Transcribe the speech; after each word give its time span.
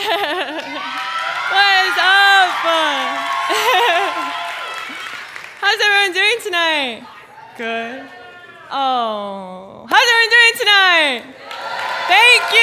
what 0.02 0.08
is 0.08 1.96
up? 2.00 2.48
How's 5.60 5.76
everyone 5.76 6.12
doing 6.14 6.40
tonight? 6.42 7.04
Good. 7.58 8.08
Oh, 8.70 9.86
how's 9.90 10.08
everyone 10.08 10.30
doing 10.30 10.54
tonight? 10.58 11.22
Thank 12.08 12.52
you. 12.52 12.60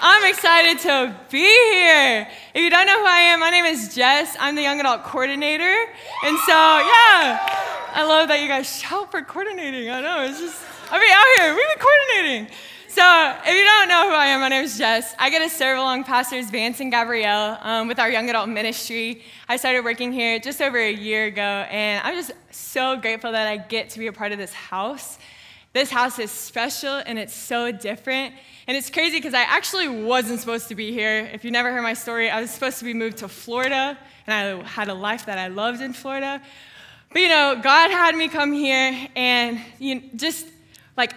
I'm 0.00 0.24
excited 0.30 0.78
to 0.84 1.14
be 1.30 1.40
here. 1.40 2.26
If 2.54 2.62
you 2.62 2.70
don't 2.70 2.86
know 2.86 3.00
who 3.00 3.06
I 3.06 3.18
am, 3.18 3.40
my 3.40 3.50
name 3.50 3.66
is 3.66 3.94
Jess. 3.94 4.34
I'm 4.40 4.54
the 4.54 4.62
young 4.62 4.80
adult 4.80 5.02
coordinator. 5.02 5.74
And 6.24 6.38
so, 6.38 6.52
yeah, 6.52 7.38
I 7.92 8.02
love 8.06 8.28
that 8.28 8.40
you 8.40 8.48
guys 8.48 8.78
shout 8.78 9.10
for 9.10 9.20
coordinating. 9.20 9.90
I 9.90 10.00
know, 10.00 10.24
it's 10.24 10.40
just, 10.40 10.62
I 10.90 10.98
mean, 10.98 11.10
out 11.10 11.26
here, 11.36 11.54
we've 11.54 11.68
been 11.68 11.84
coordinating. 11.84 12.56
So, 12.94 13.02
if 13.44 13.52
you 13.52 13.64
don't 13.64 13.88
know 13.88 14.08
who 14.08 14.14
I 14.14 14.26
am, 14.26 14.40
my 14.40 14.48
name 14.48 14.62
is 14.62 14.78
Jess. 14.78 15.16
I 15.18 15.28
get 15.28 15.40
to 15.40 15.50
serve 15.50 15.78
along 15.78 16.04
Pastors 16.04 16.48
Vance 16.48 16.78
and 16.78 16.92
Gabrielle 16.92 17.58
um, 17.60 17.88
with 17.88 17.98
our 17.98 18.08
young 18.08 18.30
adult 18.30 18.48
ministry. 18.48 19.24
I 19.48 19.56
started 19.56 19.84
working 19.84 20.12
here 20.12 20.38
just 20.38 20.62
over 20.62 20.78
a 20.78 20.92
year 20.92 21.26
ago, 21.26 21.42
and 21.42 22.06
I'm 22.06 22.14
just 22.14 22.30
so 22.52 22.96
grateful 22.96 23.32
that 23.32 23.48
I 23.48 23.56
get 23.56 23.90
to 23.90 23.98
be 23.98 24.06
a 24.06 24.12
part 24.12 24.30
of 24.30 24.38
this 24.38 24.52
house. 24.52 25.18
This 25.72 25.90
house 25.90 26.20
is 26.20 26.30
special 26.30 27.02
and 27.04 27.18
it's 27.18 27.34
so 27.34 27.72
different. 27.72 28.32
And 28.68 28.76
it's 28.76 28.90
crazy 28.90 29.16
because 29.16 29.34
I 29.34 29.42
actually 29.42 29.88
wasn't 29.88 30.38
supposed 30.38 30.68
to 30.68 30.76
be 30.76 30.92
here. 30.92 31.28
If 31.32 31.44
you 31.44 31.50
never 31.50 31.72
heard 31.72 31.82
my 31.82 31.94
story, 31.94 32.30
I 32.30 32.40
was 32.40 32.52
supposed 32.52 32.78
to 32.78 32.84
be 32.84 32.94
moved 32.94 33.16
to 33.18 33.28
Florida, 33.28 33.98
and 34.28 34.62
I 34.62 34.64
had 34.68 34.88
a 34.88 34.94
life 34.94 35.26
that 35.26 35.38
I 35.38 35.48
loved 35.48 35.80
in 35.80 35.94
Florida. 35.94 36.40
But 37.12 37.22
you 37.22 37.28
know, 37.28 37.58
God 37.60 37.90
had 37.90 38.14
me 38.14 38.28
come 38.28 38.52
here, 38.52 39.08
and 39.16 39.58
you 39.80 39.96
know, 39.96 40.02
just 40.14 40.46
like 40.96 41.12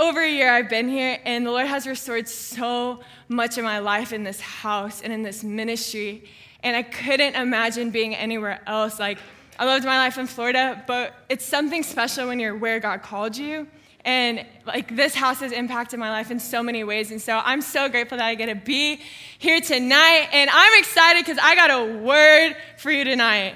over 0.00 0.22
a 0.22 0.30
year 0.30 0.50
I've 0.50 0.68
been 0.68 0.88
here, 0.88 1.18
and 1.24 1.44
the 1.44 1.50
Lord 1.50 1.66
has 1.66 1.86
restored 1.86 2.28
so 2.28 3.00
much 3.28 3.58
of 3.58 3.64
my 3.64 3.80
life 3.80 4.12
in 4.12 4.22
this 4.22 4.40
house 4.40 5.02
and 5.02 5.12
in 5.12 5.22
this 5.22 5.42
ministry. 5.42 6.24
And 6.62 6.76
I 6.76 6.82
couldn't 6.82 7.34
imagine 7.34 7.90
being 7.90 8.14
anywhere 8.14 8.60
else. 8.66 8.98
Like, 8.98 9.18
I 9.58 9.64
loved 9.64 9.84
my 9.84 9.98
life 9.98 10.18
in 10.18 10.26
Florida, 10.26 10.82
but 10.86 11.14
it's 11.28 11.44
something 11.44 11.82
special 11.82 12.28
when 12.28 12.38
you're 12.38 12.56
where 12.56 12.78
God 12.78 13.02
called 13.02 13.36
you. 13.36 13.66
And 14.04 14.46
like 14.64 14.94
this 14.94 15.14
house 15.14 15.40
has 15.40 15.52
impacted 15.52 15.98
my 15.98 16.10
life 16.10 16.30
in 16.30 16.38
so 16.38 16.62
many 16.62 16.84
ways. 16.84 17.10
And 17.10 17.20
so 17.20 17.40
I'm 17.44 17.60
so 17.60 17.88
grateful 17.88 18.18
that 18.18 18.26
I 18.26 18.36
get 18.36 18.46
to 18.46 18.54
be 18.54 19.00
here 19.38 19.60
tonight. 19.60 20.28
And 20.32 20.48
I'm 20.50 20.78
excited 20.78 21.24
because 21.24 21.38
I 21.42 21.56
got 21.56 21.70
a 21.70 21.98
word 21.98 22.56
for 22.78 22.92
you 22.92 23.04
tonight. 23.04 23.54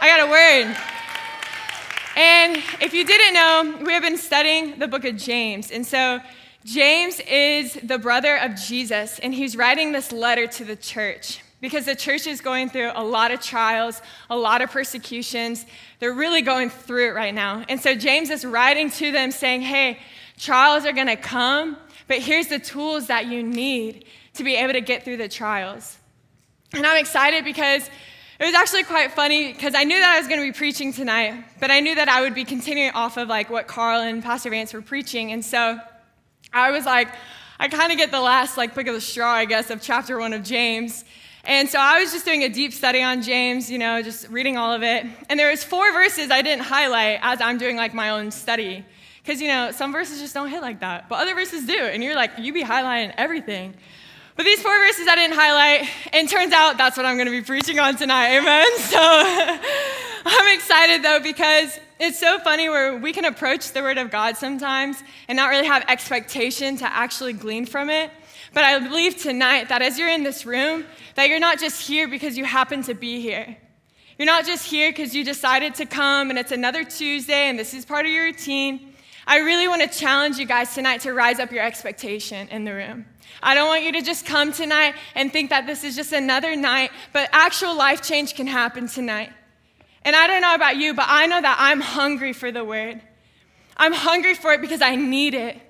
I 0.00 0.08
got 0.08 0.20
a 0.20 0.30
word. 0.30 0.76
And 2.16 2.56
if 2.80 2.94
you 2.94 3.04
didn't 3.04 3.34
know, 3.34 3.84
we 3.84 3.92
have 3.92 4.02
been 4.02 4.18
studying 4.18 4.78
the 4.78 4.86
book 4.86 5.04
of 5.04 5.16
James. 5.16 5.70
And 5.72 5.84
so 5.84 6.20
James 6.64 7.20
is 7.20 7.74
the 7.74 7.98
brother 7.98 8.36
of 8.36 8.54
Jesus, 8.54 9.18
and 9.18 9.34
he's 9.34 9.56
writing 9.56 9.92
this 9.92 10.12
letter 10.12 10.46
to 10.46 10.64
the 10.64 10.76
church 10.76 11.40
because 11.60 11.86
the 11.86 11.96
church 11.96 12.26
is 12.26 12.40
going 12.40 12.68
through 12.68 12.92
a 12.94 13.02
lot 13.02 13.30
of 13.30 13.40
trials, 13.40 14.00
a 14.30 14.36
lot 14.36 14.62
of 14.62 14.70
persecutions. 14.70 15.66
They're 15.98 16.12
really 16.12 16.42
going 16.42 16.70
through 16.70 17.08
it 17.08 17.14
right 17.14 17.34
now. 17.34 17.64
And 17.68 17.80
so 17.80 17.94
James 17.94 18.30
is 18.30 18.44
writing 18.44 18.90
to 18.92 19.10
them 19.10 19.30
saying, 19.30 19.62
hey, 19.62 19.98
trials 20.38 20.84
are 20.84 20.92
going 20.92 21.06
to 21.06 21.16
come, 21.16 21.76
but 22.06 22.18
here's 22.18 22.46
the 22.46 22.58
tools 22.58 23.08
that 23.08 23.26
you 23.26 23.42
need 23.42 24.04
to 24.34 24.44
be 24.44 24.54
able 24.56 24.74
to 24.74 24.80
get 24.80 25.04
through 25.04 25.16
the 25.16 25.28
trials. 25.28 25.98
And 26.72 26.86
I'm 26.86 26.98
excited 26.98 27.44
because 27.44 27.88
it 28.44 28.48
was 28.48 28.54
actually 28.56 28.82
quite 28.82 29.12
funny 29.12 29.54
because 29.54 29.74
I 29.74 29.84
knew 29.84 29.98
that 29.98 30.16
I 30.16 30.18
was 30.18 30.28
going 30.28 30.38
to 30.38 30.46
be 30.46 30.52
preaching 30.52 30.92
tonight, 30.92 31.42
but 31.60 31.70
I 31.70 31.80
knew 31.80 31.94
that 31.94 32.10
I 32.10 32.20
would 32.20 32.34
be 32.34 32.44
continuing 32.44 32.90
off 32.90 33.16
of 33.16 33.26
like 33.26 33.48
what 33.48 33.66
Carl 33.66 34.02
and 34.02 34.22
Pastor 34.22 34.50
Vance 34.50 34.74
were 34.74 34.82
preaching. 34.82 35.32
And 35.32 35.42
so 35.42 35.78
I 36.52 36.70
was 36.70 36.84
like, 36.84 37.08
I 37.58 37.68
kind 37.68 37.90
of 37.90 37.96
get 37.96 38.10
the 38.10 38.20
last 38.20 38.58
like 38.58 38.74
pick 38.74 38.86
of 38.86 38.94
the 38.94 39.00
straw, 39.00 39.32
I 39.32 39.46
guess, 39.46 39.70
of 39.70 39.80
chapter 39.80 40.18
one 40.18 40.34
of 40.34 40.42
James. 40.42 41.06
And 41.44 41.70
so 41.70 41.78
I 41.78 42.00
was 42.00 42.12
just 42.12 42.26
doing 42.26 42.42
a 42.42 42.50
deep 42.50 42.74
study 42.74 43.02
on 43.02 43.22
James, 43.22 43.70
you 43.70 43.78
know, 43.78 44.02
just 44.02 44.28
reading 44.28 44.58
all 44.58 44.72
of 44.72 44.82
it. 44.82 45.06
And 45.30 45.40
there 45.40 45.50
was 45.50 45.64
four 45.64 45.90
verses 45.94 46.30
I 46.30 46.42
didn't 46.42 46.64
highlight 46.64 47.20
as 47.22 47.40
I'm 47.40 47.56
doing 47.56 47.76
like 47.76 47.94
my 47.94 48.10
own 48.10 48.30
study. 48.30 48.84
Because, 49.22 49.40
you 49.40 49.48
know, 49.48 49.70
some 49.70 49.90
verses 49.90 50.20
just 50.20 50.34
don't 50.34 50.50
hit 50.50 50.60
like 50.60 50.80
that, 50.80 51.08
but 51.08 51.14
other 51.14 51.34
verses 51.34 51.66
do. 51.66 51.78
And 51.78 52.04
you're 52.04 52.14
like, 52.14 52.32
you 52.38 52.52
be 52.52 52.62
highlighting 52.62 53.14
everything. 53.16 53.74
But 54.36 54.44
these 54.44 54.60
four 54.60 54.76
verses 54.80 55.06
I 55.06 55.14
didn't 55.14 55.36
highlight, 55.36 55.88
and 56.12 56.28
turns 56.28 56.52
out 56.52 56.76
that's 56.76 56.96
what 56.96 57.06
I'm 57.06 57.16
going 57.16 57.26
to 57.26 57.30
be 57.30 57.42
preaching 57.42 57.78
on 57.78 57.96
tonight. 57.96 58.36
Amen. 58.36 58.66
So 58.84 58.98
I'm 60.26 60.56
excited 60.56 61.02
though 61.02 61.20
because 61.20 61.78
it's 62.00 62.18
so 62.18 62.38
funny 62.40 62.68
where 62.68 62.96
we 62.96 63.12
can 63.12 63.24
approach 63.24 63.72
the 63.72 63.82
Word 63.82 63.98
of 63.98 64.10
God 64.10 64.36
sometimes 64.36 65.02
and 65.28 65.36
not 65.36 65.50
really 65.50 65.66
have 65.66 65.84
expectation 65.88 66.76
to 66.78 66.84
actually 66.84 67.32
glean 67.32 67.66
from 67.66 67.90
it. 67.90 68.10
But 68.52 68.64
I 68.64 68.78
believe 68.80 69.20
tonight 69.20 69.68
that 69.68 69.82
as 69.82 69.98
you're 69.98 70.08
in 70.08 70.22
this 70.22 70.46
room, 70.46 70.84
that 71.14 71.28
you're 71.28 71.40
not 71.40 71.60
just 71.60 71.86
here 71.86 72.08
because 72.08 72.36
you 72.36 72.44
happen 72.44 72.82
to 72.84 72.94
be 72.94 73.20
here. 73.20 73.56
You're 74.18 74.26
not 74.26 74.46
just 74.46 74.66
here 74.66 74.90
because 74.90 75.14
you 75.14 75.24
decided 75.24 75.74
to 75.76 75.86
come 75.86 76.30
and 76.30 76.38
it's 76.38 76.52
another 76.52 76.84
Tuesday 76.84 77.48
and 77.48 77.58
this 77.58 77.74
is 77.74 77.84
part 77.84 78.06
of 78.06 78.12
your 78.12 78.24
routine. 78.24 78.93
I 79.26 79.38
really 79.38 79.68
want 79.68 79.82
to 79.82 79.98
challenge 79.98 80.38
you 80.38 80.46
guys 80.46 80.74
tonight 80.74 81.00
to 81.02 81.12
rise 81.12 81.38
up 81.38 81.50
your 81.50 81.64
expectation 81.64 82.48
in 82.48 82.64
the 82.64 82.74
room. 82.74 83.06
I 83.42 83.54
don't 83.54 83.68
want 83.68 83.82
you 83.82 83.92
to 83.92 84.02
just 84.02 84.26
come 84.26 84.52
tonight 84.52 84.94
and 85.14 85.32
think 85.32 85.50
that 85.50 85.66
this 85.66 85.84
is 85.84 85.96
just 85.96 86.12
another 86.12 86.56
night, 86.56 86.90
but 87.12 87.28
actual 87.32 87.76
life 87.76 88.02
change 88.02 88.34
can 88.34 88.46
happen 88.46 88.86
tonight. 88.86 89.30
And 90.02 90.14
I 90.14 90.26
don't 90.26 90.42
know 90.42 90.54
about 90.54 90.76
you, 90.76 90.94
but 90.94 91.06
I 91.08 91.26
know 91.26 91.40
that 91.40 91.56
I'm 91.58 91.80
hungry 91.80 92.32
for 92.32 92.52
the 92.52 92.64
word. 92.64 93.00
I'm 93.76 93.92
hungry 93.92 94.34
for 94.34 94.52
it 94.52 94.60
because 94.60 94.82
I 94.82 94.96
need 94.96 95.34
it. 95.34 95.60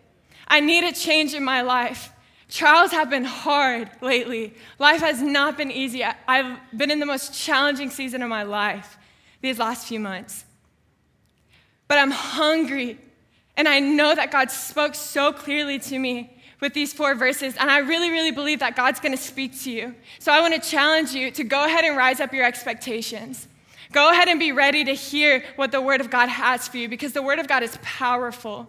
I 0.48 0.60
need 0.60 0.84
a 0.84 0.92
change 0.92 1.34
in 1.34 1.44
my 1.44 1.62
life. 1.62 2.10
Trials 2.48 2.90
have 2.90 3.08
been 3.08 3.24
hard 3.24 3.90
lately. 4.00 4.54
Life 4.78 5.00
has 5.00 5.22
not 5.22 5.56
been 5.56 5.70
easy. 5.70 6.04
I've 6.04 6.58
been 6.76 6.90
in 6.90 7.00
the 7.00 7.06
most 7.06 7.32
challenging 7.34 7.90
season 7.90 8.22
of 8.22 8.28
my 8.28 8.42
life 8.42 8.98
these 9.40 9.58
last 9.58 9.86
few 9.86 10.00
months. 10.00 10.44
But 11.88 11.98
I'm 11.98 12.10
hungry, 12.10 12.98
and 13.56 13.68
I 13.68 13.80
know 13.80 14.14
that 14.14 14.30
God 14.30 14.50
spoke 14.50 14.94
so 14.94 15.32
clearly 15.32 15.78
to 15.80 15.98
me 15.98 16.30
with 16.60 16.74
these 16.74 16.92
four 16.92 17.14
verses, 17.14 17.56
and 17.56 17.70
I 17.70 17.78
really, 17.78 18.10
really 18.10 18.30
believe 18.30 18.60
that 18.60 18.76
God's 18.76 19.00
gonna 19.00 19.16
speak 19.16 19.60
to 19.62 19.70
you. 19.70 19.94
So 20.18 20.32
I 20.32 20.40
wanna 20.40 20.58
challenge 20.58 21.12
you 21.12 21.30
to 21.32 21.44
go 21.44 21.64
ahead 21.64 21.84
and 21.84 21.96
rise 21.96 22.20
up 22.20 22.32
your 22.32 22.44
expectations. 22.44 23.48
Go 23.92 24.10
ahead 24.10 24.28
and 24.28 24.40
be 24.40 24.50
ready 24.50 24.84
to 24.84 24.92
hear 24.92 25.44
what 25.56 25.70
the 25.70 25.80
Word 25.80 26.00
of 26.00 26.10
God 26.10 26.28
has 26.28 26.66
for 26.66 26.78
you 26.78 26.88
because 26.88 27.12
the 27.12 27.22
Word 27.22 27.38
of 27.38 27.46
God 27.46 27.62
is 27.62 27.78
powerful. 27.82 28.66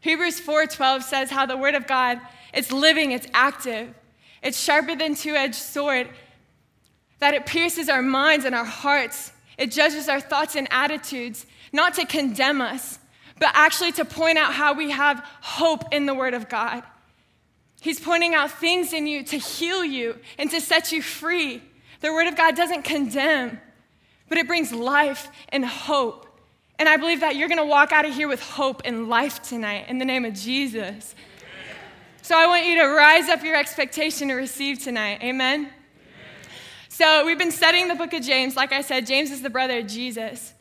Hebrews 0.00 0.40
4:12 0.40 1.02
says 1.02 1.30
how 1.30 1.44
the 1.46 1.56
Word 1.56 1.74
of 1.74 1.86
God 1.86 2.20
is 2.54 2.70
living, 2.70 3.12
it's 3.12 3.26
active, 3.34 3.92
it's 4.42 4.58
sharper 4.58 4.94
than 4.94 5.14
two-edged 5.14 5.54
sword, 5.54 6.08
that 7.18 7.34
it 7.34 7.46
pierces 7.46 7.88
our 7.88 8.02
minds 8.02 8.44
and 8.44 8.54
our 8.54 8.64
hearts. 8.64 9.32
It 9.58 9.70
judges 9.70 10.08
our 10.08 10.20
thoughts 10.20 10.56
and 10.56 10.68
attitudes, 10.70 11.46
not 11.72 11.94
to 11.94 12.06
condemn 12.06 12.60
us, 12.60 12.98
but 13.40 13.50
actually 13.54 13.90
to 13.92 14.04
point 14.04 14.38
out 14.38 14.52
how 14.52 14.74
we 14.74 14.90
have 14.90 15.26
hope 15.40 15.92
in 15.92 16.06
the 16.06 16.14
Word 16.14 16.34
of 16.34 16.48
God. 16.48 16.84
He's 17.80 17.98
pointing 17.98 18.34
out 18.34 18.50
things 18.50 18.92
in 18.92 19.06
you 19.06 19.24
to 19.24 19.38
heal 19.38 19.82
you 19.82 20.18
and 20.38 20.50
to 20.50 20.60
set 20.60 20.92
you 20.92 21.02
free. 21.02 21.62
The 22.02 22.12
Word 22.12 22.28
of 22.28 22.36
God 22.36 22.54
doesn't 22.54 22.84
condemn, 22.84 23.58
but 24.28 24.36
it 24.36 24.46
brings 24.46 24.70
life 24.72 25.28
and 25.48 25.64
hope. 25.64 26.26
And 26.78 26.88
I 26.88 26.98
believe 26.98 27.20
that 27.20 27.34
you're 27.34 27.48
going 27.48 27.58
to 27.58 27.64
walk 27.64 27.92
out 27.92 28.04
of 28.04 28.14
here 28.14 28.28
with 28.28 28.42
hope 28.42 28.82
and 28.84 29.08
life 29.08 29.42
tonight 29.42 29.86
in 29.88 29.98
the 29.98 30.04
name 30.04 30.26
of 30.26 30.34
Jesus. 30.34 31.14
So 32.20 32.36
I 32.36 32.46
want 32.46 32.66
you 32.66 32.78
to 32.80 32.86
rise 32.88 33.30
up 33.30 33.42
your 33.42 33.56
expectation 33.56 34.28
to 34.28 34.34
receive 34.34 34.82
tonight. 34.82 35.20
Amen? 35.22 35.60
Amen? 35.60 35.72
So 36.88 37.24
we've 37.24 37.38
been 37.38 37.50
studying 37.50 37.88
the 37.88 37.94
book 37.94 38.12
of 38.12 38.22
James. 38.22 38.54
Like 38.54 38.72
I 38.72 38.82
said, 38.82 39.06
James 39.06 39.30
is 39.30 39.40
the 39.40 39.50
brother 39.50 39.78
of 39.78 39.86
Jesus. 39.86 40.52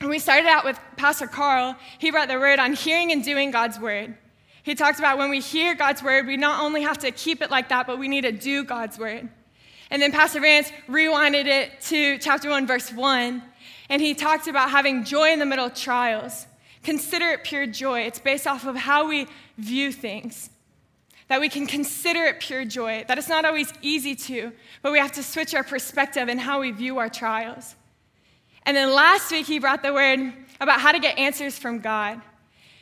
And 0.00 0.10
we 0.10 0.18
started 0.18 0.46
out 0.46 0.64
with 0.64 0.78
Pastor 0.96 1.26
Carl. 1.26 1.76
He 1.98 2.10
brought 2.10 2.28
the 2.28 2.38
word 2.38 2.58
on 2.58 2.74
hearing 2.74 3.12
and 3.12 3.24
doing 3.24 3.50
God's 3.50 3.78
word. 3.78 4.16
He 4.62 4.74
talked 4.74 4.98
about 4.98 5.16
when 5.16 5.30
we 5.30 5.40
hear 5.40 5.74
God's 5.74 6.02
word, 6.02 6.26
we 6.26 6.36
not 6.36 6.62
only 6.62 6.82
have 6.82 6.98
to 6.98 7.12
keep 7.12 7.40
it 7.40 7.50
like 7.50 7.68
that, 7.68 7.86
but 7.86 7.98
we 7.98 8.08
need 8.08 8.22
to 8.22 8.32
do 8.32 8.64
God's 8.64 8.98
word. 8.98 9.28
And 9.90 10.02
then 10.02 10.10
Pastor 10.10 10.40
Vance 10.40 10.72
rewinded 10.88 11.46
it 11.46 11.80
to 11.82 12.18
chapter 12.18 12.50
1, 12.50 12.66
verse 12.66 12.92
1, 12.92 13.42
and 13.88 14.02
he 14.02 14.14
talked 14.14 14.48
about 14.48 14.70
having 14.70 15.04
joy 15.04 15.30
in 15.30 15.38
the 15.38 15.46
middle 15.46 15.66
of 15.66 15.74
trials. 15.74 16.46
Consider 16.82 17.28
it 17.30 17.44
pure 17.44 17.66
joy. 17.66 18.00
It's 18.00 18.18
based 18.18 18.46
off 18.46 18.66
of 18.66 18.74
how 18.74 19.08
we 19.08 19.28
view 19.56 19.92
things. 19.92 20.50
That 21.28 21.40
we 21.40 21.48
can 21.48 21.66
consider 21.66 22.24
it 22.24 22.40
pure 22.40 22.64
joy. 22.64 23.04
That 23.06 23.18
it's 23.18 23.28
not 23.28 23.44
always 23.44 23.72
easy 23.82 24.14
to, 24.16 24.52
but 24.82 24.92
we 24.92 24.98
have 24.98 25.12
to 25.12 25.22
switch 25.22 25.54
our 25.54 25.64
perspective 25.64 26.28
and 26.28 26.40
how 26.40 26.60
we 26.60 26.72
view 26.72 26.98
our 26.98 27.08
trials. 27.08 27.76
And 28.66 28.76
then 28.76 28.92
last 28.92 29.30
week, 29.30 29.46
he 29.46 29.60
brought 29.60 29.82
the 29.82 29.92
word 29.92 30.32
about 30.60 30.80
how 30.80 30.90
to 30.90 30.98
get 30.98 31.16
answers 31.18 31.56
from 31.56 31.78
God 31.78 32.20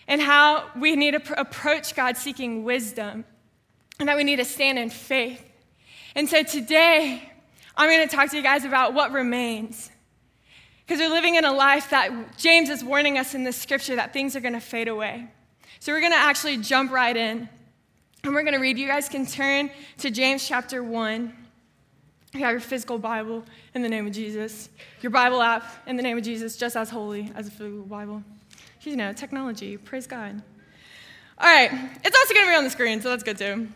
and 0.08 0.20
how 0.20 0.70
we 0.75 0.96
need 0.96 1.12
to 1.12 1.20
pr- 1.20 1.34
approach 1.34 1.94
God 1.94 2.16
seeking 2.16 2.64
wisdom 2.64 3.25
and 4.00 4.08
that 4.08 4.16
we 4.16 4.25
need 4.25 4.36
to 4.36 4.46
stand 4.46 4.78
in 4.78 4.88
faith. 4.88 5.44
And 6.14 6.26
so 6.28 6.42
today, 6.42 7.31
I'm 7.76 7.90
going 7.90 8.08
to 8.08 8.16
talk 8.16 8.31
to 8.31 8.36
you 8.36 8.42
guys 8.42 8.64
about 8.64 8.94
what 8.94 9.12
remains. 9.12 9.90
Because 10.86 11.00
we're 11.00 11.14
living 11.14 11.34
in 11.34 11.44
a 11.44 11.52
life 11.52 11.90
that 11.90 12.38
James 12.38 12.70
is 12.70 12.82
warning 12.82 13.19
us 13.19 13.34
in 13.34 13.44
this 13.44 13.56
scripture 13.56 13.96
that 13.96 14.12
things 14.12 14.34
are 14.34 14.40
going 14.40 14.54
to 14.54 14.60
fade 14.60 14.88
away. 14.88 15.28
So 15.81 15.92
we're 15.92 16.00
going 16.00 16.12
to 16.12 16.19
actually 16.19 16.56
jump 16.58 16.92
right 16.92 17.16
in. 17.16 17.48
And 18.22 18.34
we're 18.34 18.42
going 18.42 18.54
to 18.54 18.60
read. 18.60 18.78
You 18.78 18.86
guys 18.86 19.08
can 19.10 19.26
turn 19.26 19.70
to 19.98 20.10
James 20.10 20.48
chapter 20.48 20.82
1. 20.82 21.44
You 22.34 22.40
have 22.40 22.50
your 22.50 22.60
physical 22.60 22.98
Bible 22.98 23.44
in 23.75 23.82
the 23.82 23.88
name 23.88 24.08
of 24.08 24.12
Jesus, 24.12 24.69
your 25.00 25.10
Bible 25.10 25.40
app 25.40 25.64
in 25.86 25.96
the 25.96 26.02
name 26.02 26.19
of 26.19 26.25
Jesus, 26.25 26.56
just 26.56 26.76
as 26.76 26.90
holy 26.90 27.31
as 27.36 27.46
a 27.46 27.50
physical 27.52 27.84
Bible. 27.84 28.25
You 28.82 28.96
know, 28.96 29.12
technology, 29.12 29.76
praise 29.76 30.08
God. 30.08 30.42
All 31.38 31.46
right, 31.46 31.70
it's 32.04 32.19
also 32.19 32.34
going 32.34 32.46
to 32.46 32.50
be 32.50 32.56
on 32.56 32.64
the 32.64 32.70
screen, 32.70 33.00
so 33.00 33.10
that's 33.10 33.22
good 33.22 33.38
too. 33.38 33.69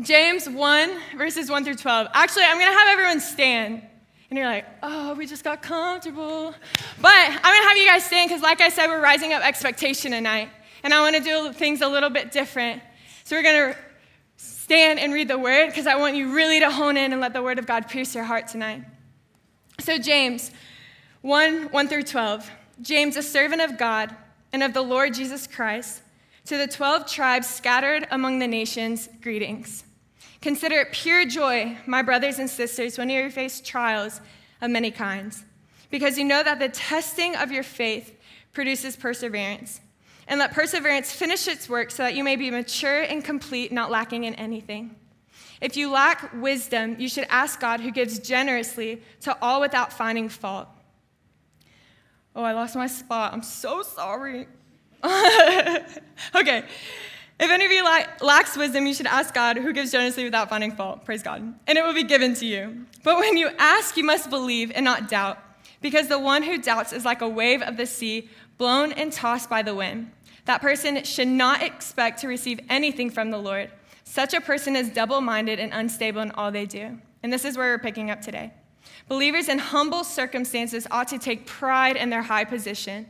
James 0.00 0.48
1, 0.48 1.00
verses 1.16 1.50
1 1.50 1.64
through 1.64 1.74
12. 1.74 2.08
Actually, 2.14 2.44
I'm 2.44 2.58
going 2.58 2.70
to 2.70 2.78
have 2.78 2.88
everyone 2.88 3.18
stand. 3.18 3.82
And 4.30 4.38
you're 4.38 4.46
like, 4.46 4.66
oh, 4.82 5.14
we 5.14 5.26
just 5.26 5.42
got 5.42 5.60
comfortable. 5.60 6.54
But 7.00 7.12
I'm 7.12 7.42
going 7.42 7.62
to 7.62 7.68
have 7.68 7.76
you 7.76 7.86
guys 7.86 8.04
stand 8.04 8.30
because, 8.30 8.42
like 8.42 8.60
I 8.60 8.68
said, 8.68 8.86
we're 8.86 9.02
rising 9.02 9.32
up 9.32 9.42
expectation 9.42 10.12
tonight. 10.12 10.48
And 10.84 10.94
I 10.94 11.00
want 11.00 11.16
to 11.16 11.22
do 11.22 11.52
things 11.52 11.80
a 11.80 11.88
little 11.88 12.10
bit 12.10 12.30
different. 12.30 12.82
So 13.24 13.34
we're 13.34 13.42
going 13.42 13.72
to 13.72 13.78
stand 14.64 14.98
and 14.98 15.12
read 15.12 15.28
the 15.28 15.36
word 15.36 15.66
because 15.66 15.86
I 15.86 15.96
want 15.96 16.16
you 16.16 16.34
really 16.34 16.58
to 16.60 16.70
hone 16.70 16.96
in 16.96 17.12
and 17.12 17.20
let 17.20 17.34
the 17.34 17.42
word 17.42 17.58
of 17.58 17.66
God 17.66 17.86
pierce 17.86 18.14
your 18.14 18.24
heart 18.24 18.48
tonight. 18.48 18.82
So, 19.78 19.98
James 19.98 20.50
1 21.20 21.64
1 21.64 21.88
through 21.88 22.04
12. 22.04 22.50
James, 22.80 23.18
a 23.18 23.22
servant 23.22 23.60
of 23.60 23.76
God 23.76 24.16
and 24.54 24.62
of 24.62 24.72
the 24.72 24.80
Lord 24.80 25.12
Jesus 25.12 25.46
Christ, 25.46 26.00
to 26.46 26.56
the 26.56 26.66
12 26.66 27.06
tribes 27.06 27.46
scattered 27.46 28.06
among 28.10 28.38
the 28.38 28.48
nations, 28.48 29.10
greetings. 29.20 29.84
Consider 30.40 30.76
it 30.76 30.92
pure 30.92 31.26
joy, 31.26 31.76
my 31.84 32.00
brothers 32.00 32.38
and 32.38 32.48
sisters, 32.48 32.96
when 32.96 33.10
you 33.10 33.28
face 33.28 33.60
trials 33.60 34.22
of 34.62 34.70
many 34.70 34.90
kinds, 34.90 35.44
because 35.90 36.16
you 36.16 36.24
know 36.24 36.42
that 36.42 36.58
the 36.58 36.70
testing 36.70 37.36
of 37.36 37.52
your 37.52 37.62
faith 37.62 38.18
produces 38.54 38.96
perseverance. 38.96 39.82
And 40.26 40.38
let 40.38 40.52
perseverance 40.52 41.12
finish 41.12 41.46
its 41.48 41.68
work 41.68 41.90
so 41.90 42.02
that 42.02 42.14
you 42.14 42.24
may 42.24 42.36
be 42.36 42.50
mature 42.50 43.02
and 43.02 43.22
complete, 43.22 43.72
not 43.72 43.90
lacking 43.90 44.24
in 44.24 44.34
anything. 44.34 44.96
If 45.60 45.76
you 45.76 45.90
lack 45.90 46.32
wisdom, 46.34 46.96
you 46.98 47.08
should 47.08 47.26
ask 47.30 47.60
God, 47.60 47.80
who 47.80 47.90
gives 47.90 48.18
generously 48.18 49.02
to 49.22 49.36
all 49.40 49.60
without 49.60 49.92
finding 49.92 50.28
fault. 50.28 50.68
Oh, 52.36 52.42
I 52.42 52.52
lost 52.52 52.74
my 52.74 52.86
spot. 52.86 53.32
I'm 53.32 53.42
so 53.42 53.82
sorry. 53.82 54.48
okay. 55.04 56.64
If 57.38 57.50
any 57.50 57.64
of 57.64 57.72
you 57.72 57.84
lacks 57.84 58.56
wisdom, 58.56 58.86
you 58.86 58.94
should 58.94 59.06
ask 59.06 59.34
God, 59.34 59.56
who 59.56 59.72
gives 59.72 59.90
generously 59.92 60.24
without 60.24 60.48
finding 60.48 60.72
fault. 60.72 61.04
Praise 61.04 61.22
God. 61.22 61.42
And 61.66 61.78
it 61.78 61.84
will 61.84 61.94
be 61.94 62.04
given 62.04 62.34
to 62.34 62.46
you. 62.46 62.86
But 63.02 63.18
when 63.18 63.36
you 63.36 63.50
ask, 63.58 63.96
you 63.96 64.04
must 64.04 64.30
believe 64.30 64.72
and 64.74 64.84
not 64.84 65.08
doubt, 65.08 65.38
because 65.84 66.08
the 66.08 66.18
one 66.18 66.42
who 66.42 66.56
doubts 66.56 66.94
is 66.94 67.04
like 67.04 67.20
a 67.20 67.28
wave 67.28 67.60
of 67.60 67.76
the 67.76 67.84
sea 67.84 68.30
blown 68.56 68.90
and 68.92 69.12
tossed 69.12 69.50
by 69.50 69.60
the 69.60 69.74
wind. 69.74 70.10
That 70.46 70.62
person 70.62 71.04
should 71.04 71.28
not 71.28 71.62
expect 71.62 72.22
to 72.22 72.26
receive 72.26 72.58
anything 72.70 73.10
from 73.10 73.30
the 73.30 73.36
Lord. 73.36 73.70
Such 74.02 74.32
a 74.32 74.40
person 74.40 74.76
is 74.76 74.88
double 74.88 75.20
minded 75.20 75.60
and 75.60 75.74
unstable 75.74 76.22
in 76.22 76.30
all 76.30 76.50
they 76.50 76.64
do. 76.64 76.98
And 77.22 77.30
this 77.30 77.44
is 77.44 77.58
where 77.58 77.70
we're 77.70 77.78
picking 77.78 78.10
up 78.10 78.22
today. 78.22 78.54
Believers 79.08 79.50
in 79.50 79.58
humble 79.58 80.04
circumstances 80.04 80.86
ought 80.90 81.08
to 81.08 81.18
take 81.18 81.44
pride 81.44 81.96
in 81.96 82.08
their 82.08 82.22
high 82.22 82.44
position, 82.44 83.06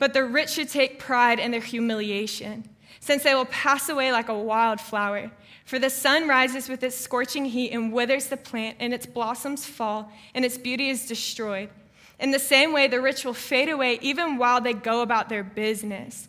but 0.00 0.12
the 0.12 0.24
rich 0.24 0.50
should 0.50 0.68
take 0.68 0.98
pride 0.98 1.38
in 1.38 1.52
their 1.52 1.60
humiliation, 1.60 2.68
since 2.98 3.22
they 3.22 3.36
will 3.36 3.44
pass 3.44 3.88
away 3.88 4.10
like 4.10 4.28
a 4.28 4.36
wild 4.36 4.80
flower. 4.80 5.30
For 5.64 5.78
the 5.78 5.90
sun 5.90 6.26
rises 6.26 6.68
with 6.68 6.82
its 6.82 6.96
scorching 6.96 7.44
heat 7.44 7.70
and 7.70 7.92
withers 7.92 8.26
the 8.26 8.36
plant, 8.36 8.78
and 8.80 8.92
its 8.92 9.06
blossoms 9.06 9.64
fall, 9.64 10.10
and 10.34 10.44
its 10.44 10.58
beauty 10.58 10.90
is 10.90 11.06
destroyed. 11.06 11.70
In 12.18 12.30
the 12.30 12.38
same 12.38 12.72
way, 12.72 12.88
the 12.88 13.00
rich 13.00 13.24
will 13.24 13.34
fade 13.34 13.68
away 13.68 13.98
even 14.00 14.38
while 14.38 14.60
they 14.60 14.72
go 14.72 15.02
about 15.02 15.28
their 15.28 15.44
business. 15.44 16.28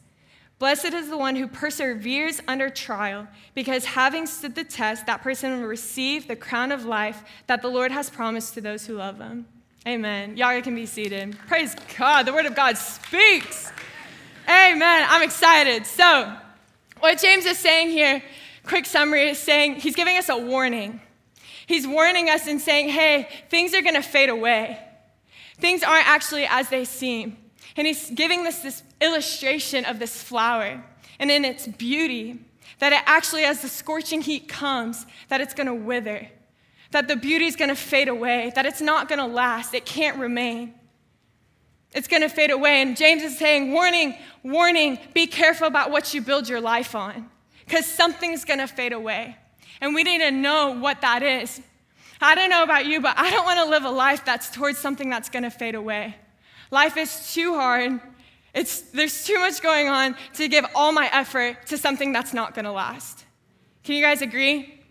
Blessed 0.60 0.94
is 0.94 1.10
the 1.10 1.18
one 1.18 1.36
who 1.36 1.48
perseveres 1.48 2.42
under 2.48 2.70
trial, 2.70 3.28
because 3.54 3.86
having 3.86 4.26
stood 4.26 4.56
the 4.56 4.64
test, 4.64 5.06
that 5.06 5.22
person 5.22 5.62
will 5.62 5.68
receive 5.68 6.28
the 6.28 6.36
crown 6.36 6.72
of 6.72 6.84
life 6.84 7.24
that 7.46 7.62
the 7.62 7.68
Lord 7.68 7.92
has 7.92 8.10
promised 8.10 8.56
to 8.56 8.62
those 8.62 8.88
who 8.88 8.96
love 8.96 9.20
him. 9.20 9.46
Amen. 9.88 10.36
Y'all 10.36 10.60
can 10.62 10.74
be 10.76 10.88
seated. 10.88 11.38
Praise 11.48 11.76
God. 11.98 12.24
The 12.24 12.34
word 12.34 12.48
of 12.48 12.56
God 12.56 12.76
speaks. 12.78 13.72
Amen. 14.50 15.06
I'm 15.08 15.22
excited. 15.22 15.86
So, 15.86 16.36
what 17.00 17.20
James 17.20 17.46
is 17.46 17.60
saying 17.60 17.92
here, 17.92 18.24
quick 18.66 18.88
summary, 18.88 19.30
is 19.30 19.38
saying 19.38 19.76
he's 19.76 19.96
giving 19.96 20.18
us 20.18 20.28
a 20.28 20.38
warning. 20.38 21.00
He's 21.68 21.86
warning 21.86 22.30
us 22.30 22.48
and 22.48 22.60
saying, 22.60 22.90
hey, 22.90 23.30
things 23.50 23.74
are 23.74 23.82
going 23.82 23.96
to 23.96 24.02
fade 24.02 24.30
away. 24.30 24.80
Things 25.60 25.84
aren't 25.84 26.08
actually 26.08 26.46
as 26.46 26.70
they 26.70 26.86
seem. 26.86 27.38
And 27.76 27.86
he's 27.86 28.10
giving 28.12 28.46
us 28.48 28.62
this 28.62 28.84
illustration 29.02 29.86
of 29.86 30.00
this 30.00 30.22
flower 30.22 30.84
and 31.20 31.32
in 31.32 31.46
its 31.46 31.68
beauty, 31.68 32.40
that 32.80 32.94
it 32.94 33.02
actually, 33.06 33.44
as 33.44 33.62
the 33.62 33.68
scorching 33.68 34.22
heat 34.22 34.48
comes, 34.48 35.06
that 35.30 35.42
it's 35.42 35.54
to 35.68 35.74
wither, 35.74 36.28
that 36.92 37.08
the 37.08 37.16
beauty 37.16 37.46
is 37.46 37.56
going 37.56 37.70
to 37.70 37.76
fade 37.76 38.08
away, 38.08 38.52
that 38.56 38.66
it's 38.66 38.82
not 38.82 39.10
to 39.20 39.26
last, 39.26 39.74
it 39.74 39.86
can't 39.86 40.18
remain. 40.18 40.74
It's 41.94 42.08
to 42.22 42.30
fade 42.30 42.52
away. 42.52 42.82
And 42.82 42.96
James 42.96 43.24
is 43.24 43.38
saying, 43.38 43.72
warning, 43.72 44.16
warning, 44.44 45.00
be 45.14 45.26
careful 45.26 45.68
about 45.68 45.90
what 45.90 46.14
you 46.14 46.22
build 46.22 46.48
your 46.48 46.62
life 46.62 46.94
on, 46.94 47.30
because 47.66 47.86
something's 47.86 48.46
to 48.60 48.68
fade 48.68 48.94
away. 48.94 49.36
And 49.82 49.96
we 49.96 50.04
need 50.04 50.20
to 50.20 50.32
know 50.32 50.78
what 50.80 51.02
that 51.02 51.24
is. 51.24 51.62
I 52.20 52.36
don't 52.36 52.50
know 52.50 52.64
about 52.64 52.86
you, 52.86 53.02
but 53.02 53.18
I 53.18 53.30
don't 53.30 53.46
want 53.46 53.60
to 53.60 53.66
live 53.66 53.86
a 53.86 53.90
life 53.90 54.26
that's 54.26 54.50
towards 54.50 54.78
something 54.78 55.10
that's 55.10 55.30
going 55.30 55.44
to 55.44 55.50
fade 55.50 55.76
away. 55.76 56.16
Life 56.72 56.98
is 56.98 57.34
too 57.34 57.54
hard. 57.54 58.00
It's, 58.54 58.82
there's 58.82 59.26
too 59.26 59.40
much 59.40 59.62
going 59.62 59.88
on 59.88 60.16
to 60.34 60.48
give 60.48 60.66
all 60.74 60.92
my 60.92 61.10
effort 61.14 61.68
to 61.68 61.78
something 61.78 62.12
that's 62.12 62.34
not 62.34 62.56
going 62.56 62.66
to 62.66 62.72
last. 62.72 63.26
Can 63.84 63.96
you 63.96 64.02
guys 64.02 64.22
agree? 64.22 64.82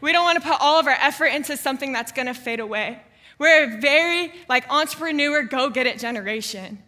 We 0.00 0.12
don't 0.12 0.24
want 0.24 0.40
to 0.40 0.48
put 0.48 0.60
all 0.60 0.78
of 0.78 0.86
our 0.86 0.96
effort 1.00 1.26
into 1.26 1.56
something 1.56 1.92
that's 1.92 2.12
going 2.12 2.26
to 2.26 2.34
fade 2.34 2.60
away. 2.60 3.02
We're 3.38 3.64
a 3.64 3.80
very 3.80 4.32
like 4.48 4.70
entrepreneur, 4.70 5.42
go 5.42 5.68
get 5.70 5.86
it 5.86 5.98
generation. 5.98 6.82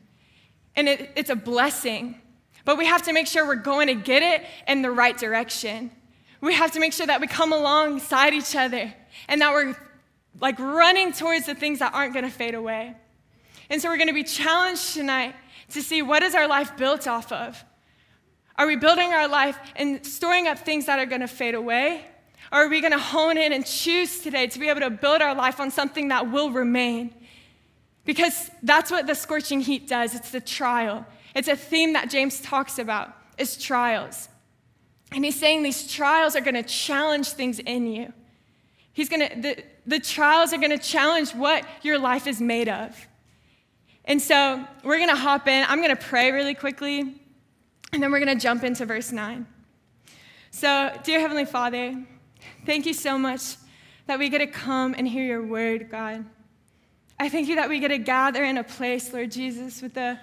And 0.77 0.89
it, 0.89 1.11
it's 1.17 1.31
a 1.31 1.37
blessing. 1.37 2.21
But 2.65 2.79
we 2.79 2.87
have 2.87 3.03
to 3.03 3.13
make 3.13 3.27
sure 3.27 3.47
we're 3.47 3.57
going 3.57 3.89
to 3.89 3.95
get 3.95 4.23
it 4.23 4.47
in 4.67 4.83
the 4.83 4.91
right 4.91 5.17
direction. 5.17 5.91
We 6.41 6.55
have 6.55 6.71
to 6.73 6.81
make 6.81 6.93
sure 6.93 7.07
that 7.07 7.21
we 7.21 7.27
come 7.27 7.53
alongside 7.53 8.33
each 8.33 8.55
other 8.55 8.95
and 9.27 9.41
that 9.41 9.53
we're 9.53 9.77
like 10.41 10.59
running 10.59 11.13
towards 11.13 11.47
the 11.47 11.55
things 11.55 11.81
that 11.81 11.95
aren't 11.95 12.13
going 12.13 12.25
to 12.25 12.31
fade 12.31 12.55
away. 12.55 12.95
And 13.71 13.81
so 13.83 13.89
we're 13.89 13.97
going 13.97 14.09
to 14.09 14.15
be 14.15 14.25
challenged 14.25 14.95
tonight 14.95 15.35
to 15.71 15.83
see 15.83 16.03
what 16.03 16.23
is 16.23 16.35
our 16.35 16.49
life 16.49 16.77
built 16.77 17.07
off 17.07 17.31
of? 17.33 17.63
Are 18.57 18.67
we 18.67 18.77
building 18.77 19.13
our 19.13 19.29
life 19.29 19.59
and 19.77 20.05
storing 20.05 20.49
up 20.49 20.59
things 20.59 20.87
that 20.87 20.99
are 20.99 21.07
going 21.07 21.21
to 21.21 21.29
fade 21.29 21.55
away? 21.55 22.05
Or 22.51 22.65
are 22.65 22.69
we 22.69 22.81
going 22.81 22.93
to 22.93 22.99
hone 22.99 23.37
in 23.37 23.53
and 23.53 23.65
choose 23.65 24.21
today 24.21 24.47
to 24.47 24.59
be 24.59 24.69
able 24.69 24.81
to 24.81 24.91
build 24.91 25.21
our 25.21 25.35
life 25.35 25.61
on 25.61 25.71
something 25.71 26.09
that 26.09 26.31
will 26.33 26.51
remain? 26.51 27.15
Because 28.05 28.51
that's 28.63 28.91
what 28.91 29.07
the 29.07 29.15
scorching 29.15 29.61
heat 29.61 29.87
does. 29.87 30.15
It's 30.15 30.31
the 30.31 30.41
trial. 30.41 31.05
It's 31.35 31.49
a 31.49 31.57
theme 31.57 31.93
that 31.93 32.11
James 32.11 32.41
talks 32.41 32.79
about 32.79 33.15
is 33.37 33.57
trials. 33.57 34.29
And 35.13 35.25
he's 35.25 35.39
saying 35.39 35.63
these 35.63 35.91
trials 35.91 36.35
are 36.35 36.41
going 36.41 36.55
to 36.55 36.63
challenge 36.63 37.29
things 37.29 37.59
in 37.59 37.87
you. 37.87 38.13
He's 38.93 39.09
going 39.09 39.43
to 39.43 39.63
the, 39.89 39.99
trials 39.99 40.53
are 40.53 40.59
going 40.59 40.71
to 40.71 40.79
challenge 40.79 41.33
what 41.33 41.65
your 41.83 41.99
life 41.99 42.27
is 42.27 42.41
made 42.41 42.69
of. 42.69 42.97
And 44.05 44.21
so 44.21 44.65
we're 44.85 44.99
going 44.99 45.09
to 45.09 45.17
hop 45.17 45.49
in. 45.49 45.65
I'm 45.69 45.79
going 45.83 45.95
to 45.95 46.03
pray 46.03 46.31
really 46.31 46.55
quickly, 46.55 47.01
and 47.93 48.03
then 48.03 48.13
we're 48.13 48.25
going 48.25 48.37
to 48.37 48.43
jump 48.43 48.65
into 48.65 48.87
verse 48.87 49.13
9. 49.13 49.47
So, 50.51 50.99
dear 51.05 51.21
Heavenly 51.21 51.45
Father, 51.45 52.03
thank 52.65 52.87
you 52.87 52.95
so 52.95 53.19
much 53.19 53.57
that 54.07 54.19
we 54.19 54.29
get 54.29 54.39
to 54.39 54.47
come 54.47 54.95
and 54.97 55.07
hear 55.07 55.25
your 55.25 55.45
word, 55.45 55.91
God. 55.91 56.25
I 57.21 57.29
thank 57.29 57.49
you 57.49 57.57
that 57.57 57.69
we 57.69 57.81
get 57.81 57.89
to 57.89 57.99
gather 57.99 58.45
in 58.45 58.57
a 58.59 58.65
place, 58.65 59.13
Lord 59.13 59.31
Jesus, 59.31 59.83
with 59.83 59.95
the 59.95 60.19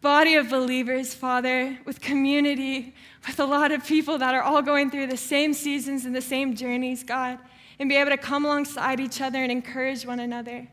body 0.00 0.34
of 0.34 0.50
believers, 0.50 1.14
Father, 1.14 1.78
with 1.86 2.00
community, 2.00 2.94
with 3.26 3.40
a 3.40 3.44
lot 3.46 3.72
of 3.72 3.86
people 3.86 4.18
that 4.18 4.34
are 4.34 4.42
all 4.42 4.60
going 4.60 4.90
through 4.90 5.06
the 5.06 5.16
same 5.16 5.54
seasons 5.54 6.04
and 6.04 6.14
the 6.14 6.20
same 6.20 6.54
journeys, 6.54 7.02
God, 7.02 7.38
and 7.78 7.88
be 7.88 7.96
able 7.96 8.10
to 8.10 8.16
come 8.16 8.44
alongside 8.44 9.00
each 9.00 9.20
other 9.20 9.42
and 9.42 9.50
encourage 9.50 10.06
one 10.06 10.20
another. 10.20 10.68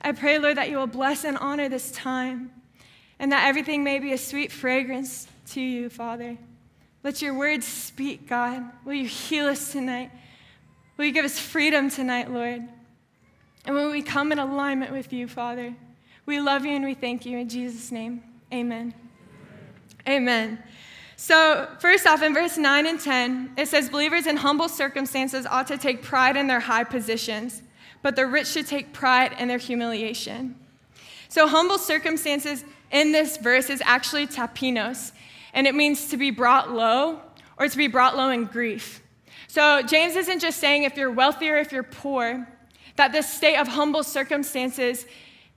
I 0.00 0.12
pray, 0.12 0.38
Lord, 0.38 0.56
that 0.56 0.70
you 0.70 0.76
will 0.76 0.86
bless 0.86 1.24
and 1.24 1.36
honor 1.38 1.68
this 1.68 1.90
time 1.90 2.52
and 3.18 3.32
that 3.32 3.46
everything 3.46 3.82
may 3.82 3.98
be 3.98 4.12
a 4.12 4.18
sweet 4.18 4.52
fragrance 4.52 5.26
to 5.48 5.60
you, 5.60 5.88
Father. 5.88 6.36
Let 7.02 7.22
your 7.22 7.34
words 7.34 7.66
speak, 7.66 8.28
God. 8.28 8.64
Will 8.84 8.94
you 8.94 9.06
heal 9.06 9.46
us 9.46 9.72
tonight? 9.72 10.10
Will 10.96 11.06
you 11.06 11.12
give 11.12 11.24
us 11.24 11.38
freedom 11.38 11.90
tonight, 11.90 12.30
Lord? 12.30 12.62
And 13.64 13.74
when 13.74 13.90
we 13.90 14.02
come 14.02 14.32
in 14.32 14.38
alignment 14.38 14.92
with 14.92 15.12
you, 15.12 15.28
Father, 15.28 15.74
we 16.24 16.40
love 16.40 16.64
you 16.64 16.72
and 16.72 16.84
we 16.84 16.94
thank 16.94 17.26
you 17.26 17.38
in 17.38 17.48
Jesus' 17.48 17.90
name. 17.90 18.22
Amen. 18.52 18.94
Amen. 20.08 20.62
So, 21.16 21.68
first 21.78 22.06
off, 22.06 22.22
in 22.22 22.34
verse 22.34 22.58
9 22.58 22.86
and 22.86 23.00
10, 23.00 23.54
it 23.56 23.68
says, 23.68 23.88
Believers 23.88 24.26
in 24.26 24.36
humble 24.36 24.68
circumstances 24.68 25.46
ought 25.46 25.66
to 25.68 25.78
take 25.78 26.02
pride 26.02 26.36
in 26.36 26.46
their 26.46 26.60
high 26.60 26.84
positions 26.84 27.62
but 28.06 28.14
the 28.14 28.24
rich 28.24 28.46
should 28.46 28.68
take 28.68 28.92
pride 28.92 29.34
in 29.36 29.48
their 29.48 29.58
humiliation. 29.58 30.54
So, 31.28 31.48
humble 31.48 31.76
circumstances 31.76 32.64
in 32.92 33.10
this 33.10 33.36
verse 33.36 33.68
is 33.68 33.82
actually 33.84 34.28
tapeinos, 34.28 35.10
and 35.52 35.66
it 35.66 35.74
means 35.74 36.06
to 36.10 36.16
be 36.16 36.30
brought 36.30 36.70
low 36.70 37.20
or 37.58 37.68
to 37.68 37.76
be 37.76 37.88
brought 37.88 38.16
low 38.16 38.30
in 38.30 38.44
grief. 38.44 39.02
So, 39.48 39.82
James 39.82 40.14
isn't 40.14 40.38
just 40.38 40.60
saying 40.60 40.84
if 40.84 40.96
you're 40.96 41.10
wealthy 41.10 41.50
or 41.50 41.56
if 41.56 41.72
you're 41.72 41.82
poor, 41.82 42.46
that 42.94 43.10
this 43.10 43.28
state 43.28 43.56
of 43.56 43.66
humble 43.66 44.04
circumstances 44.04 45.04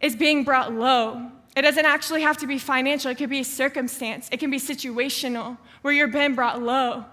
is 0.01 0.15
being 0.15 0.43
brought 0.43 0.73
low. 0.73 1.31
It 1.55 1.63
doesn't 1.63 1.85
actually 1.85 2.21
have 2.21 2.37
to 2.37 2.47
be 2.47 2.57
financial, 2.59 3.11
it 3.11 3.17
could 3.17 3.29
be 3.29 3.43
circumstance, 3.43 4.29
it 4.31 4.39
can 4.39 4.49
be 4.49 4.59
situational, 4.59 5.57
where 5.81 5.93
you're 5.93 6.07
being 6.07 6.35
brought 6.35 6.61
low. 6.61 7.05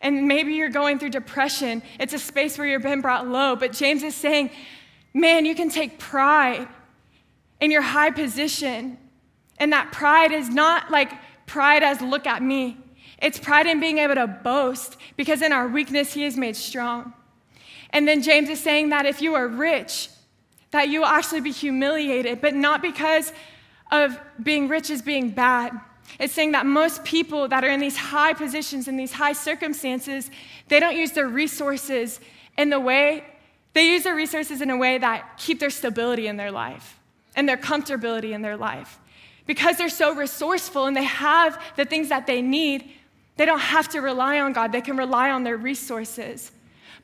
And 0.00 0.28
maybe 0.28 0.54
you're 0.54 0.68
going 0.68 0.98
through 0.98 1.10
depression. 1.10 1.82
It's 1.98 2.12
a 2.12 2.18
space 2.18 2.58
where 2.58 2.66
you're 2.66 2.78
being 2.78 3.00
brought 3.00 3.26
low. 3.26 3.56
But 3.56 3.72
James 3.72 4.02
is 4.02 4.14
saying, 4.14 4.50
man, 5.14 5.46
you 5.46 5.54
can 5.54 5.70
take 5.70 5.98
pride 5.98 6.68
in 7.58 7.70
your 7.70 7.80
high 7.80 8.10
position. 8.10 8.98
And 9.58 9.72
that 9.72 9.92
pride 9.92 10.30
is 10.30 10.50
not 10.50 10.90
like 10.90 11.10
pride 11.46 11.82
as 11.82 12.02
look 12.02 12.26
at 12.26 12.42
me. 12.42 12.76
It's 13.22 13.38
pride 13.38 13.66
in 13.66 13.80
being 13.80 13.96
able 13.96 14.16
to 14.16 14.26
boast 14.26 14.98
because 15.16 15.40
in 15.40 15.52
our 15.52 15.68
weakness, 15.68 16.12
he 16.12 16.24
is 16.24 16.36
made 16.36 16.56
strong. 16.56 17.14
And 17.88 18.06
then 18.06 18.20
James 18.20 18.50
is 18.50 18.60
saying 18.60 18.90
that 18.90 19.06
if 19.06 19.22
you 19.22 19.34
are 19.34 19.48
rich, 19.48 20.10
that 20.72 20.88
you 20.88 21.00
will 21.00 21.06
actually 21.06 21.40
be 21.40 21.52
humiliated, 21.52 22.42
but 22.42 22.54
not 22.54 22.82
because 22.82 23.32
of 24.02 24.18
being 24.42 24.68
rich 24.68 24.90
as 24.90 25.02
being 25.02 25.30
bad. 25.30 25.72
It's 26.18 26.32
saying 26.32 26.52
that 26.52 26.66
most 26.66 27.04
people 27.04 27.48
that 27.48 27.64
are 27.64 27.68
in 27.68 27.80
these 27.80 27.96
high 27.96 28.34
positions, 28.34 28.88
in 28.88 28.96
these 28.96 29.12
high 29.12 29.32
circumstances, 29.32 30.30
they 30.68 30.80
don't 30.80 30.96
use 30.96 31.12
their 31.12 31.28
resources 31.28 32.20
in 32.56 32.70
the 32.70 32.78
way, 32.78 33.24
they 33.72 33.88
use 33.88 34.04
their 34.04 34.14
resources 34.14 34.60
in 34.60 34.70
a 34.70 34.76
way 34.76 34.98
that 34.98 35.36
keep 35.36 35.58
their 35.58 35.70
stability 35.70 36.28
in 36.28 36.36
their 36.36 36.52
life 36.52 37.00
and 37.34 37.48
their 37.48 37.56
comfortability 37.56 38.32
in 38.32 38.42
their 38.42 38.56
life. 38.56 38.98
Because 39.46 39.76
they're 39.76 39.88
so 39.88 40.14
resourceful 40.14 40.86
and 40.86 40.96
they 40.96 41.04
have 41.04 41.60
the 41.76 41.84
things 41.84 42.08
that 42.08 42.26
they 42.26 42.40
need, 42.40 42.88
they 43.36 43.44
don't 43.44 43.58
have 43.58 43.88
to 43.90 44.00
rely 44.00 44.38
on 44.38 44.52
God. 44.52 44.70
They 44.70 44.80
can 44.80 44.96
rely 44.96 45.30
on 45.30 45.42
their 45.42 45.56
resources. 45.56 46.52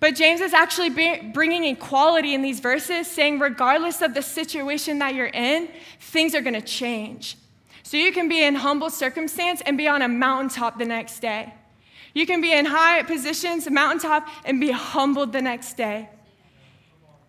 But 0.01 0.15
James 0.15 0.41
is 0.41 0.55
actually 0.55 0.89
bringing 0.89 1.67
equality 1.67 2.35
in 2.35 2.41
these 2.41 2.59
verses, 2.59 3.07
saying, 3.07 3.39
regardless 3.39 4.01
of 4.01 4.15
the 4.15 4.23
situation 4.23 4.99
that 5.01 5.15
you're 5.15 5.27
in, 5.27 5.69
things 6.01 6.35
are 6.35 6.41
going 6.41 6.55
to 6.55 6.63
change. 6.63 7.37
So 7.83 7.99
you 7.99 8.11
can 8.11 8.29
be 8.29 8.43
in 8.43 8.55
humble 8.55 8.89
circumstance 8.89 9.61
and 9.67 9.77
be 9.77 9.89
on 9.89 10.01
a 10.01 10.09
mountaintop 10.09 10.79
the 10.79 10.87
next 10.87 11.21
day. 11.21 11.53
You 12.15 12.27
can 12.27 12.41
be 12.41 12.53
in 12.53 12.65
high 12.65 13.03
positions, 13.03 13.71
mountaintop, 13.71 14.27
and 14.45 14.59
be 14.59 14.71
humbled 14.71 15.33
the 15.33 15.43
next 15.43 15.77
day. 15.77 16.09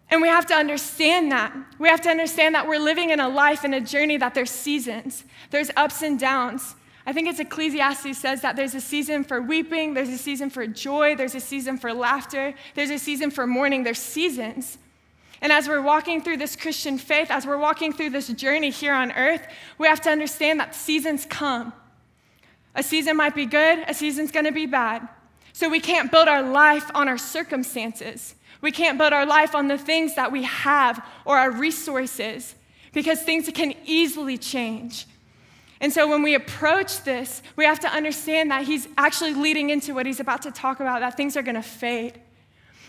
And 0.09 0.21
we 0.21 0.27
have 0.27 0.45
to 0.47 0.53
understand 0.53 1.31
that. 1.31 1.53
We 1.77 1.89
have 1.89 2.01
to 2.01 2.09
understand 2.09 2.55
that 2.55 2.67
we're 2.67 2.79
living 2.79 3.09
in 3.09 3.19
a 3.19 3.29
life 3.29 3.63
and 3.63 3.75
a 3.75 3.81
journey 3.81 4.17
that 4.17 4.33
there's 4.33 4.49
seasons, 4.49 5.23
there's 5.49 5.71
ups 5.75 6.01
and 6.01 6.19
downs. 6.19 6.75
I 7.05 7.13
think 7.13 7.27
it's 7.27 7.39
Ecclesiastes 7.39 8.17
says 8.17 8.41
that 8.41 8.55
there's 8.55 8.75
a 8.75 8.81
season 8.81 9.23
for 9.23 9.41
weeping, 9.41 9.93
there's 9.93 10.09
a 10.09 10.17
season 10.17 10.49
for 10.49 10.67
joy, 10.67 11.15
there's 11.15 11.33
a 11.33 11.39
season 11.39 11.77
for 11.77 11.93
laughter, 11.93 12.53
there's 12.75 12.91
a 12.91 12.99
season 12.99 13.31
for 13.31 13.47
mourning, 13.47 13.83
there's 13.83 13.99
seasons. 13.99 14.77
And 15.41 15.51
as 15.51 15.67
we're 15.67 15.81
walking 15.81 16.21
through 16.21 16.37
this 16.37 16.55
Christian 16.55 16.99
faith, 16.99 17.31
as 17.31 17.47
we're 17.47 17.57
walking 17.57 17.91
through 17.91 18.11
this 18.11 18.27
journey 18.27 18.69
here 18.69 18.93
on 18.93 19.11
earth, 19.13 19.47
we 19.79 19.87
have 19.87 20.01
to 20.01 20.11
understand 20.11 20.59
that 20.59 20.75
seasons 20.75 21.25
come. 21.25 21.73
A 22.75 22.83
season 22.83 23.17
might 23.17 23.33
be 23.33 23.47
good, 23.47 23.83
a 23.87 23.93
season's 23.93 24.31
gonna 24.31 24.51
be 24.51 24.67
bad. 24.67 25.07
So 25.53 25.67
we 25.69 25.79
can't 25.79 26.11
build 26.11 26.27
our 26.27 26.43
life 26.43 26.89
on 26.93 27.07
our 27.07 27.17
circumstances. 27.17 28.35
We 28.61 28.71
can't 28.71 28.97
build 28.97 29.11
our 29.11 29.25
life 29.25 29.55
on 29.55 29.67
the 29.67 29.77
things 29.77 30.15
that 30.15 30.31
we 30.31 30.43
have 30.43 31.03
or 31.25 31.37
our 31.37 31.51
resources 31.51 32.55
because 32.93 33.21
things 33.23 33.49
can 33.53 33.73
easily 33.85 34.37
change. 34.37 35.07
And 35.81 35.91
so 35.91 36.07
when 36.07 36.21
we 36.21 36.35
approach 36.35 37.03
this, 37.03 37.41
we 37.55 37.65
have 37.65 37.79
to 37.79 37.87
understand 37.87 38.51
that 38.51 38.65
he's 38.65 38.87
actually 38.97 39.33
leading 39.33 39.71
into 39.71 39.93
what 39.95 40.05
he's 40.05 40.19
about 40.19 40.43
to 40.43 40.51
talk 40.51 40.79
about, 40.79 41.01
that 41.01 41.17
things 41.17 41.35
are 41.35 41.41
going 41.41 41.55
to 41.55 41.63
fade. 41.63 42.21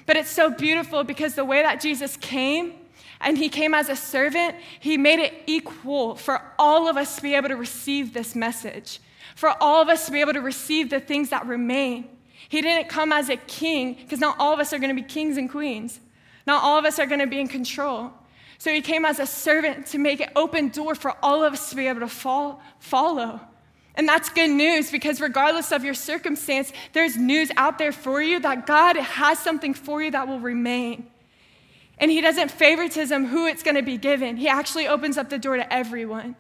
But 0.05 0.17
it's 0.19 0.31
so 0.31 0.51
beautiful 0.51 1.03
because 1.03 1.35
the 1.35 1.45
way 1.45 1.63
that 1.63 1.81
Jesus 1.81 2.17
came, 2.19 2.75
and 3.21 3.39
he 3.39 3.49
came 3.49 3.73
as 3.73 3.89
a 3.89 3.97
servant, 3.97 4.57
he 4.79 4.99
made 4.99 5.21
it 5.21 5.33
equal 5.47 6.17
for 6.17 6.43
all 6.59 6.87
of 6.89 6.97
us 6.97 7.17
to 7.17 7.23
be 7.23 7.35
able 7.35 7.49
to 7.49 7.57
receive 7.57 8.13
this 8.13 8.35
message, 8.35 9.01
for 9.37 9.55
all 9.63 9.81
of 9.81 9.89
us 9.89 10.07
to 10.07 10.13
be 10.13 10.21
able 10.21 10.35
to 10.35 10.41
receive 10.41 10.91
the 10.91 11.01
things 11.01 11.31
that 11.31 11.47
remain. 11.47 12.09
He 12.49 12.61
didn't 12.61 12.91
come 12.91 13.13
as 13.13 13.31
a 13.31 13.37
king 13.37 13.95
because 13.95 14.21
not 14.21 14.37
all 14.39 14.53
of 14.53 14.61
us 14.61 14.75
are 14.75 14.79
going 14.79 14.95
to 14.95 15.03
be 15.03 15.09
kings 15.09 15.39
and 15.39 15.49
queens. 15.49 15.99
Not 16.47 16.63
all 16.63 16.79
of 16.79 16.85
us 16.85 16.99
are 16.99 17.07
going 17.07 17.21
to 17.21 17.27
be 17.27 17.41
in 17.41 17.49
control. 17.49 18.13
So 18.63 18.73
he 18.73 18.81
came 18.81 19.05
as 19.05 19.19
a 19.19 19.27
servant 19.27 19.87
to 19.87 19.99
make 19.99 20.21
an 20.21 20.29
open 20.37 20.69
door 20.69 20.95
for 20.95 21.17
all 21.21 21.43
of 21.43 21.53
us 21.53 21.71
to 21.71 21.75
be 21.75 21.89
able 21.89 21.99
to 21.99 22.07
fall, 22.07 22.63
follow. 22.79 23.41
And 23.97 24.09
that's 24.09 24.29
good 24.29 24.51
news 24.51 24.89
because 24.89 25.21
regardless 25.21 25.73
of 25.73 25.83
your 25.83 25.95
circumstance, 25.95 26.73
there's 26.93 27.17
news 27.17 27.51
out 27.57 27.77
there 27.77 27.91
for 27.91 28.23
you 28.23 28.39
that 28.39 28.65
God 28.65 28.95
has 28.95 29.41
something 29.41 29.75
for 29.75 30.01
you 30.01 30.13
that 30.13 30.29
will 30.29 30.39
remain. 30.39 31.11
And 31.99 32.09
he 32.09 32.21
doesn't 32.21 32.53
favoritism 32.53 33.27
who 33.27 33.49
it's 33.49 33.65
going 33.65 33.75
to 33.75 33.83
be 33.83 33.99
given. 33.99 34.37
He 34.37 34.47
actually 34.47 34.87
opens 34.87 35.19
up 35.19 35.29
the 35.29 35.41
door 35.41 35.57
to 35.57 35.73
everyone. 35.73 36.37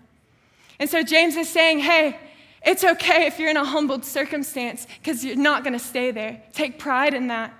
And 0.78 0.88
so 0.88 1.02
James 1.02 1.34
is 1.34 1.48
saying, 1.48 1.80
hey, 1.80 2.16
it's 2.64 2.84
okay 2.84 3.26
if 3.26 3.40
you're 3.40 3.50
in 3.50 3.56
a 3.56 3.64
humbled 3.64 4.04
circumstance 4.04 4.86
because 5.00 5.24
you're 5.24 5.34
not 5.34 5.64
going 5.64 5.72
to 5.72 5.84
stay 5.84 6.12
there. 6.12 6.40
Take 6.52 6.78
pride 6.78 7.14
in 7.14 7.26
that. 7.26 7.52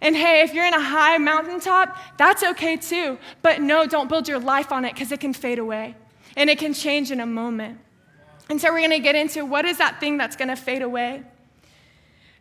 And 0.00 0.16
hey, 0.16 0.42
if 0.42 0.54
you're 0.54 0.66
in 0.66 0.74
a 0.74 0.82
high 0.82 1.18
mountaintop, 1.18 1.96
that's 2.16 2.42
okay 2.42 2.76
too. 2.76 3.18
But 3.42 3.60
no, 3.60 3.86
don't 3.86 4.08
build 4.08 4.28
your 4.28 4.38
life 4.38 4.70
on 4.70 4.84
it 4.84 4.94
because 4.94 5.10
it 5.12 5.20
can 5.20 5.32
fade 5.32 5.58
away 5.58 5.96
and 6.36 6.48
it 6.48 6.58
can 6.58 6.72
change 6.72 7.10
in 7.10 7.20
a 7.20 7.26
moment. 7.26 7.78
And 8.48 8.60
so 8.60 8.70
we're 8.72 8.78
going 8.78 8.90
to 8.90 9.00
get 9.00 9.14
into 9.14 9.44
what 9.44 9.64
is 9.64 9.78
that 9.78 10.00
thing 10.00 10.16
that's 10.16 10.36
going 10.36 10.48
to 10.48 10.56
fade 10.56 10.82
away. 10.82 11.22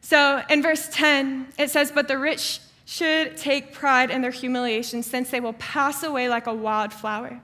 So 0.01 0.41
in 0.49 0.61
verse 0.61 0.87
10, 0.91 1.53
it 1.57 1.69
says, 1.69 1.91
But 1.91 2.07
the 2.07 2.17
rich 2.17 2.59
should 2.85 3.35
take 3.35 3.73
pride 3.73 4.09
in 4.09 4.21
their 4.21 4.31
humiliation, 4.31 5.03
since 5.03 5.29
they 5.29 5.41
will 5.41 5.53
pass 5.53 6.03
away 6.03 6.29
like 6.29 6.47
a 6.47 6.53
wildflower. 6.53 7.41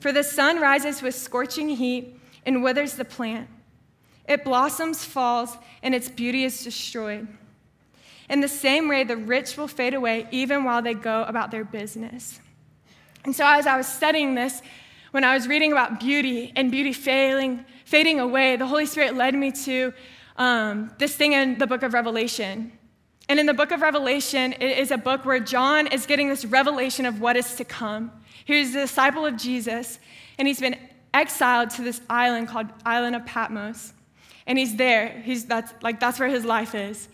For 0.00 0.12
the 0.12 0.24
sun 0.24 0.60
rises 0.60 1.00
with 1.00 1.14
scorching 1.14 1.68
heat 1.70 2.18
and 2.44 2.62
withers 2.62 2.94
the 2.94 3.04
plant. 3.04 3.48
It 4.28 4.44
blossoms, 4.44 5.04
falls, 5.04 5.56
and 5.82 5.94
its 5.94 6.08
beauty 6.08 6.44
is 6.44 6.62
destroyed. 6.62 7.26
In 8.30 8.40
the 8.40 8.48
same 8.48 8.86
way, 8.86 9.02
the 9.02 9.16
rich 9.16 9.56
will 9.56 9.66
fade 9.66 9.92
away 9.92 10.28
even 10.30 10.62
while 10.62 10.80
they 10.80 10.94
go 10.94 11.24
about 11.24 11.50
their 11.50 11.64
business. 11.64 12.40
And 13.24 13.34
so, 13.34 13.44
as 13.44 13.66
I 13.66 13.76
was 13.76 13.88
studying 13.88 14.36
this, 14.36 14.62
when 15.10 15.24
I 15.24 15.34
was 15.34 15.48
reading 15.48 15.72
about 15.72 15.98
beauty 15.98 16.52
and 16.54 16.70
beauty 16.70 16.92
failing, 16.92 17.64
fading 17.84 18.20
away, 18.20 18.54
the 18.54 18.68
Holy 18.68 18.86
Spirit 18.86 19.16
led 19.16 19.34
me 19.34 19.50
to 19.64 19.92
um, 20.36 20.92
this 20.98 21.16
thing 21.16 21.32
in 21.32 21.58
the 21.58 21.66
book 21.66 21.82
of 21.82 21.92
Revelation. 21.92 22.70
And 23.28 23.40
in 23.40 23.46
the 23.46 23.54
book 23.54 23.72
of 23.72 23.82
Revelation, 23.82 24.52
it 24.52 24.78
is 24.78 24.92
a 24.92 24.96
book 24.96 25.24
where 25.24 25.40
John 25.40 25.88
is 25.88 26.06
getting 26.06 26.28
this 26.28 26.44
revelation 26.44 27.06
of 27.06 27.20
what 27.20 27.36
is 27.36 27.56
to 27.56 27.64
come. 27.64 28.12
He's 28.44 28.76
a 28.76 28.82
disciple 28.82 29.26
of 29.26 29.36
Jesus, 29.36 29.98
and 30.38 30.46
he's 30.46 30.60
been 30.60 30.78
exiled 31.12 31.70
to 31.70 31.82
this 31.82 32.00
island 32.08 32.46
called 32.46 32.68
Island 32.86 33.16
of 33.16 33.26
Patmos. 33.26 33.92
And 34.46 34.56
he's 34.56 34.76
there. 34.76 35.08
He's, 35.24 35.46
that's, 35.46 35.74
like, 35.82 35.98
that's 35.98 36.20
where 36.20 36.28
his 36.28 36.44
life 36.44 36.76
is. 36.76 37.08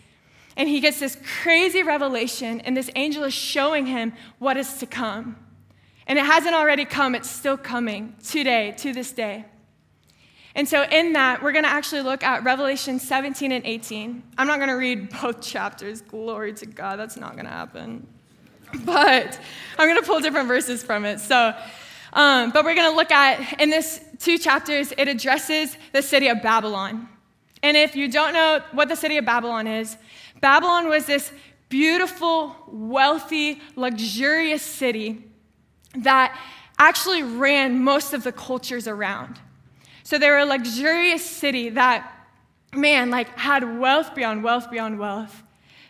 And 0.57 0.67
he 0.67 0.79
gets 0.79 0.99
this 0.99 1.15
crazy 1.43 1.83
revelation, 1.83 2.61
and 2.61 2.75
this 2.75 2.89
angel 2.95 3.23
is 3.23 3.33
showing 3.33 3.85
him 3.85 4.13
what 4.39 4.57
is 4.57 4.79
to 4.79 4.87
come. 4.87 5.37
And 6.07 6.17
it 6.17 6.25
hasn't 6.25 6.55
already 6.55 6.83
come, 6.83 7.13
it's 7.13 7.29
still 7.29 7.57
coming 7.57 8.15
today, 8.23 8.73
to 8.79 8.91
this 8.91 9.11
day. 9.11 9.45
And 10.55 10.67
so, 10.67 10.81
in 10.81 11.13
that, 11.13 11.43
we're 11.43 11.51
going 11.51 11.65
to 11.65 11.69
actually 11.69 12.01
look 12.01 12.23
at 12.23 12.43
Revelation 12.43 12.99
17 12.99 13.51
and 13.51 13.63
18. 13.63 14.23
I'm 14.39 14.47
not 14.47 14.57
going 14.57 14.69
to 14.69 14.75
read 14.75 15.11
both 15.21 15.41
chapters. 15.47 16.01
Glory 16.01 16.53
to 16.53 16.65
God, 16.65 16.97
that's 16.97 17.17
not 17.17 17.33
going 17.33 17.45
to 17.45 17.51
happen. 17.51 18.07
But 18.83 19.39
I'm 19.77 19.87
going 19.87 20.01
to 20.01 20.07
pull 20.07 20.19
different 20.19 20.47
verses 20.47 20.81
from 20.81 21.05
it. 21.05 21.19
So, 21.19 21.53
um, 22.13 22.49
but 22.49 22.65
we're 22.65 22.73
going 22.73 22.89
to 22.89 22.95
look 22.95 23.11
at, 23.11 23.61
in 23.61 23.69
this 23.69 24.03
two 24.17 24.39
chapters, 24.39 24.91
it 24.97 25.07
addresses 25.07 25.77
the 25.93 26.01
city 26.01 26.29
of 26.29 26.41
Babylon. 26.41 27.07
And 27.61 27.77
if 27.77 27.95
you 27.95 28.07
don't 28.11 28.33
know 28.33 28.61
what 28.71 28.89
the 28.89 28.95
city 28.95 29.17
of 29.17 29.25
Babylon 29.25 29.67
is, 29.67 29.97
Babylon 30.41 30.89
was 30.89 31.05
this 31.05 31.31
beautiful, 31.69 32.55
wealthy, 32.67 33.61
luxurious 33.75 34.61
city 34.61 35.23
that 35.95 36.39
actually 36.77 37.23
ran 37.23 37.83
most 37.83 38.13
of 38.13 38.23
the 38.23 38.31
cultures 38.31 38.87
around. 38.87 39.39
So 40.03 40.17
they 40.17 40.29
were 40.29 40.37
a 40.37 40.45
luxurious 40.45 41.27
city 41.27 41.69
that, 41.69 42.09
man, 42.73 43.09
like 43.09 43.37
had 43.37 43.79
wealth 43.79 44.15
beyond 44.15 44.43
wealth 44.43 44.71
beyond 44.71 44.99
wealth. 44.99 45.43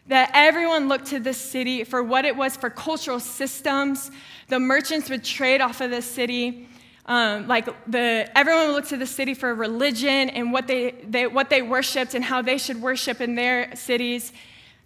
That 0.08 0.32
everyone 0.34 0.88
looked 0.88 1.08
to 1.08 1.20
this 1.20 1.38
city 1.38 1.84
for 1.84 2.02
what 2.02 2.24
it 2.24 2.36
was 2.36 2.56
for 2.56 2.70
cultural 2.70 3.20
systems. 3.20 4.10
The 4.48 4.60
merchants 4.60 5.10
would 5.10 5.24
trade 5.24 5.60
off 5.60 5.82
of 5.82 5.92
this 5.92 6.06
city. 6.06 6.70
Um, 7.08 7.48
like 7.48 7.66
the 7.90 8.30
everyone 8.36 8.74
looked 8.74 8.90
to 8.90 8.98
the 8.98 9.06
city 9.06 9.34
for 9.34 9.56
religion 9.56 10.30
and 10.30 10.52
what 10.52 10.68
they, 10.68 10.92
they 11.08 11.26
what 11.26 11.50
they 11.50 11.62
worshipped 11.62 12.14
and 12.14 12.24
how 12.24 12.42
they 12.42 12.58
should 12.58 12.82
worship 12.82 13.22
in 13.22 13.36
their 13.36 13.76
cities. 13.76 14.34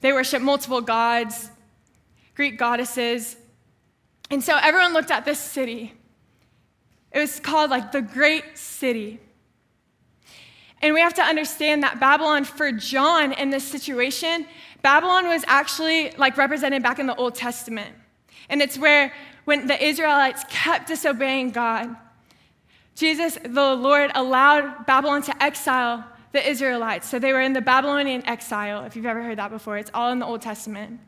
They 0.01 0.13
worshiped 0.13 0.43
multiple 0.43 0.81
gods, 0.81 1.49
Greek 2.35 2.59
goddesses, 2.59 3.37
and 4.31 4.41
so 4.41 4.57
everyone 4.61 4.93
looked 4.93 5.11
at 5.11 5.25
this 5.25 5.39
city. 5.39 5.93
It 7.11 7.19
was 7.19 7.39
called 7.39 7.69
like 7.69 7.91
the 7.91 8.01
Great 8.01 8.57
City. 8.57 9.19
And 10.81 10.93
we 10.93 11.01
have 11.01 11.13
to 11.15 11.21
understand 11.21 11.83
that 11.83 11.99
Babylon, 11.99 12.45
for 12.45 12.71
John 12.71 13.33
in 13.33 13.49
this 13.49 13.63
situation, 13.63 14.47
Babylon 14.81 15.27
was 15.27 15.43
actually 15.47 16.11
like 16.11 16.37
represented 16.37 16.81
back 16.81 16.97
in 16.97 17.07
the 17.07 17.15
Old 17.15 17.35
Testament. 17.35 17.93
And 18.49 18.61
it's 18.61 18.77
where 18.77 19.13
when 19.43 19.67
the 19.67 19.83
Israelites 19.83 20.43
kept 20.49 20.87
disobeying 20.87 21.51
God, 21.51 21.95
Jesus, 23.01 23.35
the 23.43 23.73
Lord, 23.73 24.11
allowed 24.13 24.85
Babylon 24.85 25.23
to 25.23 25.43
exile 25.43 26.05
the 26.33 26.47
Israelites. 26.47 27.09
So 27.09 27.17
they 27.17 27.33
were 27.33 27.41
in 27.41 27.51
the 27.51 27.59
Babylonian 27.59 28.23
exile, 28.27 28.85
if 28.85 28.95
you've 28.95 29.07
ever 29.07 29.23
heard 29.23 29.39
that 29.39 29.49
before. 29.49 29.79
It's 29.79 29.89
all 29.91 30.11
in 30.11 30.19
the 30.19 30.25
Old 30.27 30.43
Testament. 30.43 30.99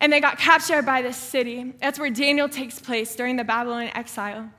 And 0.00 0.12
they 0.12 0.18
got 0.18 0.38
captured 0.38 0.84
by 0.84 1.02
this 1.02 1.16
city. 1.16 1.72
That's 1.80 2.00
where 2.00 2.10
Daniel 2.10 2.48
takes 2.48 2.80
place 2.80 3.14
during 3.14 3.36
the 3.36 3.44
Babylonian 3.44 3.96
exile. 3.96 4.50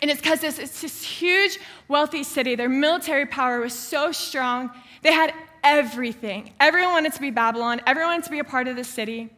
And 0.00 0.10
it's 0.10 0.22
because 0.22 0.42
it's, 0.42 0.58
it's 0.58 0.80
this 0.80 1.04
huge, 1.04 1.58
wealthy 1.88 2.22
city. 2.22 2.54
Their 2.54 2.70
military 2.70 3.26
power 3.26 3.60
was 3.60 3.74
so 3.74 4.12
strong. 4.12 4.70
They 5.02 5.12
had 5.12 5.34
everything. 5.62 6.54
Everyone 6.58 6.92
wanted 6.92 7.12
to 7.12 7.20
be 7.20 7.30
Babylon, 7.30 7.82
everyone 7.86 8.12
wanted 8.12 8.24
to 8.24 8.30
be 8.30 8.38
a 8.38 8.44
part 8.44 8.66
of 8.66 8.76
the 8.76 8.84
city. 8.84 9.28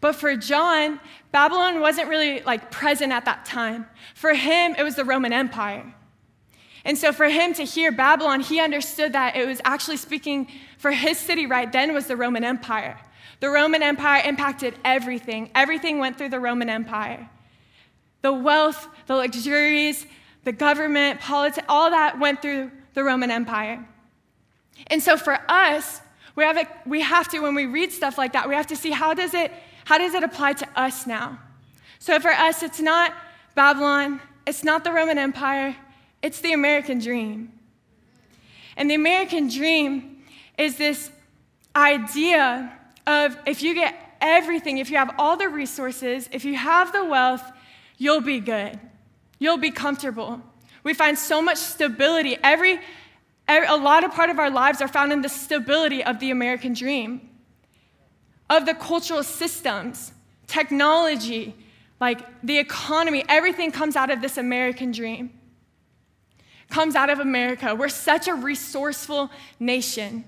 But 0.00 0.14
for 0.14 0.36
John, 0.36 1.00
Babylon 1.32 1.80
wasn't 1.80 2.08
really 2.08 2.40
like 2.42 2.70
present 2.70 3.12
at 3.12 3.24
that 3.24 3.44
time. 3.44 3.86
For 4.14 4.34
him, 4.34 4.74
it 4.78 4.82
was 4.82 4.94
the 4.94 5.04
Roman 5.04 5.32
Empire. 5.32 5.94
And 6.84 6.96
so 6.96 7.12
for 7.12 7.28
him 7.28 7.52
to 7.54 7.64
hear 7.64 7.92
Babylon, 7.92 8.40
he 8.40 8.60
understood 8.60 9.12
that 9.12 9.36
it 9.36 9.46
was 9.46 9.60
actually 9.64 9.96
speaking 9.96 10.48
for 10.78 10.92
his 10.92 11.18
city 11.18 11.46
right 11.46 11.70
then 11.70 11.92
was 11.92 12.06
the 12.06 12.16
Roman 12.16 12.44
Empire. 12.44 12.98
The 13.40 13.50
Roman 13.50 13.82
Empire 13.82 14.22
impacted 14.24 14.74
everything. 14.84 15.50
Everything 15.54 15.98
went 15.98 16.16
through 16.16 16.30
the 16.30 16.40
Roman 16.40 16.68
Empire. 16.70 17.28
The 18.22 18.32
wealth, 18.32 18.88
the 19.06 19.16
luxuries, 19.16 20.06
the 20.44 20.52
government, 20.52 21.20
politics, 21.20 21.66
all 21.68 21.90
that 21.90 22.18
went 22.18 22.40
through 22.40 22.70
the 22.94 23.04
Roman 23.04 23.30
Empire. 23.30 23.86
And 24.86 25.02
so 25.02 25.16
for 25.16 25.38
us, 25.48 26.00
we 26.34 26.44
have, 26.44 26.56
a, 26.56 26.66
we 26.86 27.00
have 27.00 27.28
to, 27.28 27.40
when 27.40 27.54
we 27.54 27.66
read 27.66 27.92
stuff 27.92 28.16
like 28.16 28.32
that, 28.32 28.48
we 28.48 28.54
have 28.54 28.68
to 28.68 28.76
see 28.76 28.90
how 28.90 29.12
does 29.12 29.34
it, 29.34 29.52
how 29.88 29.96
does 29.96 30.12
it 30.12 30.22
apply 30.22 30.52
to 30.52 30.68
us 30.76 31.06
now? 31.06 31.38
So 31.98 32.20
for 32.20 32.30
us, 32.30 32.62
it's 32.62 32.78
not 32.78 33.14
Babylon, 33.54 34.20
it's 34.46 34.62
not 34.62 34.84
the 34.84 34.92
Roman 34.92 35.16
Empire, 35.16 35.74
it's 36.22 36.42
the 36.42 36.52
American 36.52 36.98
dream. 36.98 37.50
And 38.76 38.90
the 38.90 38.94
American 38.94 39.48
dream 39.48 40.18
is 40.58 40.76
this 40.76 41.10
idea 41.74 42.70
of 43.06 43.34
if 43.46 43.62
you 43.62 43.72
get 43.72 43.94
everything, 44.20 44.76
if 44.76 44.90
you 44.90 44.98
have 44.98 45.14
all 45.16 45.38
the 45.38 45.48
resources, 45.48 46.28
if 46.32 46.44
you 46.44 46.54
have 46.54 46.92
the 46.92 47.06
wealth, 47.06 47.50
you'll 47.96 48.20
be 48.20 48.40
good. 48.40 48.78
You'll 49.38 49.56
be 49.56 49.70
comfortable. 49.70 50.42
We 50.84 50.92
find 50.92 51.16
so 51.16 51.40
much 51.40 51.56
stability. 51.56 52.36
Every, 52.44 52.78
every, 53.48 53.66
a 53.66 53.76
lot 53.76 54.04
of 54.04 54.12
part 54.12 54.28
of 54.28 54.38
our 54.38 54.50
lives 54.50 54.82
are 54.82 54.88
found 54.88 55.14
in 55.14 55.22
the 55.22 55.30
stability 55.30 56.04
of 56.04 56.20
the 56.20 56.30
American 56.30 56.74
dream, 56.74 57.30
of 58.50 58.66
the 58.66 58.74
cultural 58.74 59.22
systems, 59.22 60.12
technology, 60.46 61.54
like 62.00 62.20
the 62.42 62.58
economy. 62.58 63.24
Everything 63.28 63.70
comes 63.70 63.96
out 63.96 64.10
of 64.10 64.20
this 64.20 64.38
American 64.38 64.92
dream. 64.92 65.30
Comes 66.70 66.94
out 66.94 67.10
of 67.10 67.18
America. 67.18 67.74
We're 67.74 67.88
such 67.88 68.28
a 68.28 68.34
resourceful 68.34 69.30
nation. 69.58 70.24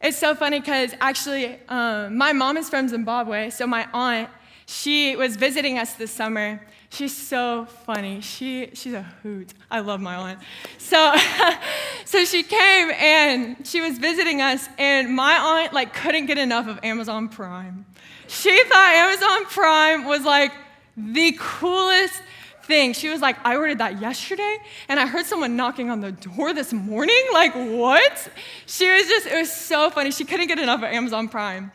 It's 0.00 0.18
so 0.18 0.34
funny 0.34 0.60
because 0.60 0.94
actually, 1.00 1.58
um, 1.68 2.16
my 2.16 2.32
mom 2.32 2.56
is 2.56 2.68
from 2.68 2.88
Zimbabwe, 2.88 3.50
so 3.50 3.66
my 3.66 3.86
aunt, 3.94 4.28
she 4.72 5.16
was 5.16 5.36
visiting 5.36 5.78
us 5.78 5.92
this 5.94 6.10
summer. 6.10 6.60
She's 6.88 7.14
so 7.14 7.66
funny. 7.84 8.22
She, 8.22 8.70
she's 8.72 8.94
a 8.94 9.02
hoot. 9.02 9.52
I 9.70 9.80
love 9.80 10.00
my 10.00 10.14
aunt. 10.14 10.40
So, 10.78 11.14
so 12.06 12.24
she 12.24 12.42
came 12.42 12.90
and 12.92 13.66
she 13.66 13.82
was 13.82 13.98
visiting 13.98 14.40
us, 14.40 14.68
and 14.78 15.14
my 15.14 15.36
aunt 15.36 15.74
like 15.74 15.92
couldn't 15.92 16.26
get 16.26 16.38
enough 16.38 16.68
of 16.68 16.80
Amazon 16.82 17.28
Prime. 17.28 17.84
She 18.28 18.64
thought 18.64 18.94
Amazon 18.94 19.44
Prime 19.46 20.04
was 20.06 20.22
like 20.24 20.52
the 20.96 21.36
coolest 21.38 22.22
thing. 22.64 22.94
She 22.94 23.10
was 23.10 23.20
like, 23.20 23.36
I 23.44 23.56
ordered 23.56 23.78
that 23.78 24.00
yesterday, 24.00 24.56
and 24.88 24.98
I 24.98 25.06
heard 25.06 25.26
someone 25.26 25.54
knocking 25.54 25.90
on 25.90 26.00
the 26.00 26.12
door 26.12 26.54
this 26.54 26.72
morning. 26.72 27.22
Like, 27.34 27.54
what? 27.54 28.30
She 28.66 28.90
was 28.90 29.06
just, 29.06 29.26
it 29.26 29.36
was 29.36 29.52
so 29.52 29.90
funny. 29.90 30.12
She 30.12 30.24
couldn't 30.24 30.46
get 30.48 30.58
enough 30.58 30.78
of 30.78 30.84
Amazon 30.84 31.28
Prime. 31.28 31.72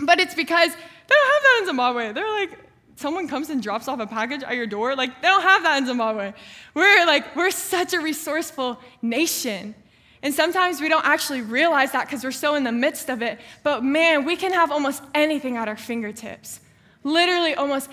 But 0.00 0.18
it's 0.18 0.34
because 0.34 0.72
they 1.08 1.14
don't 1.14 1.32
have 1.32 1.42
that 1.42 1.58
in 1.60 1.66
Zimbabwe. 1.66 2.12
They're 2.12 2.40
like, 2.40 2.58
someone 2.96 3.28
comes 3.28 3.50
and 3.50 3.62
drops 3.62 3.88
off 3.88 4.00
a 4.00 4.06
package 4.06 4.42
at 4.42 4.54
your 4.54 4.66
door. 4.66 4.96
Like, 4.96 5.22
they 5.22 5.28
don't 5.28 5.42
have 5.42 5.62
that 5.62 5.78
in 5.78 5.86
Zimbabwe. 5.86 6.32
We're 6.74 7.06
like, 7.06 7.36
we're 7.36 7.50
such 7.50 7.92
a 7.92 8.00
resourceful 8.00 8.80
nation. 9.02 9.74
And 10.22 10.34
sometimes 10.34 10.80
we 10.80 10.88
don't 10.88 11.04
actually 11.04 11.42
realize 11.42 11.92
that 11.92 12.06
because 12.06 12.24
we're 12.24 12.32
so 12.32 12.54
in 12.54 12.64
the 12.64 12.72
midst 12.72 13.08
of 13.10 13.22
it. 13.22 13.38
But 13.62 13.84
man, 13.84 14.24
we 14.24 14.36
can 14.36 14.52
have 14.52 14.72
almost 14.72 15.02
anything 15.14 15.56
at 15.56 15.68
our 15.68 15.76
fingertips. 15.76 16.60
Literally, 17.04 17.54
almost 17.54 17.90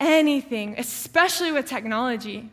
anything, 0.00 0.74
especially 0.78 1.52
with 1.52 1.66
technology. 1.66 2.50